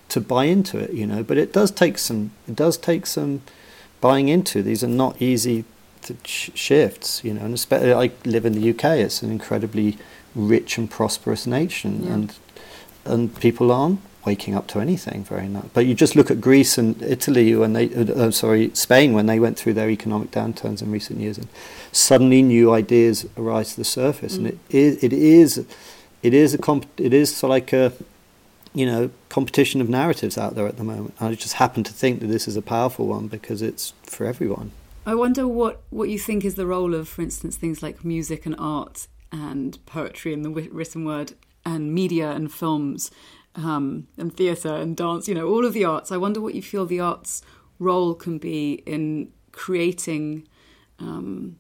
to 0.08 0.20
buy 0.20 0.44
into 0.44 0.78
it, 0.78 0.92
you 0.92 1.06
know. 1.06 1.22
But 1.22 1.38
it 1.38 1.52
does 1.52 1.70
take 1.70 1.98
some. 1.98 2.32
It 2.48 2.56
does 2.56 2.76
take 2.76 3.06
some 3.06 3.42
buying 4.00 4.28
into. 4.28 4.62
These 4.62 4.84
are 4.84 4.88
not 4.88 5.20
easy 5.20 5.64
sh- 6.24 6.50
shifts, 6.54 7.24
you 7.24 7.34
know. 7.34 7.44
And 7.44 7.54
especially, 7.54 7.92
I 7.92 8.10
live 8.24 8.44
in 8.44 8.52
the 8.52 8.70
UK. 8.70 8.84
It's 8.98 9.22
an 9.22 9.30
incredibly 9.30 9.98
rich 10.34 10.78
and 10.78 10.90
prosperous 10.90 11.46
nation, 11.46 12.04
yeah. 12.04 12.14
and 12.14 12.34
and 13.04 13.40
people 13.40 13.70
aren't 13.70 14.00
waking 14.24 14.54
up 14.54 14.66
to 14.68 14.80
anything 14.80 15.22
very 15.24 15.48
much. 15.48 15.66
But 15.74 15.86
you 15.86 15.94
just 15.94 16.16
look 16.16 16.30
at 16.30 16.40
Greece 16.40 16.78
and 16.78 17.00
Italy 17.02 17.54
when 17.54 17.74
they, 17.74 17.94
uh, 17.94 18.04
uh, 18.12 18.30
sorry, 18.30 18.70
Spain 18.74 19.12
when 19.12 19.26
they 19.26 19.38
went 19.38 19.58
through 19.58 19.74
their 19.74 19.90
economic 19.90 20.30
downturns 20.30 20.80
in 20.80 20.90
recent 20.90 21.20
years, 21.20 21.36
and 21.36 21.48
suddenly 21.92 22.42
new 22.42 22.72
ideas 22.72 23.26
arise 23.36 23.72
to 23.72 23.76
the 23.76 23.84
surface, 23.84 24.34
mm. 24.34 24.38
and 24.38 24.46
it 24.48 24.58
is, 24.70 25.04
it 25.04 25.12
is, 25.12 25.66
it 26.22 26.34
is 26.34 26.54
a 26.54 26.58
comp- 26.58 27.00
it 27.00 27.12
is 27.12 27.42
like 27.42 27.72
a 27.72 27.92
you 28.74 28.84
know, 28.84 29.10
competition 29.28 29.80
of 29.80 29.88
narratives 29.88 30.36
out 30.36 30.56
there 30.56 30.66
at 30.66 30.76
the 30.76 30.84
moment. 30.84 31.14
I 31.20 31.34
just 31.34 31.54
happen 31.54 31.84
to 31.84 31.92
think 31.92 32.20
that 32.20 32.26
this 32.26 32.48
is 32.48 32.56
a 32.56 32.62
powerful 32.62 33.06
one 33.06 33.28
because 33.28 33.62
it's 33.62 33.94
for 34.02 34.26
everyone. 34.26 34.72
I 35.06 35.14
wonder 35.14 35.46
what, 35.46 35.82
what 35.90 36.08
you 36.08 36.18
think 36.18 36.44
is 36.44 36.56
the 36.56 36.66
role 36.66 36.94
of, 36.94 37.08
for 37.08 37.22
instance, 37.22 37.56
things 37.56 37.82
like 37.82 38.04
music 38.04 38.46
and 38.46 38.56
art 38.58 39.06
and 39.30 39.78
poetry 39.86 40.32
and 40.32 40.44
the 40.44 40.50
written 40.50 41.04
word 41.04 41.34
and 41.64 41.94
media 41.94 42.30
and 42.30 42.52
films 42.52 43.10
um, 43.54 44.08
and 44.18 44.36
theatre 44.36 44.74
and 44.74 44.96
dance, 44.96 45.28
you 45.28 45.34
know, 45.34 45.46
all 45.46 45.64
of 45.64 45.72
the 45.72 45.84
arts. 45.84 46.10
I 46.10 46.16
wonder 46.16 46.40
what 46.40 46.54
you 46.54 46.62
feel 46.62 46.86
the 46.86 47.00
arts' 47.00 47.42
role 47.78 48.14
can 48.14 48.38
be 48.38 48.82
in 48.86 49.32
creating. 49.52 50.48
Um, 50.98 51.56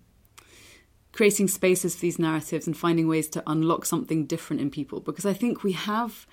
creating 1.12 1.46
spaces 1.46 1.94
for 1.94 2.00
these 2.00 2.18
narratives 2.18 2.66
and 2.66 2.76
finding 2.76 3.06
ways 3.06 3.28
to 3.28 3.40
unlock 3.46 3.86
something 3.86 4.26
different 4.26 4.60
in 4.60 4.68
people 4.68 4.98
because 4.98 5.24
I 5.24 5.32
think 5.32 5.62
we 5.62 5.70
have 5.70 6.26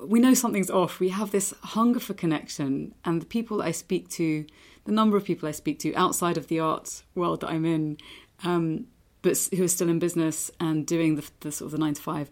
we 0.00 0.20
know 0.20 0.34
something's 0.34 0.70
off. 0.70 1.00
We 1.00 1.10
have 1.10 1.30
this 1.30 1.54
hunger 1.62 2.00
for 2.00 2.14
connection, 2.14 2.94
and 3.04 3.20
the 3.20 3.26
people 3.26 3.62
I 3.62 3.70
speak 3.72 4.08
to, 4.10 4.46
the 4.84 4.92
number 4.92 5.16
of 5.16 5.24
people 5.24 5.48
I 5.48 5.52
speak 5.52 5.78
to 5.80 5.94
outside 5.94 6.36
of 6.36 6.48
the 6.48 6.60
art 6.60 7.02
world 7.14 7.40
that 7.40 7.50
I'm 7.50 7.64
in, 7.64 7.98
um, 8.44 8.86
but 9.22 9.38
who 9.54 9.64
are 9.64 9.68
still 9.68 9.88
in 9.88 9.98
business 9.98 10.50
and 10.58 10.86
doing 10.86 11.16
the, 11.16 11.28
the 11.40 11.52
sort 11.52 11.66
of 11.66 11.72
the 11.72 11.78
nine 11.78 11.94
to 11.94 12.02
five, 12.02 12.30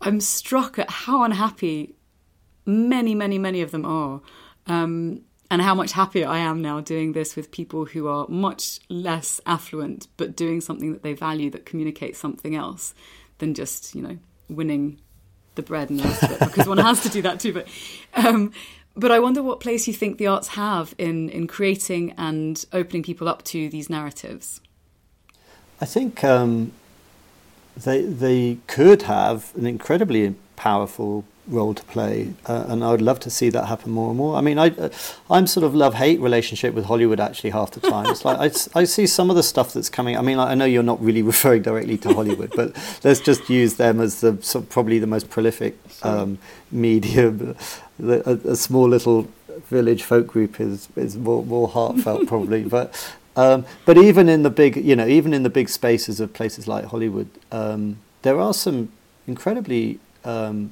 I'm 0.00 0.20
struck 0.20 0.78
at 0.78 0.90
how 0.90 1.24
unhappy 1.24 1.94
many, 2.64 3.14
many, 3.14 3.38
many 3.38 3.62
of 3.62 3.70
them 3.70 3.84
are. 3.84 4.20
Um, 4.66 5.22
and 5.50 5.60
how 5.60 5.74
much 5.74 5.92
happier 5.92 6.26
I 6.26 6.38
am 6.38 6.62
now 6.62 6.80
doing 6.80 7.12
this 7.12 7.36
with 7.36 7.50
people 7.50 7.84
who 7.84 8.08
are 8.08 8.26
much 8.26 8.80
less 8.88 9.38
affluent, 9.44 10.08
but 10.16 10.34
doing 10.34 10.62
something 10.62 10.94
that 10.94 11.02
they 11.02 11.12
value 11.12 11.50
that 11.50 11.66
communicates 11.66 12.18
something 12.18 12.56
else 12.56 12.94
than 13.36 13.52
just, 13.52 13.94
you 13.94 14.00
know, 14.00 14.16
winning 14.48 14.98
the 15.54 15.62
bread 15.62 15.90
and 15.90 16.00
the 16.00 16.04
rest 16.04 16.22
of 16.22 16.32
it 16.32 16.38
because 16.40 16.66
one 16.66 16.78
has 16.78 17.02
to 17.02 17.08
do 17.08 17.22
that 17.22 17.40
too. 17.40 17.52
But 17.52 17.68
um, 18.14 18.52
but 18.96 19.10
I 19.10 19.18
wonder 19.20 19.42
what 19.42 19.60
place 19.60 19.86
you 19.86 19.94
think 19.94 20.18
the 20.18 20.26
arts 20.26 20.48
have 20.48 20.94
in 20.98 21.28
in 21.30 21.46
creating 21.46 22.14
and 22.18 22.64
opening 22.72 23.02
people 23.02 23.28
up 23.28 23.42
to 23.44 23.68
these 23.68 23.88
narratives. 23.88 24.60
I 25.80 25.84
think 25.84 26.22
um, 26.24 26.72
they 27.76 28.02
they 28.02 28.58
could 28.66 29.02
have 29.02 29.52
an 29.56 29.66
incredibly 29.66 30.34
powerful 30.56 31.24
role 31.48 31.74
to 31.74 31.82
play, 31.84 32.34
uh, 32.46 32.64
and 32.68 32.84
I 32.84 32.90
would 32.92 33.02
love 33.02 33.18
to 33.20 33.30
see 33.30 33.50
that 33.50 33.66
happen 33.66 33.90
more 33.90 34.10
and 34.10 34.16
more. 34.16 34.36
I 34.36 34.40
mean, 34.40 34.58
I 34.58 34.68
uh, 34.68 34.90
I'm 35.30 35.46
sort 35.46 35.64
of 35.64 35.74
love 35.74 35.94
hate 35.94 36.20
relationship 36.20 36.74
with 36.74 36.84
Hollywood 36.84 37.18
actually 37.18 37.50
half 37.50 37.72
the 37.72 37.80
time. 37.80 38.06
It's 38.06 38.24
like 38.24 38.38
I, 38.38 38.80
I 38.80 38.84
see 38.84 39.06
some 39.06 39.28
of 39.28 39.36
the 39.36 39.42
stuff 39.42 39.72
that's 39.72 39.88
coming. 39.88 40.16
I 40.16 40.22
mean, 40.22 40.36
like, 40.36 40.48
I 40.48 40.54
know 40.54 40.64
you're 40.64 40.82
not 40.82 41.02
really 41.02 41.22
referring 41.32 41.62
directly 41.62 41.98
to 41.98 42.14
Hollywood, 42.14 42.52
but 42.54 42.76
let's 43.02 43.20
just 43.20 43.48
use 43.50 43.74
them 43.74 44.00
as 44.00 44.20
the 44.20 44.40
sort 44.42 44.64
of 44.64 44.70
probably 44.70 44.98
the 44.98 45.06
most 45.06 45.30
prolific 45.30 45.78
um, 46.02 46.38
medium. 46.70 47.56
a, 48.00 48.38
a, 48.44 48.56
small 48.56 48.88
little 48.88 49.28
village 49.68 50.02
folk 50.02 50.26
group 50.26 50.60
is 50.60 50.88
is 50.96 51.16
more 51.16 51.44
more 51.44 51.68
heartfelt 51.68 52.26
probably, 52.32 52.64
but. 52.64 52.94
Um, 53.34 53.64
but 53.86 53.96
even 53.96 54.28
in 54.28 54.42
the 54.42 54.50
big, 54.50 54.76
you 54.76 54.94
know, 54.94 55.06
even 55.06 55.32
in 55.32 55.42
the 55.42 55.48
big 55.48 55.70
spaces 55.70 56.20
of 56.20 56.34
places 56.34 56.68
like 56.68 56.84
Hollywood, 56.84 57.30
um, 57.50 57.96
there 58.20 58.38
are 58.38 58.52
some 58.52 58.92
incredibly 59.26 60.00
um, 60.22 60.70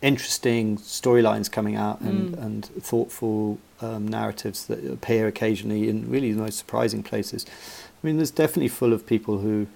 interesting 0.00 0.78
storylines 0.78 1.50
coming 1.50 1.76
out 1.76 2.00
and, 2.00 2.36
mm. 2.36 2.42
and 2.42 2.64
thoughtful 2.66 3.58
um, 3.80 4.06
narratives 4.06 4.66
that 4.66 4.84
appear 4.84 5.26
occasionally 5.26 5.88
in 5.88 6.08
really 6.10 6.32
the 6.32 6.40
most 6.40 6.58
surprising 6.58 7.02
places. 7.02 7.44
I 7.48 8.06
mean, 8.06 8.16
there's 8.16 8.30
definitely 8.30 8.68
full 8.68 8.92
of 8.92 9.06
people 9.06 9.38
who 9.38 9.66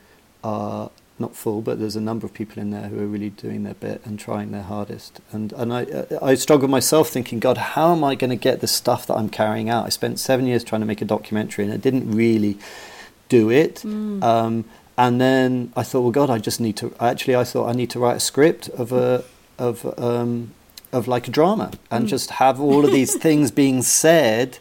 are 0.44 0.90
not 1.18 1.36
full, 1.36 1.61
but 1.61 1.78
there's 1.78 1.97
a 1.97 2.01
number 2.01 2.26
of 2.26 2.32
people 2.34 2.61
in 2.61 2.70
there 2.70 2.88
who 2.88 3.01
are 3.01 3.07
really 3.07 3.30
doing 3.30 3.62
their 3.64 3.74
bit 3.74 4.01
and 4.05 4.18
trying 4.18 4.51
their 4.51 4.62
hardest. 4.62 5.20
And 5.32 5.53
and 5.55 5.72
I 5.72 6.07
I 6.20 6.34
struggle 6.34 6.68
myself 6.68 7.09
thinking, 7.09 7.38
God, 7.38 7.59
how 7.59 7.92
am 7.92 8.05
I 8.05 8.14
going 8.14 8.30
to 8.30 8.36
get 8.36 8.61
the 8.61 8.66
stuff 8.66 9.07
that 9.07 9.14
I'm 9.14 9.28
carrying 9.28 9.68
out? 9.68 9.86
I 9.86 9.88
spent 9.90 10.18
seven 10.18 10.47
years 10.47 10.64
trying 10.64 10.80
to 10.80 10.86
make 10.86 11.01
a 11.01 11.05
documentary, 11.05 11.64
and 11.64 11.72
I 11.72 11.76
didn't 11.76 12.11
really 12.11 12.59
do 13.28 13.51
it. 13.51 13.76
Mm. 13.76 14.22
Um, 14.22 14.64
and 14.99 15.20
then 15.20 15.72
I 15.74 15.82
thought, 15.84 16.03
well, 16.03 16.11
God, 16.11 16.30
I 16.30 16.38
just 16.38 16.61
need 16.61 16.76
to. 16.76 16.94
Actually, 17.01 17.36
I 17.36 17.44
thought 17.44 17.68
I 17.68 17.72
need 17.72 17.90
to 17.90 17.99
write 17.99 18.16
a 18.16 18.20
script 18.20 18.68
of 18.70 18.92
a 18.92 19.24
of 19.59 19.98
um, 19.98 20.53
of 20.92 21.09
like 21.09 21.28
a 21.28 21.30
drama 21.30 21.70
and 21.90 22.07
mm. 22.07 22.09
just 22.09 22.30
have 22.32 22.61
all 22.61 22.84
of 22.84 22.92
these 22.92 23.14
things 23.26 23.50
being 23.50 23.82
said 23.82 24.59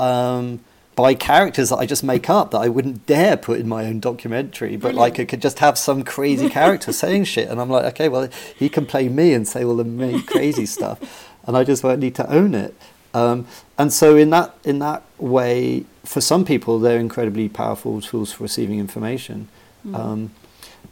um, 0.00 0.60
by 0.94 1.14
characters 1.14 1.68
that 1.68 1.76
I 1.76 1.86
just 1.86 2.02
make 2.02 2.30
up 2.30 2.50
that 2.52 2.58
I 2.58 2.68
wouldn't 2.68 3.06
dare 3.06 3.36
put 3.36 3.60
in 3.60 3.68
my 3.68 3.84
own 3.84 4.00
documentary. 4.00 4.76
But 4.76 4.92
Brilliant. 4.92 4.98
like 4.98 5.20
I 5.20 5.24
could 5.26 5.42
just 5.42 5.58
have 5.58 5.76
some 5.76 6.02
crazy 6.04 6.48
character 6.48 6.92
saying 7.04 7.24
shit, 7.24 7.48
and 7.48 7.60
I'm 7.60 7.70
like, 7.70 7.84
okay, 7.94 8.08
well 8.08 8.28
he 8.56 8.68
can 8.68 8.86
play 8.86 9.08
me 9.08 9.34
and 9.34 9.46
say 9.46 9.64
all 9.64 9.76
the 9.76 10.22
crazy 10.26 10.66
stuff, 10.76 11.34
and 11.46 11.56
I 11.56 11.64
just 11.64 11.84
won't 11.84 12.00
need 12.00 12.14
to 12.16 12.30
own 12.30 12.54
it. 12.54 12.74
Um, 13.12 13.46
and 13.78 13.92
so 13.92 14.16
in 14.16 14.30
that 14.30 14.54
in 14.64 14.78
that 14.80 15.02
way, 15.18 15.84
for 16.04 16.20
some 16.20 16.44
people, 16.44 16.78
they're 16.78 17.00
incredibly 17.00 17.48
powerful 17.48 18.00
tools 18.00 18.32
for 18.32 18.44
receiving 18.44 18.78
information. 18.78 19.48
Mm. 19.86 19.98
Um, 19.98 20.30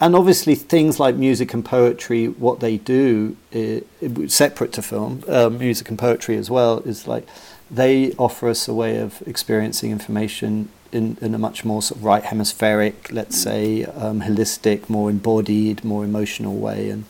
and 0.00 0.16
obviously 0.16 0.54
things 0.54 0.98
like 0.98 1.14
music 1.14 1.54
and 1.54 1.64
poetry, 1.64 2.26
what 2.26 2.60
they 2.60 2.78
do, 2.78 3.36
it, 3.52 3.86
it, 4.00 4.30
separate 4.30 4.72
to 4.72 4.82
film, 4.82 5.22
uh, 5.28 5.48
music 5.50 5.88
and 5.88 5.98
poetry 5.98 6.36
as 6.36 6.50
well, 6.50 6.80
is 6.80 7.06
like 7.06 7.26
they 7.70 8.12
offer 8.12 8.48
us 8.48 8.68
a 8.68 8.74
way 8.74 8.98
of 8.98 9.22
experiencing 9.26 9.90
information 9.90 10.68
in, 10.92 11.16
in 11.20 11.34
a 11.34 11.38
much 11.38 11.64
more 11.64 11.82
sort 11.82 11.98
of 11.98 12.04
right 12.04 12.24
hemispheric, 12.24 13.10
let's 13.10 13.36
say, 13.36 13.84
um, 13.84 14.22
holistic, 14.22 14.88
more 14.88 15.10
embodied, 15.10 15.84
more 15.84 16.04
emotional 16.04 16.56
way, 16.56 16.90
and 16.90 17.04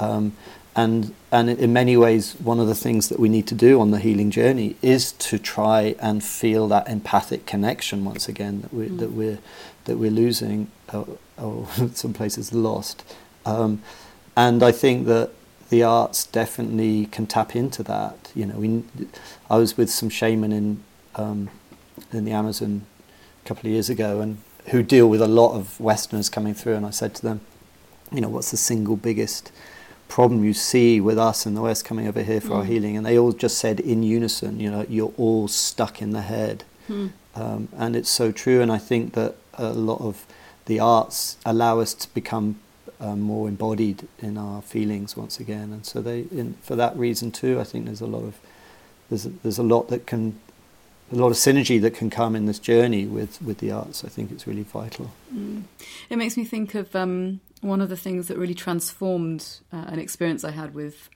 um, 0.00 0.32
and 0.74 1.14
and 1.32 1.50
in 1.50 1.72
many 1.72 1.96
ways, 1.96 2.34
one 2.34 2.60
of 2.60 2.66
the 2.66 2.74
things 2.74 3.08
that 3.08 3.18
we 3.18 3.28
need 3.28 3.46
to 3.48 3.54
do 3.54 3.80
on 3.80 3.90
the 3.90 3.98
healing 3.98 4.30
journey 4.30 4.76
is 4.82 5.12
to 5.12 5.38
try 5.38 5.94
and 6.00 6.22
feel 6.22 6.68
that 6.68 6.88
empathic 6.88 7.46
connection 7.46 8.04
once 8.04 8.28
again 8.28 8.60
that 8.62 8.72
we 8.72 8.88
mm. 8.88 8.98
that 8.98 9.12
we're 9.12 9.38
that 9.84 9.98
we're 9.98 10.10
losing 10.10 10.70
or 11.40 11.66
some 11.94 12.12
places 12.12 12.52
lost. 12.52 13.04
Um, 13.46 13.82
and 14.36 14.62
I 14.62 14.72
think 14.72 15.06
that 15.06 15.30
the 15.70 15.82
arts 15.82 16.26
definitely 16.26 17.06
can 17.06 17.26
tap 17.26 17.54
into 17.54 17.82
that. 17.84 18.32
You 18.34 18.46
know, 18.46 18.56
we, 18.56 18.84
I 19.50 19.58
was 19.58 19.76
with 19.76 19.90
some 19.90 20.08
shaman 20.08 20.52
in 20.52 20.82
um, 21.16 21.50
in 22.12 22.24
the 22.24 22.32
Amazon 22.32 22.86
a 23.44 23.48
couple 23.48 23.66
of 23.68 23.72
years 23.72 23.90
ago, 23.90 24.20
and 24.20 24.38
who 24.70 24.82
deal 24.82 25.08
with 25.08 25.20
a 25.20 25.28
lot 25.28 25.54
of 25.54 25.78
Westerners 25.80 26.28
coming 26.28 26.54
through, 26.54 26.74
and 26.74 26.86
I 26.86 26.90
said 26.90 27.14
to 27.16 27.22
them, 27.22 27.40
you 28.12 28.20
know, 28.20 28.28
what's 28.28 28.50
the 28.50 28.56
single 28.56 28.96
biggest 28.96 29.52
problem 30.08 30.42
you 30.44 30.54
see 30.54 31.00
with 31.00 31.18
us 31.18 31.44
in 31.44 31.54
the 31.54 31.60
West 31.60 31.84
coming 31.84 32.08
over 32.08 32.22
here 32.22 32.40
for 32.40 32.50
mm. 32.50 32.56
our 32.56 32.64
healing? 32.64 32.96
And 32.96 33.04
they 33.04 33.18
all 33.18 33.32
just 33.32 33.58
said 33.58 33.80
in 33.80 34.02
unison, 34.02 34.60
you 34.60 34.70
know, 34.70 34.86
you're 34.88 35.12
all 35.16 35.48
stuck 35.48 36.00
in 36.00 36.10
the 36.10 36.22
head, 36.22 36.64
mm. 36.88 37.12
um, 37.34 37.68
and 37.76 37.96
it's 37.96 38.10
so 38.10 38.32
true. 38.32 38.62
And 38.62 38.70
I 38.72 38.78
think 38.78 39.14
that 39.14 39.34
a 39.54 39.72
lot 39.72 40.00
of 40.00 40.24
the 40.68 40.78
arts 40.78 41.38
allow 41.44 41.80
us 41.80 41.94
to 41.94 42.12
become 42.12 42.60
um, 43.00 43.20
more 43.20 43.48
embodied 43.48 44.06
in 44.18 44.36
our 44.36 44.60
feelings 44.60 45.16
once 45.16 45.40
again, 45.40 45.72
and 45.72 45.84
so 45.84 46.00
they, 46.00 46.20
in, 46.30 46.54
for 46.62 46.76
that 46.76 46.96
reason 46.96 47.32
too, 47.32 47.58
I 47.58 47.64
think 47.64 47.86
there's 47.86 48.02
a 48.02 48.06
lot 48.06 48.22
of 48.22 48.38
there's 49.08 49.24
a, 49.24 49.30
there's 49.30 49.58
a 49.58 49.62
lot 49.62 49.88
that 49.88 50.06
can 50.06 50.38
a 51.10 51.16
lot 51.16 51.28
of 51.28 51.34
synergy 51.34 51.80
that 51.80 51.94
can 51.94 52.10
come 52.10 52.36
in 52.36 52.44
this 52.44 52.58
journey 52.58 53.06
with 53.06 53.40
with 53.40 53.58
the 53.58 53.70
arts. 53.70 54.04
I 54.04 54.08
think 54.08 54.30
it's 54.30 54.46
really 54.46 54.62
vital. 54.62 55.10
Mm. 55.34 55.62
It 56.10 56.16
makes 56.16 56.36
me 56.36 56.44
think 56.44 56.74
of 56.74 56.94
um, 56.94 57.40
one 57.62 57.80
of 57.80 57.88
the 57.88 57.96
things 57.96 58.28
that 58.28 58.36
really 58.36 58.54
transformed 58.54 59.60
uh, 59.72 59.84
an 59.88 59.98
experience 59.98 60.44
I 60.44 60.50
had 60.50 60.74
with 60.74 61.08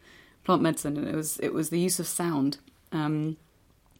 plant 0.44 0.62
medicine, 0.62 0.96
and 0.96 1.06
it 1.06 1.14
was 1.14 1.38
it 1.40 1.52
was 1.52 1.68
the 1.68 1.78
use 1.78 2.00
of 2.00 2.06
sound, 2.06 2.56
um, 2.90 3.36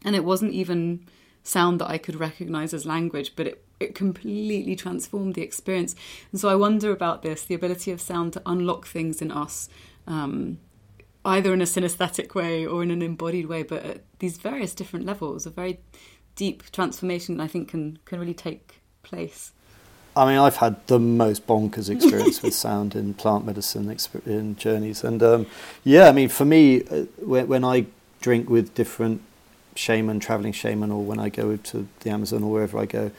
and 0.02 0.16
it 0.16 0.24
wasn't 0.24 0.52
even 0.52 1.06
sound 1.44 1.80
that 1.80 1.90
I 1.90 1.98
could 1.98 2.16
recognize 2.16 2.72
as 2.72 2.86
language, 2.86 3.32
but 3.36 3.46
it 3.46 3.64
it 3.82 3.94
completely 3.94 4.76
transformed 4.76 5.34
the 5.34 5.42
experience. 5.42 5.94
And 6.30 6.40
so 6.40 6.48
I 6.48 6.54
wonder 6.54 6.90
about 6.90 7.22
this 7.22 7.44
the 7.44 7.54
ability 7.54 7.90
of 7.90 8.00
sound 8.00 8.32
to 8.34 8.42
unlock 8.46 8.86
things 8.86 9.20
in 9.20 9.30
us, 9.30 9.68
um, 10.06 10.58
either 11.24 11.52
in 11.52 11.60
a 11.60 11.66
synesthetic 11.66 12.34
way 12.34 12.66
or 12.66 12.82
in 12.82 12.90
an 12.90 13.02
embodied 13.02 13.46
way, 13.46 13.62
but 13.62 13.84
at 13.84 14.04
these 14.18 14.38
various 14.38 14.74
different 14.74 15.06
levels, 15.06 15.46
a 15.46 15.50
very 15.50 15.80
deep 16.36 16.70
transformation 16.72 17.40
I 17.40 17.46
think 17.46 17.68
can, 17.68 17.98
can 18.04 18.18
really 18.18 18.34
take 18.34 18.80
place. 19.02 19.52
I 20.14 20.26
mean, 20.26 20.38
I've 20.38 20.56
had 20.56 20.86
the 20.88 20.98
most 20.98 21.46
bonkers 21.46 21.88
experience 21.94 22.42
with 22.42 22.54
sound 22.54 22.94
in 22.94 23.14
plant 23.14 23.46
medicine 23.46 23.94
in 24.26 24.56
journeys, 24.56 25.04
and 25.04 25.22
um, 25.22 25.46
yeah, 25.84 26.08
I 26.08 26.12
mean, 26.12 26.28
for 26.28 26.44
me, 26.44 26.82
uh, 26.84 27.04
when, 27.18 27.48
when 27.48 27.64
I 27.64 27.86
drink 28.20 28.50
with 28.50 28.74
different 28.74 29.22
shaman, 29.74 30.20
traveling 30.20 30.52
shaman, 30.52 30.90
or 30.90 31.02
when 31.02 31.18
I 31.18 31.28
go 31.28 31.56
to 31.56 31.88
the 32.00 32.10
Amazon 32.10 32.42
or 32.42 32.52
wherever 32.52 32.78
I 32.78 32.86
go, 32.86 33.10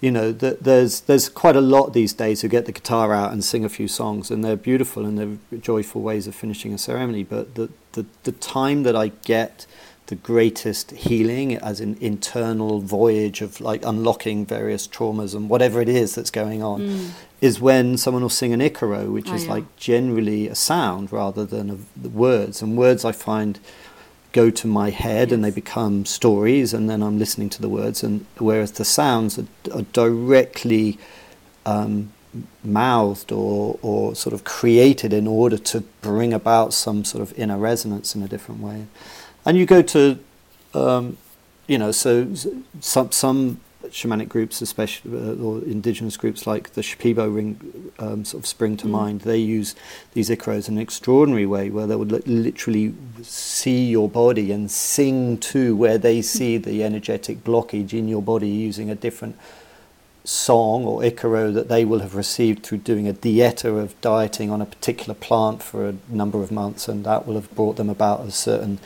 you 0.00 0.10
know, 0.10 0.32
there's 0.32 1.00
there's 1.02 1.28
quite 1.28 1.56
a 1.56 1.60
lot 1.60 1.92
these 1.92 2.12
days 2.12 2.42
who 2.42 2.48
get 2.48 2.66
the 2.66 2.72
guitar 2.72 3.14
out 3.14 3.32
and 3.32 3.44
sing 3.44 3.64
a 3.64 3.68
few 3.68 3.88
songs, 3.88 4.30
and 4.30 4.44
they're 4.44 4.56
beautiful 4.56 5.06
and 5.06 5.18
they're 5.18 5.58
joyful 5.58 6.02
ways 6.02 6.26
of 6.26 6.34
finishing 6.34 6.74
a 6.74 6.78
ceremony. 6.78 7.24
But 7.24 7.54
the 7.54 7.70
the, 7.92 8.06
the 8.24 8.32
time 8.32 8.82
that 8.82 8.96
I 8.96 9.08
get 9.08 9.66
the 10.06 10.14
greatest 10.14 10.90
healing 10.90 11.56
as 11.56 11.80
an 11.80 11.96
internal 11.98 12.80
voyage 12.80 13.40
of 13.40 13.60
like 13.60 13.82
unlocking 13.86 14.44
various 14.44 14.86
traumas 14.86 15.34
and 15.34 15.48
whatever 15.48 15.80
it 15.80 15.88
is 15.88 16.14
that's 16.14 16.30
going 16.30 16.62
on 16.62 16.80
mm. 16.80 17.10
is 17.40 17.58
when 17.58 17.96
someone 17.96 18.22
will 18.22 18.28
sing 18.28 18.52
an 18.52 18.60
Icaro, 18.60 19.10
which 19.10 19.30
oh, 19.30 19.34
is 19.34 19.46
yeah. 19.46 19.52
like 19.52 19.76
generally 19.76 20.46
a 20.46 20.54
sound 20.54 21.10
rather 21.10 21.46
than 21.46 21.70
a, 21.70 22.08
words. 22.08 22.60
And 22.60 22.76
words 22.76 23.04
I 23.04 23.12
find 23.12 23.58
go 24.34 24.50
to 24.50 24.66
my 24.66 24.90
head 24.90 25.28
yes. 25.28 25.32
and 25.32 25.44
they 25.44 25.50
become 25.50 26.04
stories, 26.04 26.74
and 26.74 26.90
then 26.90 27.02
I'm 27.02 27.18
listening 27.18 27.50
to 27.50 27.62
the 27.62 27.68
words. 27.68 28.02
And 28.04 28.26
whereas 28.38 28.72
the 28.72 28.84
sounds 28.84 29.38
are, 29.38 29.46
are 29.72 29.86
directly 29.92 30.98
um, 31.64 32.12
mouthed 32.62 33.32
or, 33.32 33.78
or 33.80 34.14
sort 34.14 34.34
of 34.34 34.44
created 34.44 35.12
in 35.12 35.26
order 35.26 35.56
to 35.56 35.80
bring 36.02 36.34
about 36.34 36.74
some 36.74 37.04
sort 37.04 37.22
of 37.22 37.38
inner 37.38 37.56
resonance 37.56 38.14
in 38.14 38.22
a 38.22 38.28
different 38.28 38.60
way. 38.60 38.86
And 39.46 39.56
you 39.56 39.66
go 39.66 39.82
to, 39.82 40.18
um, 40.74 41.16
you 41.66 41.78
know, 41.78 41.92
so 41.92 42.34
some 42.80 43.12
some 43.12 43.60
shamanic 43.94 44.28
groups, 44.28 44.60
especially 44.60 45.16
uh, 45.16 45.34
or 45.36 45.58
indigenous 45.62 46.16
groups 46.16 46.48
like 46.48 46.70
the 46.70 46.80
Shipibo 46.80 47.32
ring, 47.32 47.92
um, 48.00 48.24
sort 48.24 48.42
of 48.42 48.46
spring 48.46 48.76
to 48.78 48.86
mm. 48.86 48.90
mind. 48.90 49.20
They 49.20 49.38
use 49.38 49.76
these 50.14 50.28
icaros 50.30 50.68
in 50.68 50.74
an 50.74 50.82
extraordinary 50.82 51.46
way, 51.46 51.70
where 51.70 51.86
they 51.86 51.94
would 51.94 52.10
li- 52.10 52.22
literally 52.26 52.92
see 53.22 53.86
your 53.86 54.08
body 54.08 54.50
and 54.50 54.68
sing 54.68 55.38
to 55.38 55.76
where 55.76 55.96
they 55.96 56.22
see 56.22 56.58
the 56.58 56.82
energetic 56.82 57.44
blockage 57.44 57.92
in 57.92 58.08
your 58.08 58.20
body 58.20 58.48
using 58.48 58.90
a 58.90 58.96
different 58.96 59.36
song 60.24 60.84
or 60.84 61.02
icaro 61.02 61.52
that 61.54 61.68
they 61.68 61.84
will 61.84 62.00
have 62.00 62.16
received 62.16 62.64
through 62.64 62.78
doing 62.78 63.06
a 63.06 63.12
dieta 63.12 63.78
of 63.78 63.98
dieting 64.00 64.50
on 64.50 64.60
a 64.60 64.66
particular 64.66 65.14
plant 65.14 65.62
for 65.62 65.88
a 65.88 65.94
number 66.08 66.42
of 66.42 66.50
months, 66.50 66.88
and 66.88 67.04
that 67.04 67.26
will 67.26 67.34
have 67.34 67.54
brought 67.54 67.76
them 67.76 67.88
about 67.88 68.20
a 68.22 68.32
certain 68.32 68.80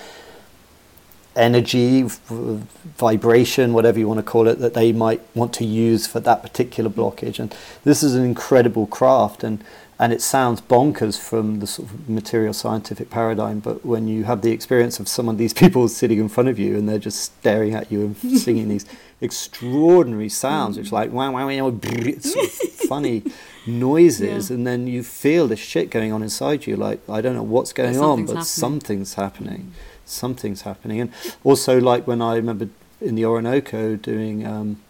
energy, 1.38 2.04
vibration, 2.06 3.72
whatever 3.72 3.98
you 3.98 4.08
want 4.08 4.18
to 4.18 4.24
call 4.24 4.48
it, 4.48 4.58
that 4.58 4.74
they 4.74 4.92
might 4.92 5.22
want 5.34 5.52
to 5.54 5.64
use 5.64 6.06
for 6.06 6.20
that 6.20 6.42
particular 6.42 6.90
blockage. 6.90 7.38
And 7.38 7.54
this 7.84 8.02
is 8.02 8.14
an 8.14 8.24
incredible 8.24 8.86
craft, 8.86 9.44
and 9.44 9.62
and 10.00 10.12
it 10.12 10.22
sounds 10.22 10.60
bonkers 10.60 11.18
from 11.18 11.58
the 11.58 11.66
sort 11.66 11.90
of 11.90 12.08
material 12.08 12.52
scientific 12.52 13.10
paradigm. 13.10 13.58
But 13.58 13.84
when 13.84 14.06
you 14.06 14.24
have 14.24 14.42
the 14.42 14.52
experience 14.52 15.00
of 15.00 15.08
some 15.08 15.28
of 15.28 15.38
these 15.38 15.52
people 15.62 15.88
sitting 15.88 16.18
in 16.18 16.28
front 16.28 16.48
of 16.48 16.58
you 16.58 16.76
and 16.76 16.88
they're 16.88 16.98
just 16.98 17.20
staring 17.20 17.74
at 17.74 17.90
you 17.90 18.02
and 18.02 18.16
singing 18.38 18.68
these 18.68 18.86
extraordinary 19.20 20.28
sounds, 20.28 20.78
which 20.78 20.92
like 20.92 21.10
wow 21.10 21.32
wow 21.32 21.48
wow, 21.48 21.78
it's 21.82 22.32
sort 22.32 22.44
of 22.44 22.52
funny 22.52 23.22
noises, 23.66 24.50
yeah. 24.50 24.56
and 24.56 24.66
then 24.66 24.86
you 24.86 25.02
feel 25.02 25.48
this 25.48 25.60
shit 25.60 25.90
going 25.90 26.12
on 26.12 26.22
inside 26.22 26.66
you. 26.66 26.76
Like 26.76 27.00
I 27.08 27.20
don't 27.20 27.34
know 27.34 27.42
what's 27.42 27.72
going 27.72 27.98
on, 27.98 28.20
but 28.26 28.28
happening. 28.28 28.44
something's 28.44 29.14
happening. 29.14 29.72
Mm 29.72 29.97
something's 30.08 30.62
happening. 30.62 31.00
And 31.00 31.12
also, 31.44 31.80
like 31.80 32.06
when 32.06 32.22
I 32.22 32.36
remember 32.36 32.68
in 33.00 33.14
the 33.14 33.24
Orinoco 33.24 33.96
doing 33.96 34.46
um, 34.46 34.80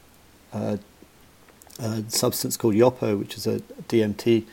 a, 0.52 0.78
a, 1.78 2.04
substance 2.08 2.56
called 2.56 2.74
Yopo, 2.74 3.18
which 3.18 3.36
is 3.36 3.46
a 3.46 3.60
DMT 3.88 4.44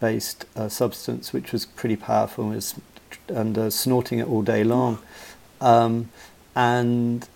based 0.00 0.46
uh, 0.56 0.68
substance, 0.68 1.32
which 1.32 1.52
was 1.52 1.64
pretty 1.64 1.96
powerful 1.96 2.44
and, 2.44 2.54
was, 2.54 2.74
and 3.28 3.58
uh, 3.58 3.70
snorting 3.70 4.18
it 4.18 4.28
all 4.28 4.42
day 4.42 4.64
long. 4.64 4.98
Um, 5.60 6.10
and 6.54 7.28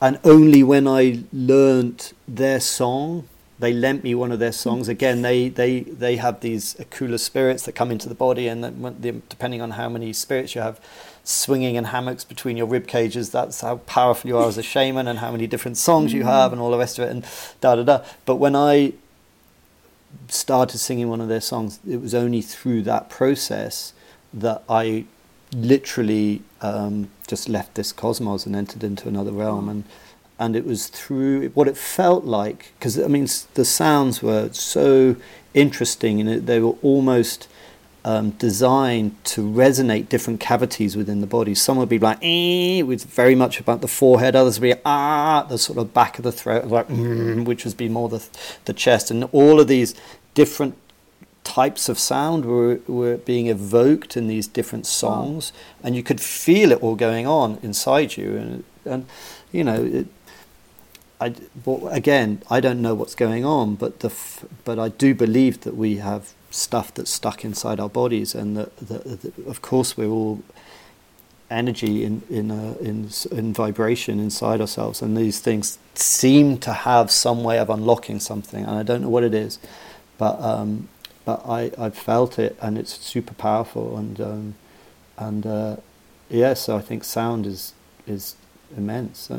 and 0.00 0.18
only 0.22 0.62
when 0.62 0.86
I 0.86 1.24
learnt 1.32 2.12
their 2.28 2.60
song, 2.60 3.28
they 3.58 3.72
lent 3.72 4.04
me 4.04 4.14
one 4.14 4.30
of 4.30 4.38
their 4.38 4.52
songs. 4.52 4.86
Mm. 4.88 4.90
Again, 4.90 5.22
they 5.22 5.48
they 5.48 5.80
they 5.80 6.16
have 6.16 6.40
these 6.40 6.74
hekura 6.74 7.18
spirits 7.18 7.64
that 7.64 7.72
come 7.72 7.90
into 7.90 8.08
the 8.08 8.14
body, 8.14 8.48
and 8.48 8.62
then, 8.62 9.22
depending 9.28 9.60
on 9.60 9.72
how 9.72 9.88
many 9.88 10.12
spirits 10.12 10.54
you 10.54 10.60
have, 10.60 10.80
swinging 11.24 11.74
in 11.74 11.84
hammocks 11.84 12.24
between 12.24 12.56
your 12.56 12.66
rib 12.66 12.86
cages. 12.86 13.30
That's 13.30 13.60
how 13.60 13.78
powerful 13.78 14.28
you 14.28 14.38
are 14.38 14.48
as 14.48 14.58
a 14.58 14.62
shaman 14.62 15.08
and 15.08 15.18
how 15.18 15.30
many 15.30 15.46
different 15.46 15.76
songs 15.76 16.12
you 16.12 16.24
have 16.24 16.50
mm. 16.50 16.52
and 16.54 16.60
all 16.60 16.70
the 16.70 16.78
rest 16.78 16.98
of 16.98 17.04
it 17.06 17.10
and 17.10 17.24
da 17.60 17.74
da 17.74 17.82
da. 17.82 18.04
But 18.24 18.36
when 18.36 18.56
I 18.56 18.94
started 20.28 20.78
singing 20.78 21.08
one 21.08 21.20
of 21.20 21.28
their 21.28 21.40
songs, 21.40 21.80
it 21.86 22.00
was 22.00 22.14
only 22.14 22.40
through 22.40 22.82
that 22.82 23.10
process 23.10 23.92
that 24.32 24.62
I 24.68 25.04
literally 25.52 26.42
um, 26.60 27.08
just 27.26 27.48
left 27.48 27.74
this 27.74 27.92
cosmos 27.92 28.46
and 28.46 28.54
entered 28.54 28.84
into 28.84 29.08
another 29.08 29.32
realm. 29.32 29.66
Mm. 29.66 29.70
And 29.70 29.84
and 30.38 30.54
it 30.54 30.64
was 30.64 30.88
through 30.88 31.48
what 31.50 31.68
it 31.68 31.76
felt 31.76 32.24
like 32.24 32.72
because 32.78 32.98
I 32.98 33.08
mean 33.08 33.28
the 33.54 33.64
sounds 33.64 34.22
were 34.22 34.50
so 34.52 35.16
interesting 35.54 36.20
and 36.20 36.46
they 36.46 36.60
were 36.60 36.76
almost 36.82 37.48
um, 38.04 38.30
designed 38.30 39.22
to 39.24 39.42
resonate 39.42 40.08
different 40.08 40.40
cavities 40.40 40.96
within 40.96 41.20
the 41.20 41.26
body. 41.26 41.54
Some 41.54 41.76
would 41.78 41.88
be 41.88 41.98
like, 41.98 42.18
eh, 42.22 42.80
with 42.82 43.04
very 43.04 43.34
much 43.34 43.60
about 43.60 43.80
the 43.80 43.88
forehead. 43.88 44.34
Others 44.34 44.60
would 44.60 44.74
be 44.76 44.80
ah, 44.84 45.42
the 45.42 45.58
sort 45.58 45.78
of 45.78 45.92
back 45.92 46.18
of 46.18 46.24
the 46.24 46.32
throat, 46.32 46.66
like, 46.66 46.88
mm, 46.88 47.44
which 47.44 47.64
would 47.64 47.76
be 47.76 47.88
more 47.88 48.08
the 48.08 48.26
the 48.64 48.72
chest. 48.72 49.10
And 49.10 49.24
all 49.24 49.60
of 49.60 49.68
these 49.68 49.94
different 50.34 50.76
types 51.44 51.88
of 51.88 51.98
sound 51.98 52.44
were, 52.44 52.80
were 52.86 53.16
being 53.16 53.46
evoked 53.46 54.16
in 54.16 54.26
these 54.28 54.46
different 54.46 54.86
songs, 54.86 55.52
and 55.82 55.96
you 55.96 56.02
could 56.02 56.20
feel 56.20 56.72
it 56.72 56.82
all 56.82 56.94
going 56.94 57.26
on 57.26 57.58
inside 57.62 58.16
you. 58.16 58.36
And, 58.36 58.64
and 58.84 59.06
you 59.52 59.64
know, 59.64 59.82
it, 59.84 60.06
I, 61.20 61.34
well, 61.64 61.88
again, 61.88 62.42
I 62.50 62.60
don't 62.60 62.80
know 62.80 62.94
what's 62.94 63.14
going 63.14 63.44
on, 63.44 63.74
but 63.74 64.00
the 64.00 64.08
f- 64.08 64.44
but 64.64 64.78
I 64.78 64.88
do 64.88 65.14
believe 65.14 65.62
that 65.62 65.76
we 65.76 65.96
have 65.96 66.32
stuff 66.50 66.94
that's 66.94 67.10
stuck 67.10 67.44
inside 67.44 67.80
our 67.80 67.88
bodies, 67.88 68.34
and 68.34 68.56
that, 68.56 68.76
that, 68.78 69.22
that 69.22 69.46
of 69.46 69.60
course 69.60 69.96
we're 69.96 70.08
all 70.08 70.42
energy 71.50 72.04
in 72.04 72.22
in, 72.30 72.50
in 72.80 73.10
in 73.32 73.52
vibration 73.52 74.20
inside 74.20 74.60
ourselves, 74.60 75.02
and 75.02 75.16
these 75.16 75.40
things 75.40 75.78
seem 75.94 76.58
to 76.58 76.72
have 76.72 77.10
some 77.10 77.42
way 77.42 77.58
of 77.58 77.68
unlocking 77.70 78.20
something, 78.20 78.64
and 78.64 78.78
I 78.78 78.82
don't 78.84 79.02
know 79.02 79.08
what 79.08 79.24
it 79.24 79.34
is, 79.34 79.58
but 80.18 80.40
um, 80.40 80.88
but 81.24 81.42
I 81.46 81.72
I've 81.76 81.96
felt 81.98 82.38
it, 82.38 82.56
and 82.62 82.78
it's 82.78 82.96
super 82.98 83.34
powerful, 83.34 83.96
and 83.96 84.20
um, 84.20 84.54
and 85.16 85.46
uh, 85.46 85.76
yeah, 86.30 86.54
so 86.54 86.76
I 86.76 86.80
think 86.80 87.02
sound 87.04 87.46
is 87.46 87.74
is 88.06 88.36
immense. 88.76 89.30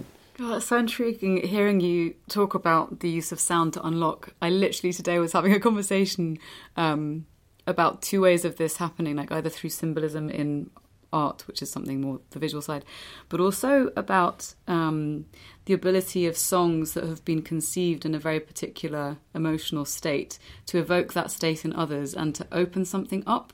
Oh, 0.42 0.56
it's 0.56 0.68
so 0.68 0.78
intriguing 0.78 1.46
hearing 1.46 1.82
you 1.82 2.16
talk 2.30 2.54
about 2.54 3.02
the 3.02 3.10
use 3.10 3.34
of 3.34 3.42
sound 3.42 3.74
to 3.74 3.86
unlock. 3.86 4.34
I 4.42 4.50
literally 4.50 4.94
today 4.94 5.20
was 5.20 5.34
having 5.34 5.52
a 5.54 5.60
conversation 5.60 6.38
um, 6.78 7.26
about 7.68 8.02
two 8.02 8.22
ways 8.22 8.46
of 8.46 8.56
this 8.56 8.78
happening, 8.78 9.18
like 9.18 9.34
either 9.34 9.50
through 9.50 9.72
symbolism 9.72 10.30
in 10.30 10.70
art, 11.12 11.46
which 11.46 11.62
is 11.62 11.70
something 11.70 12.00
more 12.00 12.22
the 12.30 12.40
visual 12.40 12.62
side, 12.62 12.86
but 13.28 13.42
also 13.42 13.92
about 13.98 14.54
um, 14.66 15.26
the 15.66 15.74
ability 15.74 16.26
of 16.26 16.38
songs 16.38 16.94
that 16.94 17.04
have 17.04 17.26
been 17.26 17.42
conceived 17.42 18.06
in 18.06 18.16
a 18.16 18.20
very 18.20 18.40
particular 18.40 19.18
emotional 19.36 19.84
state 19.84 20.40
to 20.68 20.78
evoke 20.78 21.12
that 21.12 21.32
state 21.32 21.66
in 21.66 21.74
others 21.74 22.14
and 22.14 22.34
to 22.36 22.48
open 22.54 22.86
something 22.86 23.24
up 23.28 23.52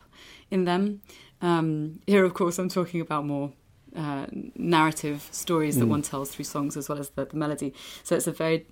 in 0.51 0.65
them. 0.65 1.01
Um, 1.41 2.01
here, 2.05 2.25
of 2.25 2.35
course, 2.35 2.59
I'm 2.59 2.69
talking 2.69 3.01
about 3.01 3.25
more 3.25 3.53
uh, 3.95 4.25
narrative 4.55 5.27
stories 5.31 5.77
that 5.77 5.85
mm. 5.85 5.89
one 5.89 6.01
tells 6.01 6.31
through 6.31 6.45
songs 6.45 6.77
as 6.77 6.89
well 6.89 6.99
as 6.99 7.09
the, 7.09 7.25
the 7.25 7.37
melody. 7.37 7.73
So 8.03 8.15
it's 8.15 8.27
a 8.27 8.31
very 8.31 8.67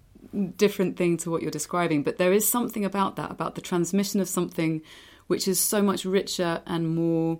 different 0.56 0.98
thing 0.98 1.18
to 1.18 1.30
what 1.30 1.42
you're 1.42 1.52
describing. 1.52 2.04
But 2.04 2.18
there 2.18 2.34
is 2.34 2.50
something 2.50 2.86
about 2.86 3.16
that, 3.16 3.32
about 3.32 3.56
the 3.56 3.62
transmission 3.62 4.20
of 4.20 4.28
something 4.28 4.82
which 5.28 5.48
is 5.48 5.60
so 5.60 5.82
much 5.82 6.06
richer 6.06 6.62
and 6.66 6.96
more 6.96 7.40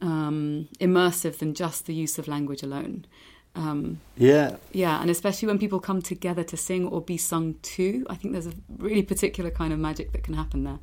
um, 0.00 0.68
immersive 0.80 1.38
than 1.38 1.54
just 1.54 1.86
the 1.86 1.94
use 1.94 2.18
of 2.18 2.28
language 2.28 2.62
alone. 2.62 3.06
Um, 3.54 4.00
yeah. 4.16 4.56
Yeah, 4.72 5.00
and 5.00 5.10
especially 5.10 5.48
when 5.48 5.58
people 5.58 5.80
come 5.80 6.02
together 6.02 6.44
to 6.44 6.56
sing 6.56 6.86
or 6.86 7.00
be 7.00 7.16
sung 7.16 7.54
to, 7.54 8.06
I 8.10 8.14
think 8.14 8.32
there's 8.32 8.46
a 8.46 8.52
really 8.76 9.02
particular 9.02 9.50
kind 9.50 9.72
of 9.72 9.78
magic 9.78 10.12
that 10.12 10.22
can 10.22 10.34
happen 10.34 10.64
there. 10.64 10.78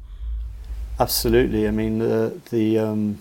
Absolutely. 0.99 1.67
I 1.67 1.71
mean, 1.71 1.99
the, 1.99 2.39
the 2.49 2.79
um, 2.79 3.19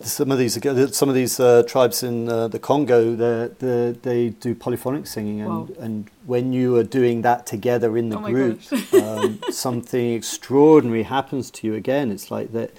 some 0.00 0.30
of 0.30 0.38
these 0.38 0.58
some 0.94 1.08
of 1.08 1.14
these 1.14 1.40
uh, 1.40 1.62
tribes 1.66 2.02
in 2.02 2.28
uh, 2.28 2.48
the 2.48 2.58
Congo 2.58 3.14
they 3.14 3.92
they 4.02 4.28
do 4.28 4.54
polyphonic 4.54 5.06
singing 5.06 5.40
and, 5.40 5.50
wow. 5.50 5.68
and 5.80 6.10
when 6.26 6.52
you 6.52 6.76
are 6.76 6.84
doing 6.84 7.22
that 7.22 7.46
together 7.46 7.96
in 7.96 8.10
the 8.10 8.18
oh 8.18 8.22
group 8.22 8.60
um, 8.94 9.40
something 9.50 10.12
extraordinary 10.12 11.04
happens 11.04 11.50
to 11.52 11.66
you 11.66 11.74
again. 11.74 12.10
It's 12.10 12.30
like 12.30 12.52
that 12.52 12.72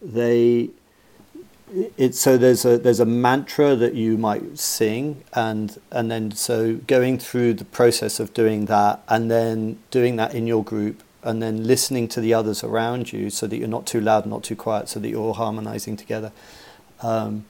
they 0.00 0.70
it's 1.96 2.20
so 2.20 2.36
there's 2.36 2.64
a 2.64 2.78
there's 2.78 3.00
a 3.00 3.06
mantra 3.06 3.74
that 3.74 3.94
you 3.94 4.16
might 4.16 4.58
sing 4.58 5.24
and 5.32 5.80
and 5.90 6.10
then 6.10 6.30
so 6.30 6.76
going 6.86 7.18
through 7.18 7.54
the 7.54 7.64
process 7.64 8.20
of 8.20 8.32
doing 8.32 8.66
that 8.66 9.02
and 9.08 9.30
then 9.30 9.78
doing 9.90 10.16
that 10.16 10.34
in 10.34 10.46
your 10.46 10.62
group 10.62 11.02
and 11.24 11.42
then 11.42 11.66
listening 11.66 12.06
to 12.08 12.20
the 12.20 12.34
others 12.34 12.62
around 12.62 13.12
you 13.12 13.30
so 13.30 13.46
that 13.46 13.56
you're 13.56 13.66
not 13.66 13.86
too 13.86 14.00
loud, 14.00 14.26
not 14.26 14.44
too 14.44 14.54
quiet, 14.54 14.88
so 14.88 15.00
that 15.00 15.08
you're 15.08 15.20
all 15.20 15.34
harmonizing 15.34 15.96
together. 15.96 16.30
Um, 17.00 17.46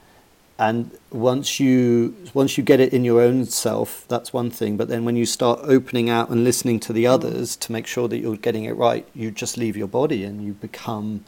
and 0.56 0.92
once 1.10 1.58
you 1.58 2.14
once 2.32 2.56
you 2.56 2.62
get 2.62 2.78
it 2.78 2.92
in 2.92 3.04
your 3.04 3.20
own 3.20 3.44
self, 3.46 4.06
that's 4.06 4.32
one 4.32 4.50
thing. 4.50 4.76
But 4.76 4.88
then 4.88 5.04
when 5.04 5.16
you 5.16 5.26
start 5.26 5.60
opening 5.64 6.08
out 6.08 6.28
and 6.30 6.44
listening 6.44 6.78
to 6.80 6.92
the 6.92 7.06
others 7.08 7.56
to 7.56 7.72
make 7.72 7.88
sure 7.88 8.06
that 8.06 8.18
you're 8.18 8.36
getting 8.36 8.64
it 8.64 8.76
right, 8.76 9.06
you 9.14 9.32
just 9.32 9.56
leave 9.56 9.76
your 9.76 9.88
body 9.88 10.22
and 10.22 10.44
you 10.44 10.52
become 10.52 11.24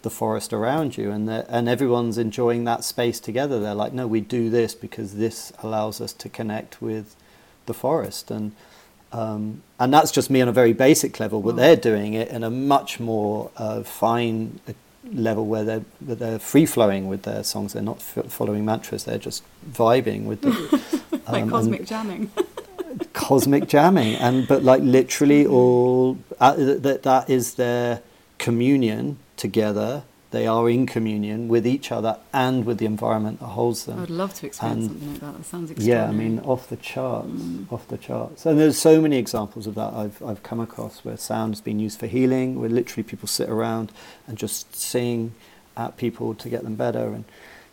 the 0.00 0.10
forest 0.10 0.54
around 0.54 0.96
you, 0.96 1.10
and 1.10 1.28
and 1.28 1.68
everyone's 1.68 2.16
enjoying 2.16 2.64
that 2.64 2.82
space 2.82 3.20
together. 3.20 3.60
They're 3.60 3.74
like, 3.74 3.92
no, 3.92 4.06
we 4.06 4.22
do 4.22 4.48
this 4.48 4.74
because 4.74 5.16
this 5.16 5.52
allows 5.62 6.00
us 6.00 6.14
to 6.14 6.30
connect 6.30 6.80
with 6.80 7.14
the 7.66 7.74
forest 7.74 8.30
and 8.30 8.52
um, 9.12 9.62
and 9.78 9.92
that's 9.92 10.10
just 10.10 10.30
me 10.30 10.40
on 10.40 10.48
a 10.48 10.52
very 10.52 10.72
basic 10.72 11.20
level, 11.20 11.40
but 11.42 11.56
they're 11.56 11.76
doing 11.76 12.14
it 12.14 12.28
in 12.28 12.42
a 12.42 12.50
much 12.50 12.98
more 12.98 13.50
uh, 13.56 13.82
fine 13.82 14.60
uh, 14.68 14.72
level 15.12 15.46
where 15.46 15.64
they're, 15.64 15.84
where 16.00 16.16
they're 16.16 16.38
free 16.38 16.64
flowing 16.64 17.08
with 17.08 17.22
their 17.22 17.44
songs. 17.44 17.74
They're 17.74 17.82
not 17.82 17.98
f- 17.98 18.26
following 18.32 18.64
mantras, 18.64 19.04
they're 19.04 19.18
just 19.18 19.42
vibing 19.70 20.24
with 20.24 20.40
the. 20.42 21.02
Um, 21.24 21.34
like 21.34 21.50
cosmic 21.50 21.86
jamming. 21.86 22.32
cosmic 23.12 23.68
jamming. 23.68 24.16
And, 24.16 24.48
but 24.48 24.64
like 24.64 24.82
literally 24.82 25.46
all, 25.46 26.18
uh, 26.40 26.54
that, 26.56 27.04
that 27.04 27.30
is 27.30 27.54
their 27.54 28.02
communion 28.38 29.18
together 29.36 30.02
they 30.32 30.46
are 30.46 30.68
in 30.68 30.86
communion 30.86 31.46
with 31.46 31.66
each 31.66 31.92
other 31.92 32.18
and 32.32 32.64
with 32.64 32.78
the 32.78 32.86
environment 32.86 33.38
that 33.40 33.46
holds 33.46 33.84
them. 33.84 34.00
I'd 34.00 34.10
love 34.10 34.34
to 34.34 34.46
experience 34.46 34.86
and 34.86 34.90
something 34.90 35.10
like 35.12 35.20
that. 35.20 35.36
That 35.36 35.44
sounds 35.44 35.70
extraordinary. 35.70 36.04
Yeah, 36.04 36.08
I 36.08 36.12
mean, 36.12 36.40
off 36.40 36.68
the 36.68 36.76
charts, 36.76 37.28
mm. 37.28 37.72
off 37.72 37.86
the 37.88 37.98
charts. 37.98 38.44
And 38.44 38.58
there's 38.58 38.78
so 38.78 39.00
many 39.00 39.18
examples 39.18 39.66
of 39.66 39.74
that 39.76 39.92
I've 39.92 40.22
I've 40.22 40.42
come 40.42 40.58
across 40.58 41.04
where 41.04 41.16
sound 41.16 41.54
has 41.54 41.60
been 41.60 41.78
used 41.78 42.00
for 42.00 42.06
healing, 42.06 42.58
where 42.58 42.70
literally 42.70 43.02
people 43.02 43.28
sit 43.28 43.48
around 43.48 43.92
and 44.26 44.36
just 44.36 44.74
sing 44.74 45.34
at 45.76 45.96
people 45.96 46.34
to 46.34 46.48
get 46.48 46.64
them 46.64 46.74
better. 46.74 47.08
And 47.08 47.24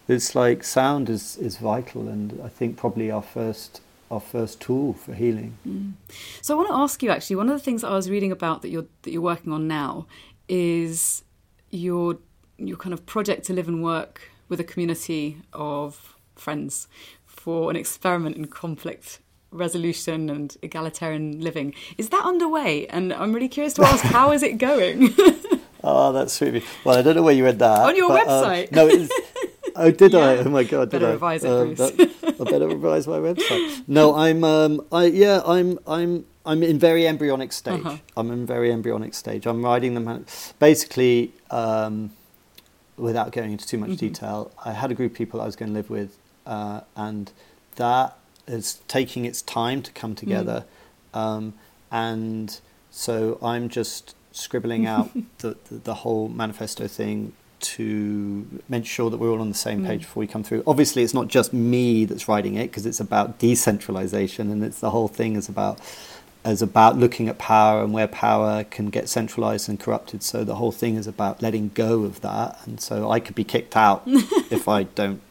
it's 0.07 0.35
like 0.35 0.63
sound 0.63 1.09
is 1.09 1.37
is 1.37 1.57
vital, 1.57 2.07
and 2.07 2.39
I 2.43 2.49
think 2.49 2.77
probably 2.77 3.09
our 3.09 3.23
first 3.23 3.81
our 4.11 4.19
first 4.19 4.59
tool 4.59 4.93
for 4.93 5.13
healing. 5.13 5.57
Mm. 5.67 5.93
So 6.41 6.55
I 6.55 6.57
want 6.57 6.69
to 6.69 6.75
ask 6.75 7.01
you 7.01 7.09
actually. 7.09 7.37
One 7.37 7.49
of 7.49 7.57
the 7.57 7.63
things 7.63 7.83
I 7.83 7.93
was 7.93 8.09
reading 8.09 8.31
about 8.31 8.61
that 8.63 8.69
you're 8.69 8.87
that 9.03 9.11
you're 9.11 9.21
working 9.21 9.53
on 9.53 9.67
now 9.67 10.07
is 10.49 11.23
your 11.71 12.17
your 12.67 12.77
kind 12.77 12.93
of 12.93 13.05
project 13.05 13.45
to 13.45 13.53
live 13.53 13.67
and 13.67 13.83
work 13.83 14.29
with 14.47 14.59
a 14.59 14.63
community 14.63 15.37
of 15.53 16.15
friends 16.35 16.87
for 17.25 17.69
an 17.69 17.75
experiment 17.75 18.35
in 18.35 18.45
conflict 18.45 19.19
resolution 19.51 20.29
and 20.29 20.57
egalitarian 20.61 21.41
living. 21.41 21.73
Is 21.97 22.09
that 22.09 22.23
underway? 22.25 22.87
And 22.87 23.13
I'm 23.13 23.33
really 23.33 23.47
curious 23.49 23.73
to 23.75 23.83
ask, 23.83 24.03
how 24.03 24.31
is 24.31 24.43
it 24.43 24.57
going? 24.57 25.13
oh, 25.83 26.11
that's 26.13 26.33
sweet. 26.33 26.63
Well, 26.83 26.97
I 26.97 27.01
don't 27.01 27.15
know 27.15 27.23
where 27.23 27.33
you 27.33 27.43
read 27.43 27.59
that. 27.59 27.79
On 27.79 27.95
your 27.95 28.09
but, 28.09 28.27
um, 28.27 28.45
website. 28.45 28.71
No, 28.71 29.07
Oh, 29.75 29.91
did 29.91 30.13
yeah. 30.13 30.19
I? 30.19 30.37
Oh 30.39 30.49
my 30.49 30.63
god, 30.63 30.89
did 30.89 30.99
better 30.99 31.07
I? 31.07 31.11
revise 31.11 31.43
it, 31.43 31.51
um, 31.51 31.73
Bruce. 31.73 31.91
That, 31.91 32.35
I 32.41 32.43
better 32.43 32.67
revise 32.67 33.07
my 33.07 33.17
website. 33.17 33.83
No, 33.87 34.13
I'm. 34.15 34.43
Um, 34.43 34.85
I 34.91 35.05
yeah, 35.05 35.41
I'm. 35.45 35.79
I'm. 35.87 36.25
I'm 36.45 36.63
in 36.63 36.79
very 36.79 37.07
embryonic 37.07 37.53
stage. 37.53 37.79
Uh-huh. 37.85 37.97
I'm 38.17 38.31
in 38.31 38.45
very 38.45 38.71
embryonic 38.73 39.13
stage. 39.13 39.45
I'm 39.45 39.63
writing 39.63 39.93
them. 39.93 40.25
Basically, 40.57 41.31
um, 41.51 42.11
without 42.99 43.31
going 43.31 43.51
into 43.53 43.65
too 43.67 43.77
much 43.77 43.91
mm-hmm. 43.91 44.07
detail, 44.07 44.51
I 44.63 44.73
had 44.73 44.91
a 44.91 44.93
group 44.93 45.13
of 45.13 45.17
people 45.17 45.41
I 45.41 45.45
was 45.45 45.55
going 45.55 45.69
to 45.69 45.73
live 45.73 45.89
with, 45.89 46.17
uh, 46.45 46.81
and 46.95 47.31
that 47.75 48.17
is 48.47 48.81
taking 48.87 49.25
its 49.25 49.41
time 49.41 49.81
to 49.83 49.91
come 49.91 50.15
together. 50.15 50.65
Mm. 51.13 51.17
Um, 51.17 51.53
and 51.91 52.59
so 52.91 53.39
I'm 53.41 53.69
just 53.69 54.15
scribbling 54.31 54.85
out 54.85 55.11
the, 55.39 55.57
the, 55.69 55.75
the, 55.75 55.93
whole 55.95 56.27
manifesto 56.27 56.87
thing 56.87 57.33
to 57.59 58.61
make 58.69 58.85
sure 58.85 59.09
that 59.09 59.17
we're 59.17 59.29
all 59.29 59.41
on 59.41 59.49
the 59.49 59.55
same 59.55 59.85
page 59.85 60.01
mm. 60.01 60.03
before 60.03 60.21
we 60.21 60.27
come 60.27 60.43
through. 60.43 60.63
Obviously, 60.65 61.03
it's 61.03 61.13
not 61.13 61.27
just 61.27 61.53
me 61.53 62.05
that's 62.05 62.27
writing 62.27 62.55
it 62.55 62.67
because 62.67 62.85
it's 62.85 62.99
about 62.99 63.39
decentralization 63.39 64.51
and 64.51 64.63
it's 64.63 64.79
the 64.79 64.91
whole 64.91 65.07
thing 65.07 65.35
is 65.35 65.49
about 65.49 65.79
is 66.45 66.61
about 66.61 66.97
looking 66.97 67.27
at 67.27 67.37
power 67.37 67.83
and 67.83 67.93
where 67.93 68.07
power 68.07 68.63
can 68.63 68.89
get 68.89 69.09
centralized 69.09 69.67
and 69.67 69.79
corrupted. 69.79 70.23
So 70.23 70.43
the 70.43 70.55
whole 70.55 70.71
thing 70.71 70.95
is 70.95 71.05
about 71.07 71.41
letting 71.41 71.71
go 71.73 72.03
of 72.03 72.21
that. 72.21 72.59
And 72.65 72.79
so 72.79 73.11
I 73.11 73.19
could 73.19 73.35
be 73.35 73.43
kicked 73.43 73.75
out 73.75 74.03
if 74.05 74.67
I 74.67 74.83
don't 74.83 75.21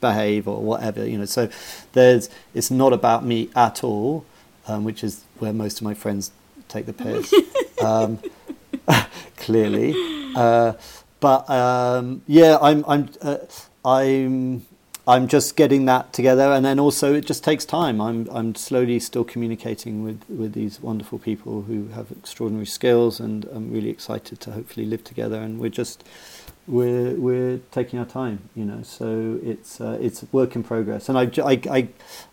behave 0.00 0.46
or 0.46 0.62
whatever, 0.62 1.06
you 1.06 1.18
know. 1.18 1.24
So 1.24 1.48
there's 1.92 2.28
it's 2.54 2.70
not 2.70 2.92
about 2.92 3.24
me 3.24 3.50
at 3.56 3.82
all, 3.82 4.24
um, 4.66 4.84
which 4.84 5.02
is 5.02 5.24
where 5.38 5.52
most 5.52 5.78
of 5.78 5.84
my 5.84 5.94
friends 5.94 6.30
take 6.68 6.86
the 6.86 6.92
piss. 6.92 7.32
um, 7.82 8.18
clearly, 9.36 9.94
uh, 10.36 10.74
but 11.20 11.48
um, 11.48 12.22
yeah, 12.26 12.58
I'm 12.60 12.84
I'm 12.86 13.08
uh, 13.22 13.38
I'm 13.84 14.66
I'm 15.08 15.26
just 15.26 15.56
getting 15.56 15.86
that 15.86 16.12
together, 16.12 16.52
and 16.52 16.62
then 16.66 16.78
also 16.78 17.14
it 17.14 17.24
just 17.24 17.42
takes 17.42 17.64
time. 17.64 17.98
I'm 17.98 18.28
I'm 18.30 18.54
slowly 18.54 19.00
still 19.00 19.24
communicating 19.24 20.04
with, 20.04 20.22
with 20.28 20.52
these 20.52 20.82
wonderful 20.82 21.18
people 21.18 21.62
who 21.62 21.88
have 21.88 22.10
extraordinary 22.10 22.66
skills, 22.66 23.18
and 23.18 23.46
I'm 23.46 23.72
really 23.72 23.88
excited 23.88 24.38
to 24.40 24.52
hopefully 24.52 24.84
live 24.84 25.02
together. 25.04 25.40
And 25.40 25.58
we're 25.58 25.70
just 25.70 26.04
we're 26.66 27.14
we're 27.14 27.60
taking 27.70 27.98
our 27.98 28.04
time, 28.04 28.50
you 28.54 28.66
know. 28.66 28.82
So 28.82 29.40
it's 29.42 29.80
uh, 29.80 29.96
it's 29.98 30.26
work 30.30 30.54
in 30.54 30.62
progress, 30.62 31.08
and 31.08 31.16
I, 31.16 31.30
I, 31.42 31.60
I, 31.70 31.88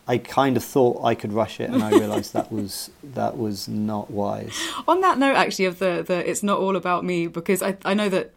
I 0.05 0.17
kind 0.17 0.57
of 0.57 0.63
thought 0.63 1.01
I 1.01 1.15
could 1.15 1.31
rush 1.31 1.61
it, 1.61 1.69
and 1.69 1.81
I 1.81 1.91
realised 1.91 2.33
that 2.33 2.51
was 2.51 2.91
that 3.01 3.37
was 3.37 3.69
not 3.69 4.11
wise. 4.11 4.53
On 4.87 4.99
that 4.99 5.17
note, 5.17 5.37
actually, 5.37 5.65
of 5.65 5.79
the 5.79 6.03
the 6.05 6.29
it's 6.29 6.43
not 6.43 6.59
all 6.59 6.75
about 6.75 7.05
me 7.05 7.27
because 7.27 7.63
I 7.63 7.77
I 7.85 7.93
know 7.93 8.09
that 8.09 8.31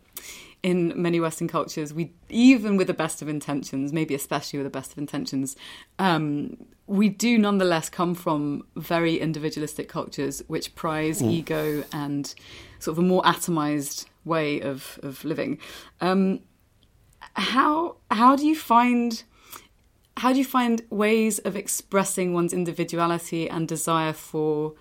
in 0.62 0.92
many 1.00 1.20
Western 1.20 1.48
cultures, 1.48 1.94
we 1.94 2.12
even 2.28 2.76
with 2.76 2.86
the 2.86 2.94
best 2.94 3.22
of 3.22 3.28
intentions, 3.28 3.92
maybe 3.92 4.14
especially 4.14 4.58
with 4.58 4.66
the 4.66 4.76
best 4.76 4.92
of 4.92 4.98
intentions, 4.98 5.56
um, 5.98 6.56
we 6.86 7.08
do 7.08 7.38
nonetheless 7.38 7.88
come 7.88 8.14
from 8.14 8.64
very 8.76 9.18
individualistic 9.18 9.88
cultures 9.88 10.42
which 10.48 10.74
prize 10.74 11.22
mm. 11.22 11.30
ego 11.30 11.84
and 11.92 12.34
sort 12.78 12.98
of 12.98 13.04
a 13.04 13.06
more 13.06 13.22
atomized 13.22 14.06
way 14.24 14.60
of 14.60 14.98
of 15.02 15.24
living. 15.24 15.58
Um, 16.00 16.40
how 17.34 17.96
how 18.10 18.36
do 18.36 18.46
you 18.46 18.56
find 18.56 19.22
how 20.16 20.32
do 20.32 20.38
you 20.38 20.44
find 20.44 20.82
ways 20.90 21.38
of 21.40 21.54
expressing 21.54 22.32
one's 22.34 22.52
individuality 22.52 23.48
and 23.48 23.68
desire 23.68 24.12
for 24.12 24.74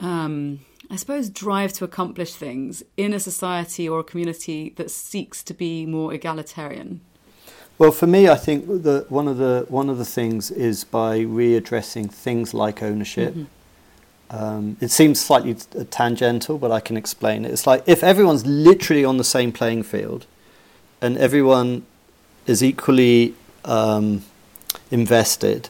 um, 0.00 0.60
I 0.90 0.96
suppose, 0.96 1.28
drive 1.28 1.72
to 1.74 1.84
accomplish 1.84 2.32
things 2.32 2.82
in 2.96 3.12
a 3.12 3.20
society 3.20 3.88
or 3.88 4.00
a 4.00 4.04
community 4.04 4.72
that 4.76 4.90
seeks 4.90 5.42
to 5.44 5.54
be 5.54 5.84
more 5.84 6.14
egalitarian? 6.14 7.02
Well, 7.76 7.92
for 7.92 8.06
me, 8.06 8.28
I 8.28 8.34
think 8.34 8.66
that 8.82 9.10
one 9.10 9.28
of 9.28 9.36
the 9.36 9.66
one 9.68 9.88
of 9.88 9.98
the 9.98 10.04
things 10.04 10.50
is 10.50 10.84
by 10.84 11.20
readdressing 11.20 12.10
things 12.10 12.52
like 12.52 12.82
ownership. 12.82 13.34
Mm-hmm. 13.34 13.44
Um, 14.30 14.76
it 14.80 14.90
seems 14.90 15.20
slightly 15.20 15.54
t- 15.54 15.84
tangential, 15.84 16.58
but 16.58 16.70
I 16.72 16.80
can 16.80 16.96
explain 16.96 17.44
it. 17.44 17.52
It's 17.52 17.66
like 17.66 17.82
if 17.86 18.02
everyone's 18.02 18.44
literally 18.44 19.04
on 19.04 19.16
the 19.16 19.24
same 19.24 19.52
playing 19.52 19.84
field, 19.84 20.26
and 21.00 21.16
everyone 21.18 21.86
is 22.46 22.62
equally 22.62 23.34
um, 23.64 24.24
invested, 24.90 25.68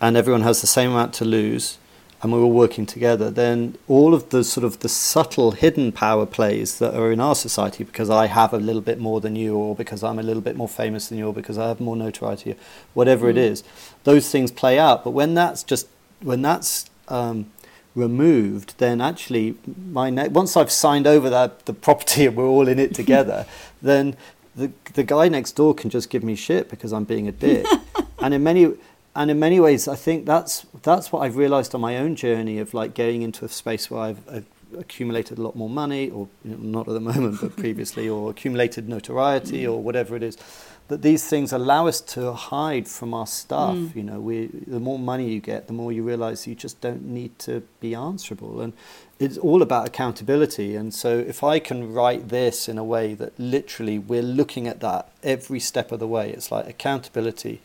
and 0.00 0.16
everyone 0.16 0.42
has 0.42 0.60
the 0.60 0.66
same 0.66 0.90
amount 0.90 1.14
to 1.14 1.24
lose, 1.24 1.78
and 2.20 2.32
we're 2.32 2.40
all 2.40 2.50
working 2.50 2.84
together, 2.84 3.30
then 3.30 3.76
all 3.86 4.12
of 4.12 4.30
the 4.30 4.42
sort 4.42 4.64
of 4.64 4.80
the 4.80 4.88
subtle 4.88 5.52
hidden 5.52 5.92
power 5.92 6.26
plays 6.26 6.78
that 6.80 6.94
are 6.94 7.12
in 7.12 7.20
our 7.20 7.36
society, 7.36 7.84
because 7.84 8.10
I 8.10 8.26
have 8.26 8.52
a 8.52 8.58
little 8.58 8.82
bit 8.82 8.98
more 8.98 9.20
than 9.20 9.36
you, 9.36 9.54
or 9.54 9.76
because 9.76 10.02
I'm 10.02 10.18
a 10.18 10.22
little 10.22 10.42
bit 10.42 10.56
more 10.56 10.68
famous 10.68 11.08
than 11.08 11.18
you, 11.18 11.28
or 11.28 11.32
because 11.32 11.58
I 11.58 11.68
have 11.68 11.80
more 11.80 11.96
notoriety, 11.96 12.56
whatever 12.92 13.28
mm. 13.28 13.30
it 13.30 13.38
is, 13.38 13.62
those 14.02 14.30
things 14.30 14.50
play 14.50 14.78
out. 14.78 15.04
But 15.04 15.10
when 15.10 15.34
that's 15.34 15.62
just 15.62 15.86
when 16.20 16.42
that's 16.42 16.90
um, 17.06 17.52
removed, 17.94 18.74
then 18.78 19.00
actually 19.00 19.56
my 19.90 20.10
ne- 20.10 20.28
once 20.28 20.56
I've 20.56 20.72
signed 20.72 21.06
over 21.06 21.30
that 21.30 21.66
the 21.66 21.72
property 21.72 22.26
and 22.26 22.36
we're 22.36 22.46
all 22.46 22.66
in 22.66 22.80
it 22.80 22.94
together, 22.94 23.46
then 23.82 24.16
the 24.56 24.72
the 24.94 25.04
guy 25.04 25.28
next 25.28 25.52
door 25.52 25.72
can 25.72 25.88
just 25.88 26.10
give 26.10 26.24
me 26.24 26.34
shit 26.34 26.68
because 26.68 26.92
I'm 26.92 27.04
being 27.04 27.28
a 27.28 27.32
dick. 27.32 27.64
and 28.18 28.34
in 28.34 28.42
many 28.42 28.74
and 29.18 29.32
in 29.32 29.40
many 29.40 29.58
ways, 29.58 29.88
I 29.88 29.96
think 29.96 30.26
that's 30.26 30.64
that's 30.84 31.10
what 31.10 31.22
I've 31.22 31.34
realised 31.34 31.74
on 31.74 31.80
my 31.80 31.96
own 31.96 32.14
journey 32.14 32.60
of 32.60 32.72
like 32.72 32.94
getting 32.94 33.22
into 33.22 33.44
a 33.44 33.48
space 33.48 33.90
where 33.90 34.00
I've, 34.00 34.20
I've 34.30 34.46
accumulated 34.78 35.38
a 35.38 35.42
lot 35.42 35.56
more 35.56 35.68
money, 35.68 36.08
or 36.08 36.28
you 36.44 36.52
know, 36.52 36.58
not 36.58 36.86
at 36.86 36.94
the 36.94 37.00
moment, 37.12 37.40
but 37.40 37.56
previously, 37.56 38.08
or 38.08 38.30
accumulated 38.30 38.88
notoriety, 38.88 39.64
mm. 39.64 39.72
or 39.72 39.82
whatever 39.82 40.14
it 40.14 40.22
is. 40.22 40.38
That 40.86 41.02
these 41.02 41.26
things 41.28 41.52
allow 41.52 41.88
us 41.88 42.00
to 42.12 42.32
hide 42.32 42.86
from 42.86 43.12
our 43.12 43.26
stuff. 43.26 43.74
Mm. 43.74 43.96
You 43.96 44.02
know, 44.04 44.20
we, 44.20 44.46
the 44.46 44.78
more 44.78 45.00
money 45.00 45.28
you 45.28 45.40
get, 45.40 45.66
the 45.66 45.72
more 45.72 45.90
you 45.90 46.04
realise 46.04 46.46
you 46.46 46.54
just 46.54 46.80
don't 46.80 47.02
need 47.02 47.40
to 47.40 47.64
be 47.80 47.96
answerable, 47.96 48.60
and 48.60 48.72
it's 49.18 49.36
all 49.36 49.62
about 49.62 49.88
accountability. 49.88 50.76
And 50.76 50.94
so, 50.94 51.18
if 51.18 51.42
I 51.42 51.58
can 51.58 51.92
write 51.92 52.28
this 52.28 52.68
in 52.68 52.78
a 52.78 52.84
way 52.84 53.14
that 53.14 53.36
literally 53.36 53.98
we're 53.98 54.22
looking 54.22 54.68
at 54.68 54.78
that 54.78 55.10
every 55.24 55.58
step 55.58 55.90
of 55.90 55.98
the 55.98 56.06
way, 56.06 56.30
it's 56.30 56.52
like 56.52 56.68
accountability 56.68 57.60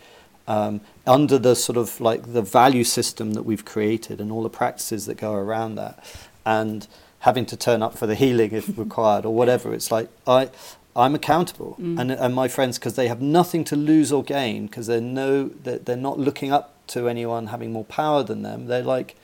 um, 0.48 0.82
under 1.06 1.38
the 1.38 1.56
sort 1.56 1.78
of 1.78 2.00
like 2.02 2.34
the 2.34 2.42
value 2.42 2.84
system 2.84 3.34
that 3.34 3.44
we've 3.44 3.66
created 3.66 4.20
and 4.20 4.32
all 4.32 4.44
the 4.44 4.50
practices 4.50 5.06
that 5.06 5.16
go 5.16 5.34
around 5.34 5.76
that, 5.76 6.04
and 6.46 6.88
having 7.20 7.46
to 7.46 7.58
turn 7.58 7.82
up 7.82 7.98
for 7.98 8.08
the 8.08 8.16
healing 8.16 8.52
if 8.52 8.78
required 8.78 9.26
or 9.26 9.34
whatever. 9.34 9.74
It's 9.74 9.92
like 9.92 10.10
I. 10.28 10.50
I'm 10.96 11.16
accountable, 11.16 11.76
mm. 11.82 12.00
and 12.00 12.12
and 12.12 12.36
my 12.36 12.48
friends 12.48 12.78
because 12.78 12.96
they 12.96 13.08
have 13.08 13.20
nothing 13.20 13.64
to 13.64 13.76
lose 13.76 14.12
or 14.12 14.24
gain 14.24 14.68
because 14.68 14.86
they 14.86 15.00
know 15.00 15.48
that 15.48 15.88
they're 15.88 15.98
not 15.98 16.20
looking 16.20 16.52
up 16.52 16.74
to 16.90 17.10
anyone 17.10 17.48
having 17.48 17.72
more 17.72 17.86
power 17.86 18.22
than 18.22 18.44
them. 18.44 18.68
They're 18.68 18.84
like, 18.84 19.16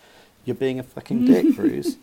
you're 0.46 0.56
being 0.56 0.80
a 0.80 0.84
fucking 0.84 1.26
dick, 1.26 1.46
Bruce. 1.56 1.98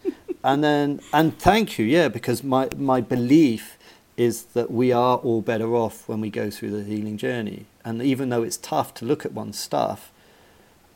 and 0.45 0.63
then 0.63 1.01
and 1.13 1.37
thank 1.39 1.79
you, 1.79 1.85
yeah, 1.85 2.07
because 2.07 2.45
my 2.45 2.69
my 2.77 3.01
belief 3.01 3.77
is 4.17 4.45
that 4.55 4.71
we 4.71 4.93
are 4.93 5.19
all 5.19 5.43
better 5.43 5.75
off 5.75 6.09
when 6.09 6.21
we 6.21 6.31
go 6.31 6.51
through 6.51 6.71
the 6.71 6.85
healing 6.85 7.17
journey. 7.17 7.67
And 7.85 8.03
even 8.03 8.31
though 8.31 8.43
it's 8.43 8.57
tough 8.57 8.95
to 8.95 9.05
look 9.05 9.25
at 9.25 9.33
one's 9.33 9.59
stuff, 9.59 10.11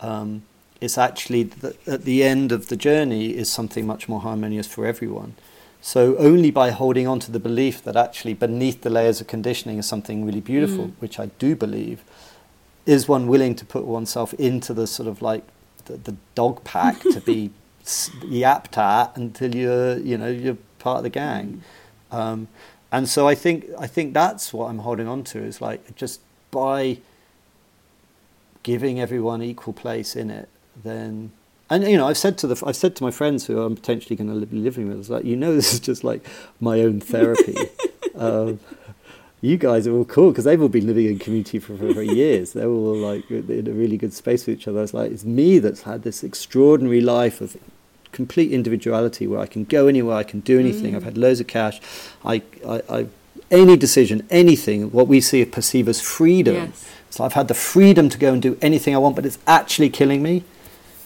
um, 0.01 0.43
it's 0.81 0.97
actually 0.97 1.45
the, 1.45 1.77
at 1.87 2.05
the 2.05 2.23
end 2.23 2.53
of 2.53 2.69
the 2.69 2.77
journey 2.77 3.37
is 3.37 3.51
something 3.51 3.87
much 3.87 4.09
more 4.09 4.21
harmonious 4.21 4.67
for 4.67 4.87
everyone. 4.87 5.35
So 5.83 6.17
only 6.17 6.51
by 6.51 6.71
holding 6.71 7.07
on 7.07 7.21
to 7.21 7.31
the 7.31 7.39
belief 7.39 7.83
that 7.85 7.97
actually 7.97 8.35
beneath 8.35 8.83
the 8.83 8.91
layers 8.91 9.21
of 9.21 9.27
conditioning 9.27 9.79
is 9.79 9.87
something 9.87 10.25
really 10.25 10.41
beautiful, 10.41 10.89
mm. 10.89 10.93
which 10.99 11.19
I 11.19 11.27
do 11.39 11.57
believe, 11.57 12.03
is 12.87 13.09
one 13.09 13.27
willing 13.27 13.55
to 13.57 13.65
put 13.65 13.85
oneself 13.85 14.35
into 14.35 14.75
the 14.75 14.87
sort 14.87 15.09
of 15.09 15.23
like 15.23 15.45
the, 15.87 15.97
the 15.97 16.17
dog 16.35 16.65
pack 16.65 17.01
to 17.01 17.21
be 17.21 17.51
yapped 18.27 18.77
at 18.77 19.17
until 19.17 19.55
you're 19.55 19.99
you 19.99 20.19
know 20.19 20.29
you're 20.29 20.59
part 20.79 20.99
of 20.99 21.03
the 21.05 21.11
gang. 21.11 21.63
Mm. 22.11 22.17
Um, 22.17 22.49
and 22.93 23.09
so 23.09 23.29
I 23.29 23.35
think 23.35 23.67
I 23.79 23.87
think 23.87 24.15
that's 24.15 24.53
what 24.53 24.67
I'm 24.67 24.79
holding 24.79 25.07
on 25.07 25.25
to 25.25 25.39
is 25.39 25.61
like 25.61 25.95
just 25.97 26.21
by 26.51 26.99
giving 28.63 29.01
everyone 29.01 29.43
equal 29.43 29.73
place 29.73 30.17
in 30.17 30.31
it, 30.31 30.49
then 30.83 31.33
and 31.69 31.85
you 31.85 31.97
know 31.97 32.09
I've 32.09 32.19
said 32.19 32.37
to 32.39 32.47
the 32.47 32.63
I've 32.67 32.77
said 32.77 32.97
to 32.97 33.05
my 33.05 33.11
friends 33.11 33.47
who 33.47 33.63
I'm 33.63 33.77
potentially 33.77 34.17
going 34.17 34.39
to 34.39 34.47
be 34.47 34.59
living 34.59 34.89
with, 34.89 35.09
like 35.09 35.25
you 35.25 35.37
know 35.37 35.55
this 35.57 35.73
is 35.73 35.81
just 35.81 36.03
like 36.03 36.27
my 36.61 36.81
own 36.81 37.01
therapy. 37.01 37.57
um, 38.17 38.59
you 39.41 39.57
guys 39.57 39.87
are 39.87 39.95
all 39.95 40.05
cool 40.05 40.31
because 40.31 40.45
they've 40.45 40.61
all 40.61 40.69
been 40.69 40.87
living 40.87 41.07
in 41.07 41.19
community 41.19 41.59
for, 41.59 41.75
for, 41.77 41.95
for 41.95 42.03
years. 42.03 42.53
They're 42.53 42.69
all 42.69 42.95
like 42.95 43.31
in 43.31 43.67
a 43.69 43.73
really 43.73 43.97
good 43.97 44.13
space 44.13 44.47
with 44.47 44.59
each 44.59 44.69
other. 44.69 44.83
It's 44.83 44.93
like 44.93 45.11
it's 45.13 45.25
me 45.25 45.59
that's 45.61 45.83
had 45.83 46.03
this 46.03 46.23
extraordinary 46.23 47.01
life 47.01 47.41
of 47.41 47.57
complete 48.13 48.53
individuality 48.53 49.27
where 49.27 49.41
I 49.41 49.47
can 49.47 49.65
go 49.65 49.87
anywhere, 49.87 50.17
I 50.17 50.23
can 50.23 50.41
do 50.41 50.59
anything. 50.59 50.93
Mm. 50.93 50.97
I've 50.97 51.05
had 51.05 51.19
loads 51.19 51.41
of 51.41 51.47
cash. 51.47 51.81
I, 52.25 52.43
I, 52.67 52.83
I, 52.89 53.07
any 53.51 53.77
decision, 53.77 54.27
anything, 54.31 54.91
what 54.93 55.09
we 55.09 55.21
see 55.21 55.45
perceive 55.45 55.89
as 55.89 56.01
freedom. 56.01 56.55
Yes. 56.55 56.87
So 57.11 57.25
I've 57.25 57.33
had 57.33 57.49
the 57.49 57.55
freedom 57.55 58.09
to 58.09 58.19
go 58.19 58.33
and 58.33 58.41
do 58.41 58.57
anything 58.63 58.95
I 58.95 58.99
want, 58.99 59.17
but 59.17 59.27
it's 59.27 59.39
actually 59.47 59.91
killing 59.91 60.23
me. 60.23 60.45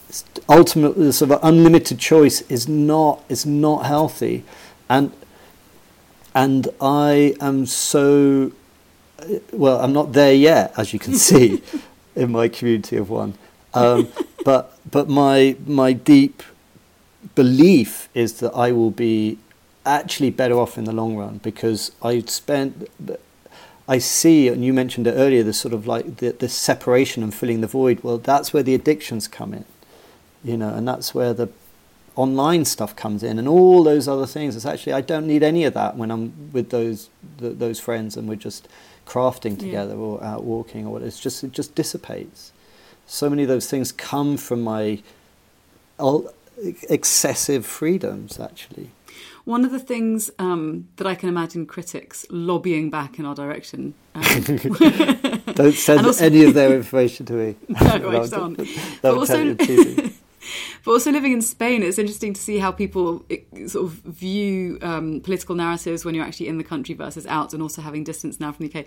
It's 0.09 0.24
ultimately, 0.48 1.11
sort 1.12 1.30
of 1.30 1.40
unlimited 1.42 1.98
choice 1.98 2.42
is 2.42 2.68
not 2.68 3.24
is 3.28 3.46
not 3.46 3.86
healthy, 3.86 4.44
and 4.88 5.12
and 6.34 6.68
I 6.80 7.36
am 7.40 7.64
so 7.64 8.52
well. 9.50 9.80
I'm 9.80 9.94
not 9.94 10.12
there 10.12 10.34
yet, 10.34 10.74
as 10.76 10.92
you 10.92 10.98
can 10.98 11.14
see, 11.14 11.62
in 12.14 12.32
my 12.32 12.48
community 12.48 12.96
of 12.96 13.09
one. 13.09 13.34
Um, 13.72 14.09
but 14.44 14.78
but 14.90 15.09
my 15.09 15.57
my 15.66 15.94
deep 15.94 16.42
belief 17.35 18.09
is 18.14 18.35
that 18.35 18.53
I 18.53 18.72
will 18.72 18.91
be 18.91 19.39
actually 19.87 20.30
better 20.30 20.59
off 20.59 20.78
in 20.78 20.85
the 20.85 20.93
long 20.93 21.16
run 21.16 21.39
because 21.39 21.93
I 22.03 22.20
spent. 22.20 22.89
I 23.87 23.99
see, 23.99 24.49
and 24.49 24.64
you 24.64 24.72
mentioned 24.72 25.07
it 25.07 25.12
earlier, 25.12 25.43
the 25.43 25.53
sort 25.53 25.74
of 25.74 25.87
like 25.87 26.16
the, 26.16 26.30
the 26.30 26.49
separation 26.49 27.22
and 27.22 27.35
filling 27.35 27.61
the 27.61 27.66
void. 27.66 28.03
Well, 28.03 28.16
that's 28.16 28.55
where 28.55 28.62
the 28.62 28.74
addictions 28.74 29.28
come 29.28 29.53
in, 29.53 29.66
you 30.43 30.57
know, 30.57 30.70
and 30.70 30.89
that's 30.89 31.14
where 31.14 31.35
the 31.35 31.51
online 32.16 32.64
stuff 32.64 32.97
comes 32.97 33.22
in, 33.22 33.39
and 33.39 33.47
all 33.47 33.82
those 33.82 34.09
other 34.09 34.26
things. 34.26 34.57
It's 34.57 34.64
actually 34.64 34.95
I 34.95 35.03
don't 35.03 35.26
need 35.26 35.43
any 35.43 35.64
of 35.64 35.74
that 35.74 35.97
when 35.97 36.11
I'm 36.11 36.51
with 36.53 36.70
those 36.70 37.11
the, 37.39 37.51
those 37.51 37.78
friends 37.78 38.16
and 38.16 38.26
we're 38.26 38.37
just 38.37 38.68
crafting 39.07 39.59
together 39.59 39.93
yeah. 39.93 40.01
or 40.01 40.24
out 40.24 40.45
walking 40.45 40.87
or 40.87 40.93
what. 40.93 41.03
It's 41.03 41.20
just 41.20 41.45
it 41.45 41.53
just 41.53 41.74
dissipates. 41.74 42.53
So 43.07 43.28
many 43.28 43.43
of 43.43 43.49
those 43.49 43.68
things 43.68 43.93
come 43.93 44.39
from 44.39 44.62
my 44.62 45.03
excessive 46.88 47.66
freedoms, 47.66 48.38
actually. 48.38 48.90
One 49.44 49.64
of 49.64 49.72
the 49.72 49.78
things 49.78 50.30
um, 50.38 50.88
that 50.96 51.07
I 51.07 51.14
can 51.14 51.28
imagine 51.28 51.66
critics 51.66 52.24
lobbying 52.30 52.88
back 52.88 53.18
in 53.18 53.26
our 53.26 53.34
direction. 53.34 53.92
Um, 54.14 54.22
don't 55.52 55.74
send 55.74 56.07
also, 56.07 56.24
any 56.24 56.44
of 56.44 56.55
their 56.55 56.74
information 56.74 57.26
to 57.26 57.32
me. 57.34 57.57
No, 57.68 58.22
I 58.22 58.26
don't. 58.26 58.59
But 59.02 59.14
also, 59.14 59.55
but 60.84 60.90
also 60.90 61.11
living 61.11 61.32
in 61.32 61.42
Spain, 61.42 61.82
it's 61.82 61.98
interesting 61.98 62.32
to 62.32 62.40
see 62.40 62.59
how 62.59 62.72
people 62.72 63.24
sort 63.66 63.86
of 63.86 63.92
view 63.92 64.78
um, 64.80 65.20
political 65.20 65.55
narratives 65.55 66.05
when 66.05 66.14
you're 66.14 66.24
actually 66.24 66.48
in 66.48 66.59
the 66.59 66.64
country 66.64 66.94
versus 66.94 67.26
out, 67.26 67.52
and 67.52 67.62
also 67.62 67.82
having 67.82 68.02
distance 68.02 68.40
now 68.40 68.52
from 68.52 68.66
the 68.66 68.78
UK. 68.78 68.86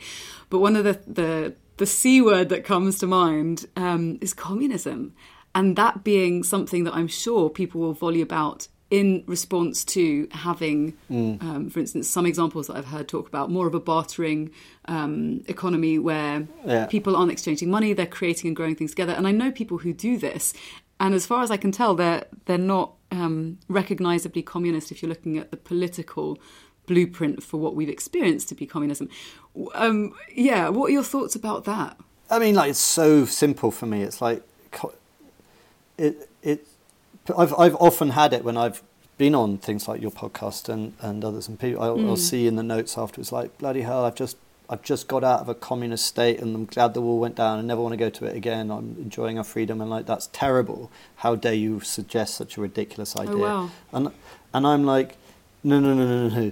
But 0.49 0.59
one 0.59 0.76
of 0.76 0.84
the 0.84 0.99
the, 1.07 1.55
the 1.78 1.86
c 1.86 2.22
word 2.22 2.49
that 2.49 2.63
comes 2.63 2.97
to 2.99 3.07
mind 3.07 3.68
um, 3.76 4.18
is 4.22 4.34
communism, 4.34 5.13
and 5.58 5.76
that 5.76 6.03
being 6.03 6.43
something 6.43 6.84
that 6.84 6.93
I'm 6.93 7.08
sure 7.08 7.49
people 7.49 7.82
will 7.82 7.93
volley 7.93 8.22
about 8.22 8.68
in 8.91 9.24
response 9.26 9.84
to 9.86 10.28
having, 10.30 10.95
mm. 11.10 11.41
um, 11.41 11.72
for 11.72 11.80
instance, 11.80 12.08
some 12.08 12.28
examples 12.28 12.68
that 12.68 12.78
I've 12.78 12.86
heard 12.86 13.08
talk 13.08 13.28
about 13.28 13.49
more 13.49 13.66
of 13.66 13.74
a 13.74 13.80
bartering 13.80 14.51
um, 14.86 15.43
economy 15.47 15.97
where 15.97 16.47
yeah. 16.64 16.86
people 16.86 17.16
aren't 17.16 17.32
exchanging 17.32 17.72
money, 17.72 17.91
they're 17.93 18.05
creating 18.05 18.49
and 18.49 18.55
growing 18.55 18.76
things 18.76 18.91
together. 18.91 19.14
And 19.14 19.28
I 19.28 19.32
know 19.32 19.51
people 19.51 19.80
who 19.80 19.93
do 19.93 20.20
this, 20.20 20.53
and 20.99 21.16
as 21.16 21.26
far 21.26 21.41
as 21.41 21.49
I 21.49 21.58
can 21.58 21.72
tell, 21.72 21.95
they're 21.95 22.26
they're 22.45 22.60
not 22.60 22.93
um, 23.12 23.58
recognizably 23.68 24.43
communist 24.43 24.91
if 24.91 25.01
you're 25.01 25.10
looking 25.10 25.39
at 25.39 25.49
the 25.49 25.58
political 25.58 26.38
blueprint 26.86 27.41
for 27.41 27.58
what 27.58 27.76
we've 27.76 27.89
experienced 27.89 28.47
to 28.49 28.55
be 28.55 28.68
communism. 28.68 29.10
Um, 29.74 30.14
yeah, 30.32 30.70
what 30.70 30.91
are 30.91 30.93
your 30.93 31.03
thoughts 31.03 31.36
about 31.36 31.66
that? 31.66 31.97
I 32.30 32.38
mean, 32.38 32.53
like 32.53 32.70
it's 32.70 32.80
so 32.80 33.26
simple 33.26 33.72
for 33.72 33.88
me. 33.88 34.03
It's 34.03 34.22
like 34.22 34.43
it 35.98 36.30
it 36.41 36.68
I've 37.38 37.54
I've 37.58 37.76
often 37.76 38.12
had 38.12 38.34
it 38.34 38.43
when 38.43 38.58
I've 38.58 38.82
been 39.18 39.34
on 39.34 39.58
things 39.58 39.88
like 39.88 40.02
your 40.02 40.12
podcast 40.12 40.70
and, 40.70 40.93
and 41.02 41.26
others, 41.26 41.48
and 41.48 41.60
people 41.60 41.82
I'll, 41.82 41.98
mm. 41.98 42.08
I'll 42.08 42.18
see 42.18 42.48
in 42.48 42.56
the 42.56 42.64
notes 42.64 42.98
afterwards 42.98 43.32
like 43.32 43.58
bloody 43.58 43.82
hell, 43.82 44.06
I've 44.06 44.16
just 44.16 44.38
I've 44.70 44.82
just 44.82 45.08
got 45.08 45.24
out 45.24 45.41
of 45.41 45.50
a 45.50 45.56
communist 45.56 46.06
state 46.06 46.39
and 46.39 46.54
I'm 46.54 46.66
glad 46.66 46.93
the 46.93 47.02
wall 47.02 47.20
went 47.20 47.36
down 47.36 47.60
I 47.60 47.62
never 47.62 47.82
want 47.82 47.93
to 47.93 47.98
go 47.98 48.10
to 48.10 48.26
it 48.26 48.36
again. 48.36 48.70
I'm 48.70 48.95
enjoying 49.00 49.38
our 49.38 49.43
freedom 49.43 49.82
and 49.82 49.89
like 49.89 50.06
that's 50.06 50.28
terrible. 50.28 50.91
How 51.18 51.36
dare 51.36 51.54
you 51.54 51.80
suggest 51.80 52.36
such 52.36 52.58
a 52.58 52.62
ridiculous 52.62 53.16
oh, 53.16 53.22
idea? 53.22 53.36
Oh, 53.36 53.39
wow. 53.39 53.72
And 53.93 54.12
and 54.54 54.68
I'm 54.68 54.86
like, 54.86 55.18
no 55.64 55.80
no 55.80 55.93
no 55.93 56.06
no 56.06 56.30
no. 56.30 56.52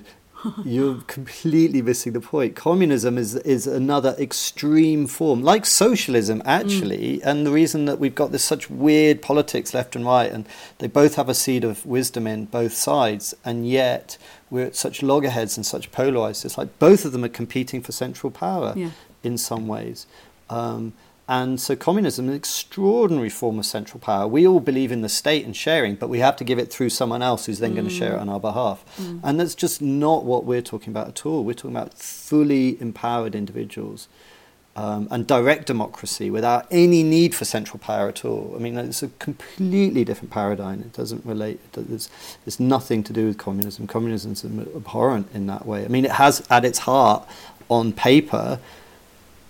You're 0.64 1.02
completely 1.08 1.82
missing 1.82 2.14
the 2.14 2.22
point. 2.22 2.56
Communism 2.56 3.18
is 3.18 3.36
is 3.36 3.66
another 3.68 4.16
extreme 4.20 5.08
form, 5.08 5.42
like 5.42 5.66
socialism, 5.66 6.42
actually. 6.46 7.18
Mm. 7.18 7.26
And 7.26 7.46
the 7.46 7.52
reason 7.52 7.86
that 7.86 8.00
we've 8.00 8.16
got 8.16 8.32
this 8.32 8.44
such 8.44 8.70
weird 8.70 9.22
politics 9.22 9.74
left 9.74 9.96
and 9.96 10.06
right, 10.06 10.32
and 10.32 10.48
they 10.80 10.88
both 10.88 11.16
have 11.16 11.30
a 11.30 11.34
seed 11.34 11.64
of 11.64 11.86
wisdom 11.86 12.28
in 12.28 12.46
both 12.46 12.74
sides, 12.74 13.34
and 13.44 13.68
yet 13.68 14.18
we're 14.50 14.68
at 14.68 14.76
such 14.76 15.02
loggerheads 15.02 15.58
and 15.58 15.66
such 15.66 15.92
polarized. 15.92 16.46
It's 16.46 16.58
like 16.58 16.78
both 16.80 17.06
of 17.06 17.12
them 17.12 17.24
are 17.24 17.30
competing 17.30 17.82
for 17.82 17.92
central 17.92 18.32
power 18.32 18.74
yeah. 18.76 18.92
in 19.24 19.38
some 19.38 19.68
ways. 19.68 20.06
Um, 20.50 20.94
and 21.28 21.60
so 21.60 21.76
communism 21.76 22.26
is 22.26 22.30
an 22.30 22.36
extraordinary 22.36 23.30
form 23.30 23.58
of 23.58 23.66
central 23.66 24.00
power. 24.00 24.28
We 24.28 24.46
all 24.48 24.60
believe 24.60 24.92
in 24.92 25.02
the 25.02 25.10
state 25.10 25.44
and 25.44 25.56
sharing, 25.56 25.96
but 25.96 26.08
we 26.08 26.20
have 26.20 26.36
to 26.38 26.44
give 26.44 26.60
it 26.60 26.72
through 26.72 26.90
someone 26.90 27.24
else 27.24 27.48
who's 27.48 27.60
then 27.60 27.72
mm. 27.72 27.76
going 27.76 27.88
to 27.88 27.94
share 27.94 28.16
it 28.16 28.20
on 28.20 28.30
our 28.30 28.40
behalf. 28.40 28.86
Mm. 28.98 29.22
And 29.24 29.40
that's 29.40 29.56
just 29.56 29.82
not 29.82 30.24
what 30.24 30.46
we're 30.46 30.62
talking 30.62 30.92
about 30.92 31.08
at 31.08 31.26
all. 31.26 31.44
We're 31.44 31.54
talking 31.54 31.76
about 31.76 31.96
fully 31.96 32.80
empowered 32.80 33.34
individuals 33.34 34.08
um, 34.76 35.08
and 35.10 35.26
direct 35.26 35.66
democracy 35.66 36.30
without 36.30 36.68
any 36.70 37.02
need 37.02 37.34
for 37.34 37.46
central 37.46 37.80
power 37.80 38.08
at 38.10 38.24
all. 38.24 38.54
I 38.56 38.60
mean, 38.60 38.78
it's 38.78 39.02
a 39.02 39.08
completely 39.20 40.04
different 40.04 40.32
paradigm. 40.32 40.82
It 40.82 40.94
doesn't 40.94 41.26
relate, 41.26 41.60
there's, 41.74 42.08
there's 42.44 42.60
nothing 42.60 43.02
to 43.04 43.14
do 43.14 43.26
with 43.26 43.40
communism. 43.40 43.88
Communism 43.88 44.34
is 44.34 44.44
abhorrent 44.44 45.30
in 45.34 45.48
that 45.48 45.66
way. 45.66 45.86
I 45.86 45.88
mean, 45.88 46.06
it 46.06 46.12
has 46.12 46.46
at 46.52 46.66
its 46.66 46.80
heart, 46.80 47.28
on 47.68 47.94
paper, 47.94 48.60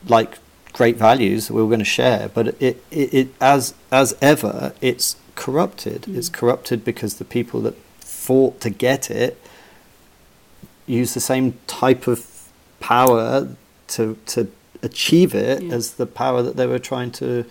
like 0.07 0.37
great 0.75 0.97
values 0.97 1.47
that 1.47 1.53
we 1.53 1.61
were 1.61 1.69
going 1.69 1.79
to 1.79 1.85
share, 1.85 2.29
but 2.33 2.47
it, 2.61 2.83
it, 2.91 3.13
it 3.13 3.27
as 3.39 3.73
as 3.93 4.13
ever, 4.21 4.73
it's 4.81 5.15
corrupted. 5.35 6.01
Mm. 6.01 6.17
It's 6.17 6.27
corrupted 6.27 6.83
because 6.83 7.15
the 7.15 7.23
people 7.23 7.61
that 7.61 7.75
fought 7.99 8.59
to 8.59 8.69
get 8.69 9.09
it 9.09 9.39
use 10.85 11.13
the 11.13 11.21
same 11.21 11.57
type 11.65 12.07
of 12.07 12.49
power 12.81 13.55
to 13.87 14.17
to 14.25 14.51
achieve 14.81 15.33
it 15.33 15.63
yeah. 15.63 15.73
as 15.73 15.93
the 15.93 16.05
power 16.05 16.41
that 16.43 16.57
they 16.57 16.67
were 16.67 16.83
trying 16.91 17.11
to 17.11 17.45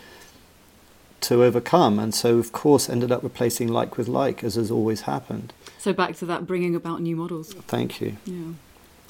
to 1.23 1.43
overcome, 1.43 1.99
and 1.99 2.15
so 2.15 2.37
of 2.37 2.53
course 2.53 2.91
ended 2.91 3.11
up 3.11 3.23
replacing 3.23 3.69
like 3.69 3.97
with 3.97 4.07
like, 4.07 4.45
as 4.45 4.57
has 4.57 4.71
always 4.71 5.03
happened. 5.03 5.55
So 5.79 5.95
back 5.95 6.15
to 6.17 6.27
that, 6.27 6.47
bringing 6.47 6.75
about 6.75 7.01
new 7.01 7.17
models. 7.17 7.55
Thank 7.55 8.03
you. 8.03 8.19
Yeah. 8.27 8.53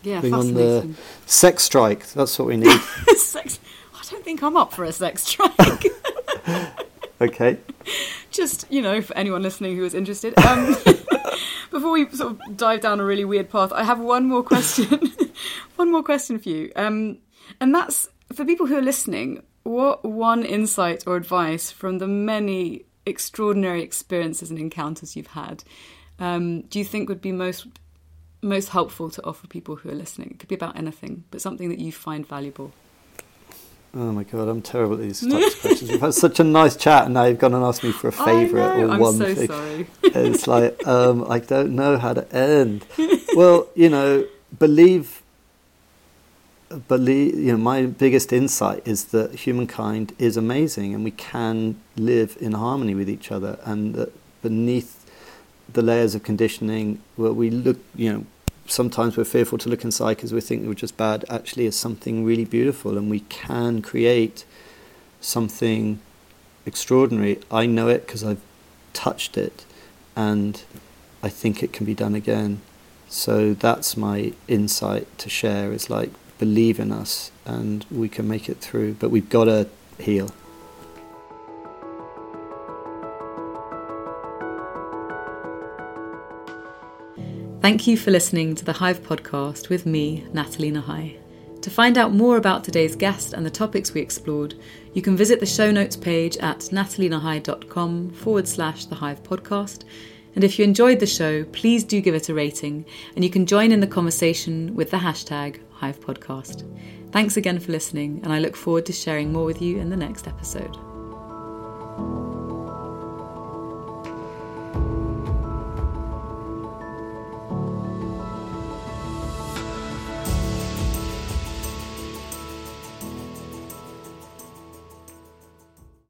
Yeah, 0.04 0.20
Bring 0.20 0.34
on 0.34 0.52
the 0.52 0.94
sex 1.24 1.62
strike. 1.62 2.06
That's 2.12 2.38
what 2.38 2.46
we 2.46 2.58
need. 2.58 2.78
sex 3.16 3.58
don't 4.14 4.24
think 4.24 4.42
I'm 4.42 4.56
up 4.56 4.72
for 4.72 4.84
a 4.84 4.92
sex 4.92 5.24
strike. 5.24 5.86
okay. 7.20 7.58
Just, 8.30 8.64
you 8.70 8.80
know, 8.80 9.02
for 9.02 9.16
anyone 9.16 9.42
listening 9.42 9.76
who 9.76 9.84
is 9.84 9.94
interested. 9.94 10.38
Um, 10.38 10.76
before 11.70 11.90
we 11.90 12.08
sort 12.10 12.32
of 12.32 12.56
dive 12.56 12.80
down 12.80 13.00
a 13.00 13.04
really 13.04 13.24
weird 13.24 13.50
path, 13.50 13.72
I 13.72 13.82
have 13.82 13.98
one 13.98 14.26
more 14.26 14.42
question. 14.42 15.12
one 15.76 15.90
more 15.90 16.02
question 16.02 16.38
for 16.38 16.48
you. 16.48 16.70
Um, 16.76 17.18
and 17.60 17.74
that's 17.74 18.08
for 18.32 18.44
people 18.44 18.66
who 18.66 18.76
are 18.76 18.82
listening, 18.82 19.42
what 19.64 20.04
one 20.04 20.44
insight 20.44 21.04
or 21.06 21.16
advice 21.16 21.70
from 21.70 21.98
the 21.98 22.06
many 22.06 22.84
extraordinary 23.06 23.82
experiences 23.82 24.50
and 24.50 24.58
encounters 24.58 25.14
you've 25.16 25.26
had 25.26 25.62
um, 26.18 26.62
do 26.62 26.78
you 26.78 26.84
think 26.84 27.08
would 27.08 27.20
be 27.20 27.32
most 27.32 27.66
most 28.42 28.68
helpful 28.68 29.10
to 29.10 29.24
offer 29.24 29.46
people 29.46 29.76
who 29.76 29.90
are 29.90 29.94
listening? 29.94 30.30
It 30.30 30.38
could 30.38 30.48
be 30.48 30.54
about 30.54 30.76
anything, 30.76 31.24
but 31.30 31.40
something 31.40 31.70
that 31.70 31.78
you 31.78 31.90
find 31.90 32.26
valuable. 32.26 32.72
Oh 33.96 34.10
my 34.10 34.24
god, 34.24 34.48
I'm 34.48 34.60
terrible 34.60 34.94
at 34.94 35.02
these 35.02 35.20
types 35.30 35.54
of 35.54 35.60
questions. 35.60 35.90
We've 35.90 36.00
had 36.00 36.14
such 36.14 36.40
a 36.40 36.44
nice 36.44 36.74
chat, 36.74 37.04
and 37.04 37.14
now 37.14 37.24
you've 37.24 37.38
gone 37.38 37.54
and 37.54 37.64
asked 37.64 37.84
me 37.84 37.92
for 37.92 38.08
a 38.08 38.12
favourite 38.12 38.80
or 38.80 38.90
I'm 38.90 38.98
one 38.98 39.14
so 39.14 39.34
thing. 39.34 39.46
Sorry. 39.46 39.86
it's 40.02 40.46
like 40.54 40.84
um, 40.86 41.24
I 41.30 41.38
don't 41.38 41.76
know 41.76 41.98
how 41.98 42.12
to 42.14 42.34
end. 42.34 42.86
Well, 43.36 43.66
you 43.74 43.88
know, 43.88 44.28
believe, 44.60 45.20
believe. 46.86 47.34
You 47.36 47.52
know, 47.52 47.58
my 47.58 47.86
biggest 47.86 48.32
insight 48.32 48.86
is 48.86 49.06
that 49.06 49.34
humankind 49.34 50.12
is 50.20 50.36
amazing, 50.36 50.94
and 50.94 51.02
we 51.02 51.10
can 51.10 51.80
live 51.96 52.38
in 52.40 52.52
harmony 52.52 52.94
with 52.94 53.10
each 53.10 53.32
other, 53.32 53.58
and 53.64 53.96
that 53.96 54.12
beneath 54.40 55.04
the 55.72 55.82
layers 55.82 56.14
of 56.14 56.22
conditioning, 56.22 57.00
where 57.16 57.32
we 57.32 57.50
look, 57.50 57.78
you 57.96 58.12
know, 58.12 58.24
sometimes 58.66 59.16
we're 59.16 59.24
fearful 59.24 59.58
to 59.58 59.68
look 59.68 59.84
inside 59.84 60.16
because 60.16 60.32
we 60.32 60.40
think 60.40 60.66
we're 60.66 60.74
just 60.74 60.96
bad, 60.96 61.24
actually 61.28 61.66
is 61.66 61.76
something 61.76 62.24
really 62.24 62.44
beautiful 62.44 62.96
and 62.96 63.10
we 63.10 63.20
can 63.20 63.82
create 63.82 64.44
something 65.20 66.00
extraordinary. 66.66 67.40
I 67.50 67.66
know 67.66 67.88
it 67.88 68.06
because 68.06 68.24
I've 68.24 68.40
touched 68.92 69.36
it 69.36 69.64
and 70.16 70.62
I 71.22 71.28
think 71.28 71.62
it 71.62 71.72
can 71.72 71.86
be 71.86 71.94
done 71.94 72.14
again. 72.14 72.60
So 73.08 73.54
that's 73.54 73.96
my 73.96 74.32
insight 74.48 75.06
to 75.18 75.28
share 75.28 75.72
is 75.72 75.88
like 75.88 76.10
believe 76.38 76.80
in 76.80 76.90
us 76.90 77.30
and 77.44 77.86
we 77.90 78.08
can 78.08 78.26
make 78.26 78.48
it 78.48 78.58
through, 78.58 78.94
but 78.94 79.10
we've 79.10 79.28
got 79.28 79.44
to 79.44 79.68
heal. 79.98 80.30
Thank 87.64 87.86
you 87.86 87.96
for 87.96 88.10
listening 88.10 88.54
to 88.56 88.64
the 88.66 88.74
Hive 88.74 89.02
podcast 89.02 89.70
with 89.70 89.86
me, 89.86 90.26
Nathalie 90.34 90.70
Nahai. 90.70 91.16
To 91.62 91.70
find 91.70 91.96
out 91.96 92.12
more 92.12 92.36
about 92.36 92.62
today's 92.62 92.94
guest 92.94 93.32
and 93.32 93.46
the 93.46 93.48
topics 93.48 93.94
we 93.94 94.02
explored, 94.02 94.54
you 94.92 95.00
can 95.00 95.16
visit 95.16 95.40
the 95.40 95.46
show 95.46 95.70
notes 95.70 95.96
page 95.96 96.36
at 96.36 96.58
nathalienahai.com 96.58 98.10
forward 98.10 98.46
slash 98.46 98.84
the 98.84 98.96
Hive 98.96 99.22
podcast. 99.22 99.84
And 100.34 100.44
if 100.44 100.58
you 100.58 100.64
enjoyed 100.66 101.00
the 101.00 101.06
show, 101.06 101.44
please 101.44 101.84
do 101.84 102.02
give 102.02 102.14
it 102.14 102.28
a 102.28 102.34
rating 102.34 102.84
and 103.14 103.24
you 103.24 103.30
can 103.30 103.46
join 103.46 103.72
in 103.72 103.80
the 103.80 103.86
conversation 103.86 104.74
with 104.74 104.90
the 104.90 104.98
hashtag 104.98 105.60
Hive 105.70 105.98
Podcast. 106.00 106.70
Thanks 107.12 107.38
again 107.38 107.60
for 107.60 107.72
listening, 107.72 108.20
and 108.24 108.30
I 108.30 108.40
look 108.40 108.56
forward 108.56 108.84
to 108.84 108.92
sharing 108.92 109.32
more 109.32 109.46
with 109.46 109.62
you 109.62 109.78
in 109.78 109.88
the 109.88 109.96
next 109.96 110.28
episode. 110.28 110.76